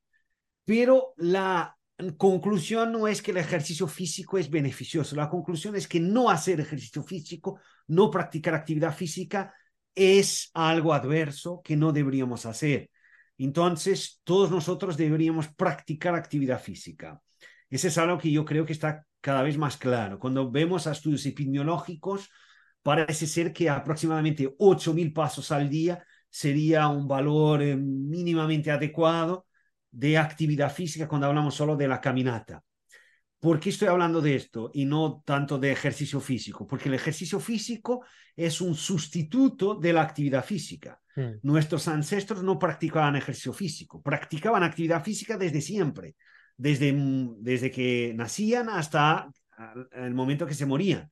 [0.65, 1.76] Pero la
[2.17, 6.59] conclusión no es que el ejercicio físico es beneficioso, la conclusión es que no hacer
[6.59, 9.53] ejercicio físico, no practicar actividad física
[9.95, 12.91] es algo adverso que no deberíamos hacer.
[13.39, 17.19] Entonces, todos nosotros deberíamos practicar actividad física.
[17.69, 20.19] Ese es algo que yo creo que está cada vez más claro.
[20.19, 22.29] Cuando vemos estudios epidemiológicos,
[22.83, 29.46] parece ser que aproximadamente 8.000 pasos al día sería un valor eh, mínimamente adecuado
[29.91, 32.63] de actividad física cuando hablamos solo de la caminata.
[33.39, 36.65] ¿Por qué estoy hablando de esto y no tanto de ejercicio físico?
[36.65, 38.03] Porque el ejercicio físico
[38.35, 40.99] es un sustituto de la actividad física.
[41.15, 41.35] Hmm.
[41.43, 46.15] Nuestros ancestros no practicaban ejercicio físico, practicaban actividad física desde siempre
[46.57, 46.93] desde,
[47.39, 49.29] desde que nacían hasta
[49.91, 51.09] el momento que se morían.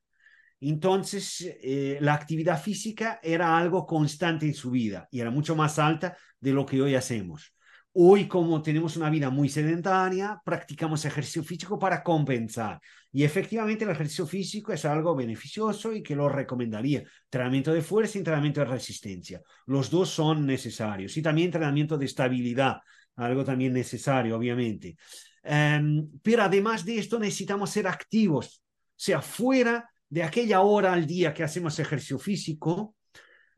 [0.60, 5.78] Entonces, eh, la actividad física era algo constante en su vida y era mucho más
[5.78, 7.54] alta de lo que hoy hacemos.
[7.98, 12.82] Hoy, como tenemos una vida muy sedentaria, practicamos ejercicio físico para compensar.
[13.14, 17.04] Y efectivamente el ejercicio físico es algo beneficioso y que lo recomendaría.
[17.24, 19.42] Entrenamiento de fuerza y entrenamiento de resistencia.
[19.68, 21.16] Los dos son necesarios.
[21.16, 22.80] Y también entrenamiento de estabilidad,
[23.16, 24.98] algo también necesario, obviamente.
[25.42, 31.08] Em, pero además de esto necesitamos ser activos, o sea, fuera de aquella hora al
[31.08, 32.96] día que hacemos ejercicio físico,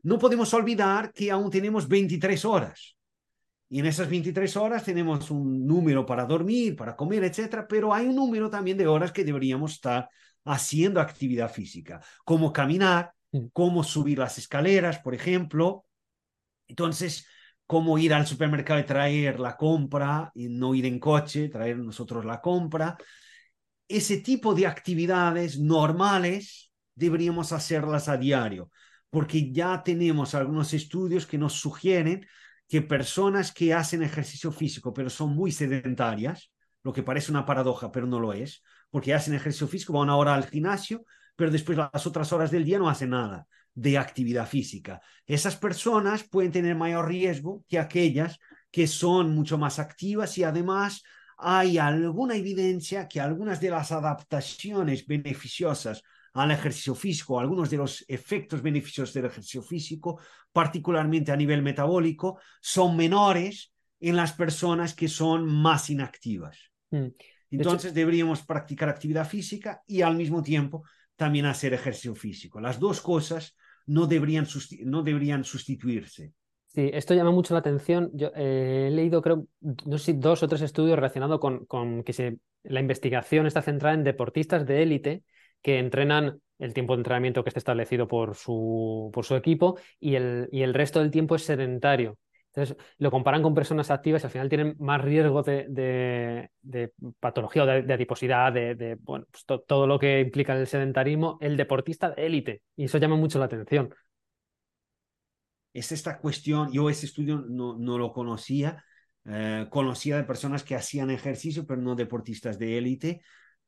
[0.04, 2.97] no podemos olvidar que aún tenemos 23 horas.
[3.70, 8.06] Y en esas 23 horas tenemos un número para dormir, para comer, etcétera, pero hay
[8.06, 10.08] un número también de horas que deberíamos estar
[10.44, 13.48] haciendo actividad física, como caminar, mm.
[13.52, 15.84] como subir las escaleras, por ejemplo.
[16.66, 17.26] Entonces,
[17.66, 22.24] como ir al supermercado y traer la compra y no ir en coche, traer nosotros
[22.24, 22.96] la compra.
[23.86, 28.70] Ese tipo de actividades normales deberíamos hacerlas a diario,
[29.10, 32.26] porque ya tenemos algunos estudios que nos sugieren
[32.68, 37.90] que personas que hacen ejercicio físico pero son muy sedentarias, lo que parece una paradoja,
[37.90, 41.04] pero no lo es, porque hacen ejercicio físico, van ahora al gimnasio,
[41.34, 45.00] pero después las otras horas del día no hacen nada de actividad física.
[45.26, 48.38] Esas personas pueden tener mayor riesgo que aquellas
[48.70, 51.02] que son mucho más activas y además
[51.36, 56.02] hay alguna evidencia que algunas de las adaptaciones beneficiosas
[56.34, 60.20] al ejercicio físico, algunos de los efectos beneficiosos del ejercicio físico,
[60.52, 66.70] particularmente a nivel metabólico, son menores en las personas que son más inactivas.
[66.90, 67.08] Mm.
[67.50, 70.84] Entonces deberíamos practicar actividad física y al mismo tiempo
[71.16, 72.60] también hacer ejercicio físico.
[72.60, 73.56] Las dos cosas
[73.86, 74.46] no deberían,
[74.84, 76.32] no deberían sustituirse.
[76.66, 78.10] Sí, esto llama mucho la atención.
[78.12, 82.12] Yo eh, he leído, creo, no sé, dos o tres estudios relacionados con, con que
[82.12, 85.24] se, la investigación está centrada en deportistas de élite
[85.62, 90.16] que entrenan el tiempo de entrenamiento que esté establecido por su, por su equipo y
[90.16, 92.18] el, y el resto del tiempo es sedentario.
[92.52, 96.50] Entonces, lo comparan con personas activas y al final tienen más riesgo de,
[97.20, 102.10] patología o de, adiposidad, de, bueno, pues todo lo que implica el sedentarismo, el deportista
[102.10, 102.62] de élite.
[102.74, 103.94] Y eso llama mucho la atención.
[105.72, 108.84] Es esta cuestión, yo ese estudio no, no lo conocía,
[109.26, 113.20] eh, conocía de personas que hacían ejercicio, pero no deportistas de élite,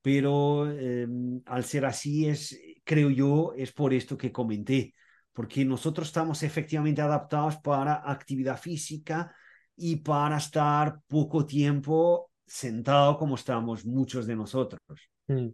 [0.02, 4.94] pero em, al ser así es, creo yo, es por esto que comenté
[5.32, 9.34] porque nosotros estamos efectivamente adaptados para actividad física
[9.76, 14.80] y para estar poco tiempo sentado como estamos muchos de nosotros.
[15.28, 15.48] Mm.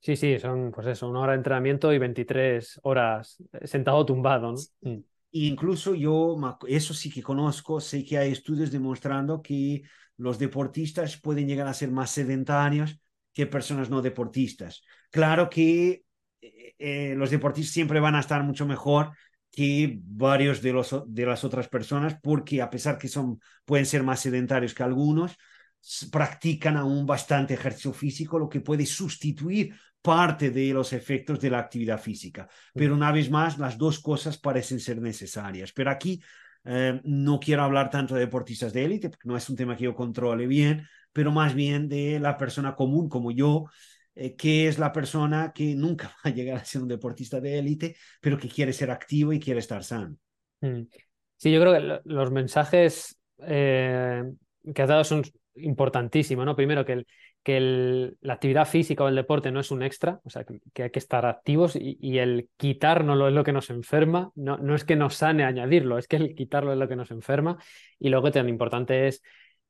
[0.00, 4.52] Sí, sí, son pues eso, una hora de entrenamiento y 23 horas sentado tumbado.
[4.52, 4.58] ¿no?
[4.80, 5.04] Mm.
[5.32, 9.82] Incluso yo, eso sí que conozco, sé que hay estudios demostrando que
[10.16, 12.98] los deportistas pueden llegar a ser más sedentarios
[13.38, 14.82] que personas no deportistas.
[15.12, 16.02] Claro que
[16.40, 19.12] eh, eh, los deportistas siempre van a estar mucho mejor
[19.52, 24.02] que varios de, los, de las otras personas, porque a pesar que son, pueden ser
[24.02, 25.36] más sedentarios que algunos,
[26.10, 31.60] practican aún bastante ejercicio físico, lo que puede sustituir parte de los efectos de la
[31.60, 32.48] actividad física.
[32.74, 35.72] Pero una vez más, las dos cosas parecen ser necesarias.
[35.72, 36.20] Pero aquí
[36.64, 39.84] eh, no quiero hablar tanto de deportistas de élite, porque no es un tema que
[39.84, 43.66] yo controle bien, pero más bien de la persona común como yo,
[44.14, 47.58] eh, que es la persona que nunca va a llegar a ser un deportista de
[47.58, 50.16] élite, pero que quiere ser activo y quiere estar sano.
[50.60, 50.82] Mm.
[51.36, 54.24] Sí, yo creo que los mensajes eh,
[54.74, 55.22] que has dado son
[55.54, 56.56] importantísimos, ¿no?
[56.56, 57.06] Primero, que, el,
[57.44, 60.90] que la actividad física o el deporte no es un extra, o sea, que, hay
[60.90, 64.96] que estar activos y, el quitarlo es lo que nos enferma, no, no es que
[64.96, 67.58] nos sane añadirlo, es que el quitarlo es lo que nos enferma.
[67.98, 69.22] Y luego tan importante es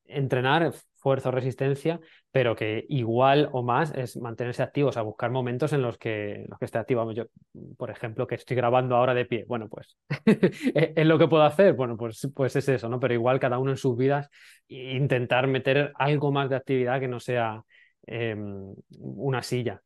[0.07, 2.01] entrenar fuerza o resistencia,
[2.31, 6.65] pero que igual o más es mantenerse activos, a buscar momentos en los que, que
[6.65, 7.11] esté activo.
[7.13, 7.25] Yo,
[7.77, 11.75] por ejemplo, que estoy grabando ahora de pie, bueno, pues es lo que puedo hacer,
[11.75, 13.01] bueno, pues, pues es eso, ¿no?
[13.01, 14.29] Pero igual cada uno en sus vidas
[14.69, 17.63] intentar meter algo más de actividad que no sea
[18.07, 19.83] em, una silla.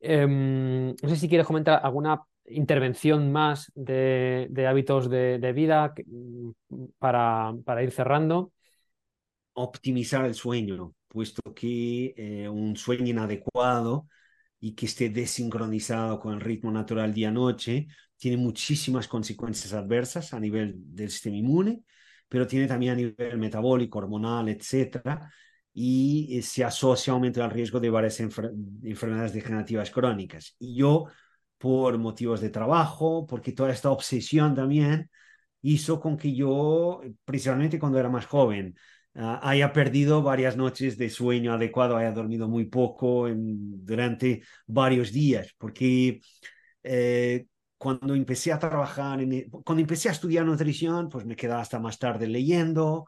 [0.00, 5.94] Em, no sé si quieres comentar alguna intervención más de, hábitos de, de vida
[6.98, 8.52] para, para ir cerrando
[9.56, 14.08] optimizar el sueño, puesto que eh, un sueño inadecuado
[14.60, 20.74] y que esté desincronizado con el ritmo natural día-noche tiene muchísimas consecuencias adversas a nivel
[20.76, 21.82] del sistema inmune,
[22.28, 25.30] pero tiene también a nivel metabólico, hormonal, etcétera,
[25.72, 30.54] y eh, se asocia aumento del riesgo de varias enfermedades degenerativas crónicas.
[30.58, 31.06] Y yo,
[31.58, 35.10] por motivos de trabajo, porque toda esta obsesión también
[35.62, 38.74] hizo con que yo, principalmente cuando era más joven,
[39.18, 45.54] Ah, haya perdido varias noches de sueño adecuado, haya dormido muy poco durante varios días,
[45.56, 46.20] porque
[46.82, 47.46] eh,
[47.78, 51.78] cuando empecé a trabajar, en, e, cuando empecé a estudiar nutrición, pues me quedaba hasta
[51.78, 53.06] más tarde leyendo,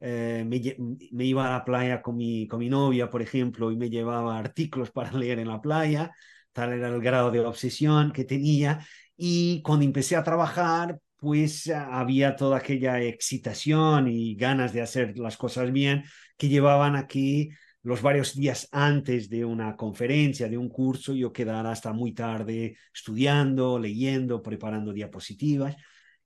[0.00, 3.90] eh, me, iba a la playa con mi, con mi novia, por ejemplo, y me
[3.90, 6.10] llevaba artículos para leer en la playa,
[6.52, 8.80] tal era el grado de obsesión que tenía,
[9.14, 15.36] y cuando empecé a trabajar, pues había toda aquella excitación y ganas de hacer las
[15.36, 16.04] cosas bien
[16.36, 17.50] que llevaban a que
[17.82, 22.76] los varios días antes de una conferencia, de un curso, yo quedara hasta muy tarde
[22.94, 25.76] estudiando, leyendo, preparando diapositivas.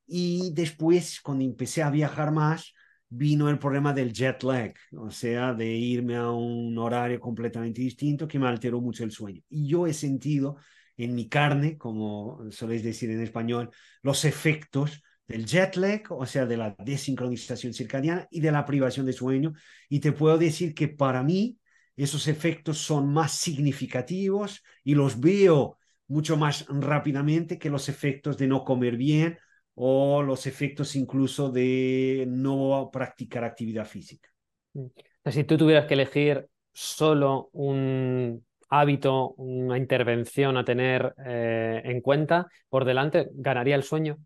[0.06, 2.72] Y después, cuando empecé a viajar más,
[3.08, 8.26] vino el problema del jet lag, o sea, de irme a un horario completamente distinto
[8.26, 9.40] que me alteró mucho el sueño.
[9.48, 10.56] Y yo he sentido
[10.96, 13.70] en mi carne, como soléis decir en español,
[14.02, 19.06] los efectos del jet lag, o sea, de la desincronización circadiana y de la privación
[19.06, 19.52] de sueño.
[19.88, 21.58] Y te puedo decir que para mí
[21.96, 28.46] esos efectos son más significativos y los veo mucho más rápidamente que los efectos de
[28.46, 29.38] no comer bien
[29.74, 34.28] o los efectos incluso de no practicar actividad física.
[34.74, 34.86] Mm.
[35.30, 42.46] Si tú tuvieras que elegir solo un hábito, una intervención a tener eh, en cuenta
[42.68, 44.18] por delante, ¿ganaría el sueño?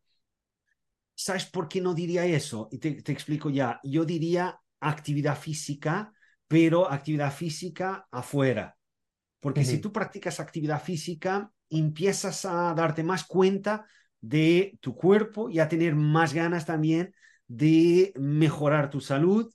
[1.15, 2.69] ¿Sabes por qué no diría eso?
[2.71, 3.81] Y te, explico ya.
[3.83, 6.13] Yo diría actividad física,
[6.47, 8.77] pero actividad física afuera.
[9.41, 13.87] Porque si tú practicas actividad física, empiezas a darte más cuenta
[14.21, 17.15] de tu cuerpo y a tener más ganas también
[17.47, 19.53] de mejorar tu salud,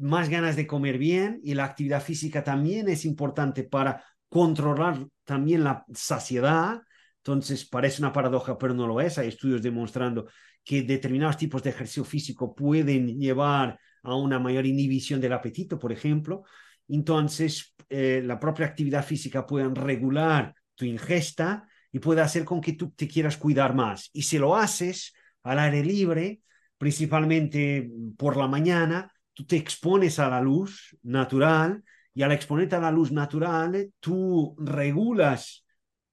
[0.00, 5.64] más ganas de comer bien y la actividad física también es importante para controlar también
[5.64, 6.80] la saciedad.
[7.18, 9.18] Entonces, parece una paradoja, pero no lo es.
[9.18, 10.26] Hay estudios demostrando
[10.64, 15.92] que determinados tipos de ejercicio físico pueden llevar a una mayor inhibición del apetito, por
[15.92, 16.44] ejemplo.
[16.88, 22.72] Entonces, eh, la propia actividad física puede regular tu ingesta y puede hacer con que
[22.72, 24.10] tú te quieras cuidar más.
[24.12, 25.12] Y si lo haces
[25.42, 26.40] al aire libre,
[26.78, 31.82] principalmente por la mañana, tú te expones a la luz natural
[32.14, 35.64] y al exponerte a la luz natural, tú regulas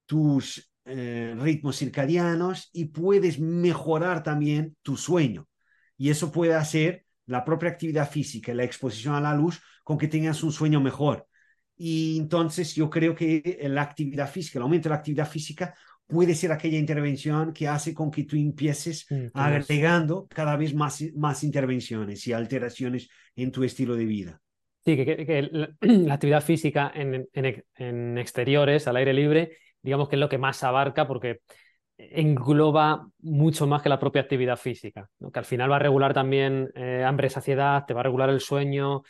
[0.05, 5.47] tus eh, ritmos circadianos y puedes mejorar también tu sueño.
[5.97, 10.07] Y eso puede hacer la propia actividad física la exposición a la luz con que
[10.07, 11.27] tengas un sueño mejor.
[11.75, 15.75] Y entonces yo creo que la actividad física, el aumento de la actividad física
[16.07, 21.43] puede ser aquella intervención que hace con que tú empieces agregando cada vez más, más
[21.43, 24.41] intervenciones y alteraciones en tu estilo de vida.
[24.85, 25.49] Sí, que,
[25.81, 30.63] la, actividad física en, en, exteriores, al aire libre, digamos que es lo que más
[30.63, 31.41] abarca porque
[31.97, 36.69] engloba mucho más que la propia actividad física, que al final va a regular también
[36.75, 39.01] eh, hambre, saciedad, te va a regular el sueño,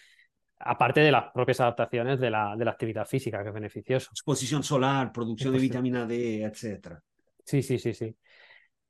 [0.60, 4.10] aparte de las propias adaptaciones de la, de la actividad física, que es beneficioso.
[4.12, 7.00] Exposición solar, producción de vitamina D, etc.
[7.44, 8.16] Sí, sí, sí, sí.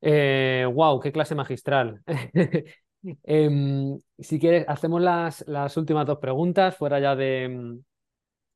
[0.01, 2.01] wow, eh, qué clase magistral.
[3.23, 7.77] Em, si quieres, hacemos las, las, últimas dos preguntas, fuera ya de,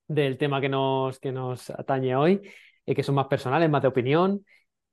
[0.07, 2.41] del tema que nos, que nos atañe hoy,
[2.85, 4.45] eh, que son más personales, más de opinión.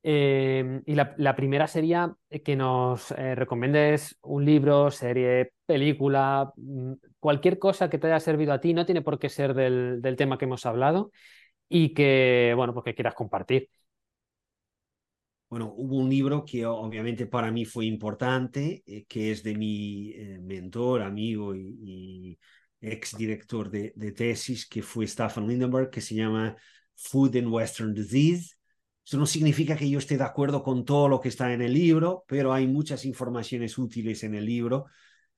[0.02, 2.14] Em, y la, primera sería
[2.44, 8.52] que nos eh, recomiendes un libro, serie, película, mm, cualquier cosa que te haya servido
[8.52, 11.10] a ti, no tiene por qué ser del, tema que hemos hablado
[11.68, 13.68] y que, bueno, pues que quieras compartir.
[15.50, 20.12] Bueno, hubo un libro que obviamente para mí fue importante, eh, que es de mi
[20.12, 22.38] eh, mentor, amigo y,
[22.80, 26.54] ex director de, de, tesis, que fue Staffan Lindenberg, que se llama
[26.94, 28.57] Food and Western Disease
[29.08, 31.72] eso no significa que yo esté de acuerdo con todo lo que está en el
[31.72, 34.84] libro, pero hay muchas informaciones útiles en el libro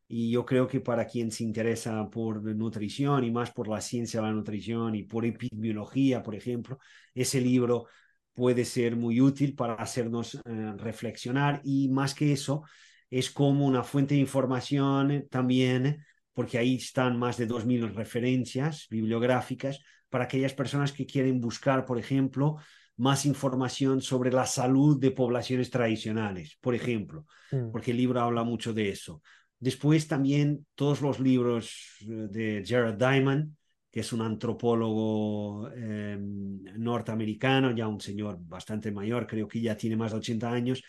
[0.09, 4.21] y yo creo que para quien se interesa por nutrición y más por la ciencia
[4.21, 6.81] de la nutrición y por epidemiología, por ejemplo,
[7.15, 7.87] ese libro
[8.35, 10.41] puede ser muy útil para hacernos eh,
[10.77, 12.65] reflexionar y más que eso,
[13.09, 19.79] es como una fuente de información también, porque ahí están más de 2.000 referencias bibliográficas
[20.09, 22.57] para aquellas personas que quieren buscar, por ejemplo,
[23.01, 27.71] más información sobre la salud de poblaciones tradicionales, por ejemplo, mm.
[27.73, 29.23] porque el libro habla mucho de eso.
[29.59, 33.55] Después también todos los libros eh, de Jared Diamond,
[33.91, 39.97] que es un antropólogo em, norteamericano, ya un señor bastante mayor, creo que ya tiene
[39.97, 40.83] más de 80 años,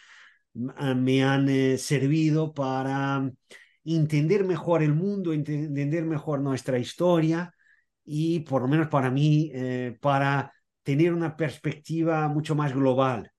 [0.53, 3.31] me han eh, servido para
[3.85, 7.53] entender mejor el mundo, entender mejor nuestra historia
[8.03, 10.51] y por lo menos para mí, eh, para
[10.83, 13.31] tener una perspectiva mucho más global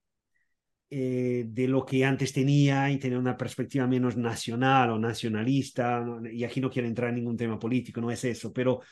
[0.90, 6.05] eh, de lo que antes tenía y tener una perspectiva menos nacional o nacionalista.
[6.31, 8.82] Y aquí no quiero entrar en ningún tema político, no es eso, pero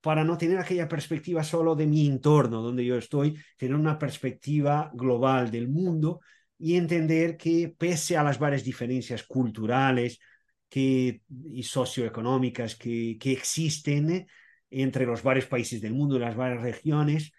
[0.00, 4.90] para no tener aquella perspectiva solo de mi entorno donde yo estoy, tener una perspectiva
[4.92, 6.20] global del mundo
[6.58, 10.18] y entender que pese a las varias diferencias culturales
[10.68, 14.26] que, y socioeconómicas que, que existen
[14.68, 17.32] entre los varios países del mundo y las varias regiones,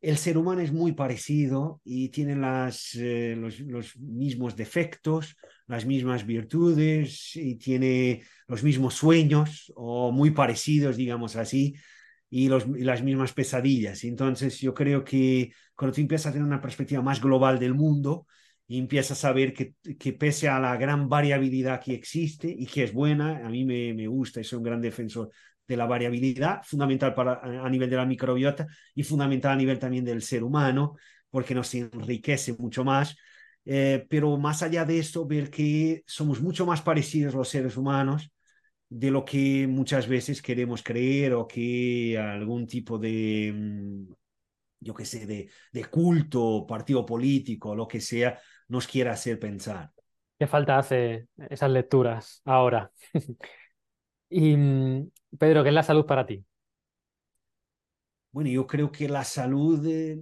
[0.00, 7.34] el ser humano es muy parecido y tiene eh, los, mismos defectos, las mismas virtudes
[7.34, 11.74] y tiene los mismos sueños o muy parecidos, digamos así,
[12.30, 14.04] y, los, las mismas pesadillas.
[14.04, 18.26] Entonces yo creo que cuando tú empiezas a tener una perspectiva más global del mundo
[18.68, 22.84] y empiezas a ver que, que pese a la gran variabilidad que existe y que
[22.84, 25.30] es buena, a mí me, me gusta y soy un gran defensor
[25.68, 30.04] de la variabilidad, fundamental para, a nivel de la microbiota y fundamental a nivel también
[30.04, 30.96] del ser humano,
[31.30, 33.16] porque nos enriquece mucho más.
[33.64, 38.32] Eh, pero más allá de esto, ver que somos mucho más parecidos los seres humanos
[38.88, 44.12] de lo que muchas veces queremos creer o que algún tipo de, mm,
[44.80, 49.90] yo qué sé, de, de culto, partido político, lo que sea, nos quiera hacer pensar.
[50.38, 52.90] ¿Qué falta hace esas lecturas ahora?
[54.30, 56.44] y mm, Pedro, ¿qué es la salud para ti?
[58.30, 60.18] Bueno, yo creo que la salud eh,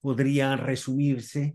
[0.00, 1.54] podría resumirse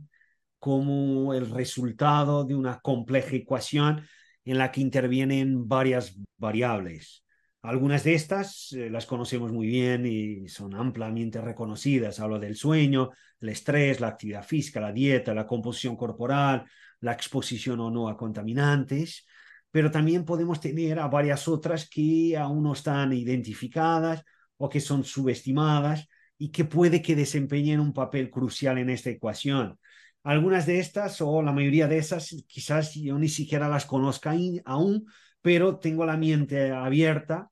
[0.60, 4.08] como el resultado de una compleja ecuación
[4.46, 7.24] en la que intervienen varias variables.
[7.62, 12.20] Algunas de estas eh, las conocemos muy bien y son ampliamente reconocidas.
[12.20, 13.10] Hablo del sueño,
[13.42, 16.66] el estrés, la actividad física, la dieta, la composición corporal,
[17.02, 19.26] la exposición o no a contaminantes,
[19.72, 24.24] pero también podemos tener a varias otras que aún no están identificadas
[24.58, 26.08] o que son subestimadas
[26.38, 29.80] y que puede que desempeñen un papel crucial en esta ecuación.
[30.24, 34.34] Algunas de estas o la mayoría de esas quizás yo ni siquiera las conozca
[34.66, 35.06] aún,
[35.42, 37.50] pero tengo la mente abierta,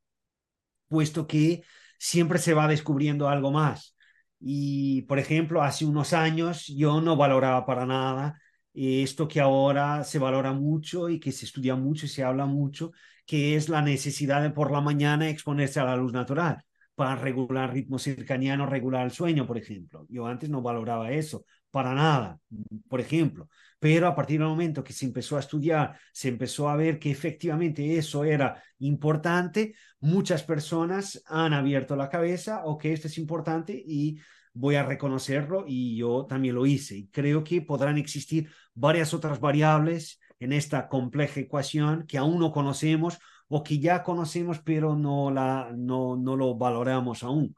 [0.87, 1.63] puesto que
[1.97, 3.95] siempre se va descubriendo algo más.
[4.39, 8.39] Y, por ejemplo, hace unos años yo no valoraba para nada
[8.75, 12.91] esto que ahora se valora mucho y que se estudia mucho y se habla mucho,
[13.25, 16.63] que es la necesidad de por la mañana exponerse a la luz natural
[16.95, 20.05] para regular ritmo circadiano, regular el sueño, por ejemplo.
[20.09, 22.39] Yo antes no valoraba eso, para nada,
[22.87, 23.49] por ejemplo.
[23.79, 27.11] Pero a partir del momento que se empezó a estudiar, se empezó a ver que
[27.11, 34.17] efectivamente eso era importante, muchas personas han abierto la cabeza, ok, esto es importante y
[34.55, 36.97] voy a reconocerlo y yo también lo hice.
[36.97, 42.51] Y creo que podrán existir varias otras variables en esta compleja ecuación que aún no
[42.51, 47.55] conocemos o que ya conocemos pero no, la, no, no lo valoramos aún.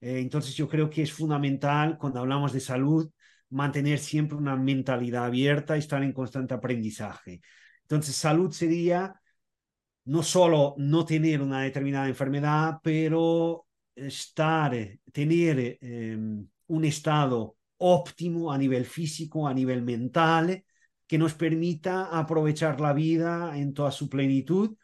[0.00, 3.10] Eh, entonces yo creo que es fundamental cuando hablamos de salud
[3.50, 7.40] mantener siempre una mentalidad abierta y estar en constante aprendizaje.
[7.82, 9.20] Entonces salud sería
[10.04, 14.74] no solo no tener una determinada enfermedad, pero estar,
[15.12, 20.64] tener em, un estado óptimo a nivel físico, a nivel mental,
[21.06, 24.76] que nos permita aprovechar la vida en toda su plenitud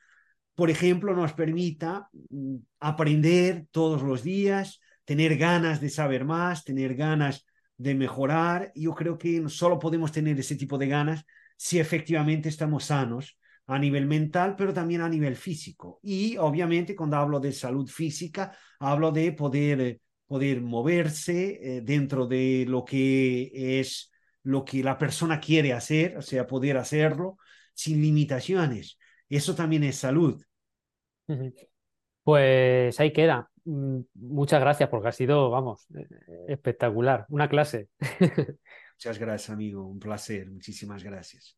[0.59, 6.97] por ejemplo, nos permita mm, aprender todos los días, tener ganas de saber más, tener
[6.97, 8.73] ganas de mejorar.
[8.75, 11.25] Yo creo que solo podemos tener ese tipo de ganas
[11.57, 13.39] si efectivamente estamos sanos
[13.69, 16.01] a nivel mental, pero también a nivel físico.
[16.03, 22.27] Y obviamente cuando hablo de salud física, hablo de poder, eh, poder moverse eh, dentro
[22.27, 23.51] de lo que
[23.81, 24.11] es
[24.43, 27.37] lo que la persona quiere hacer, o sea, poder hacerlo
[27.75, 28.99] sin limitaciones.
[29.29, 30.43] Eso también es salud.
[32.25, 33.51] Pues ahí queda.
[33.65, 36.07] Mm, muchas gracias porque ha sido, vamos, eh,
[36.49, 37.27] espectacular.
[37.29, 37.89] Una clase.
[38.95, 39.87] Muchas gracias, amigo.
[39.87, 40.51] Un placer.
[40.51, 41.58] Muchísimas gracias.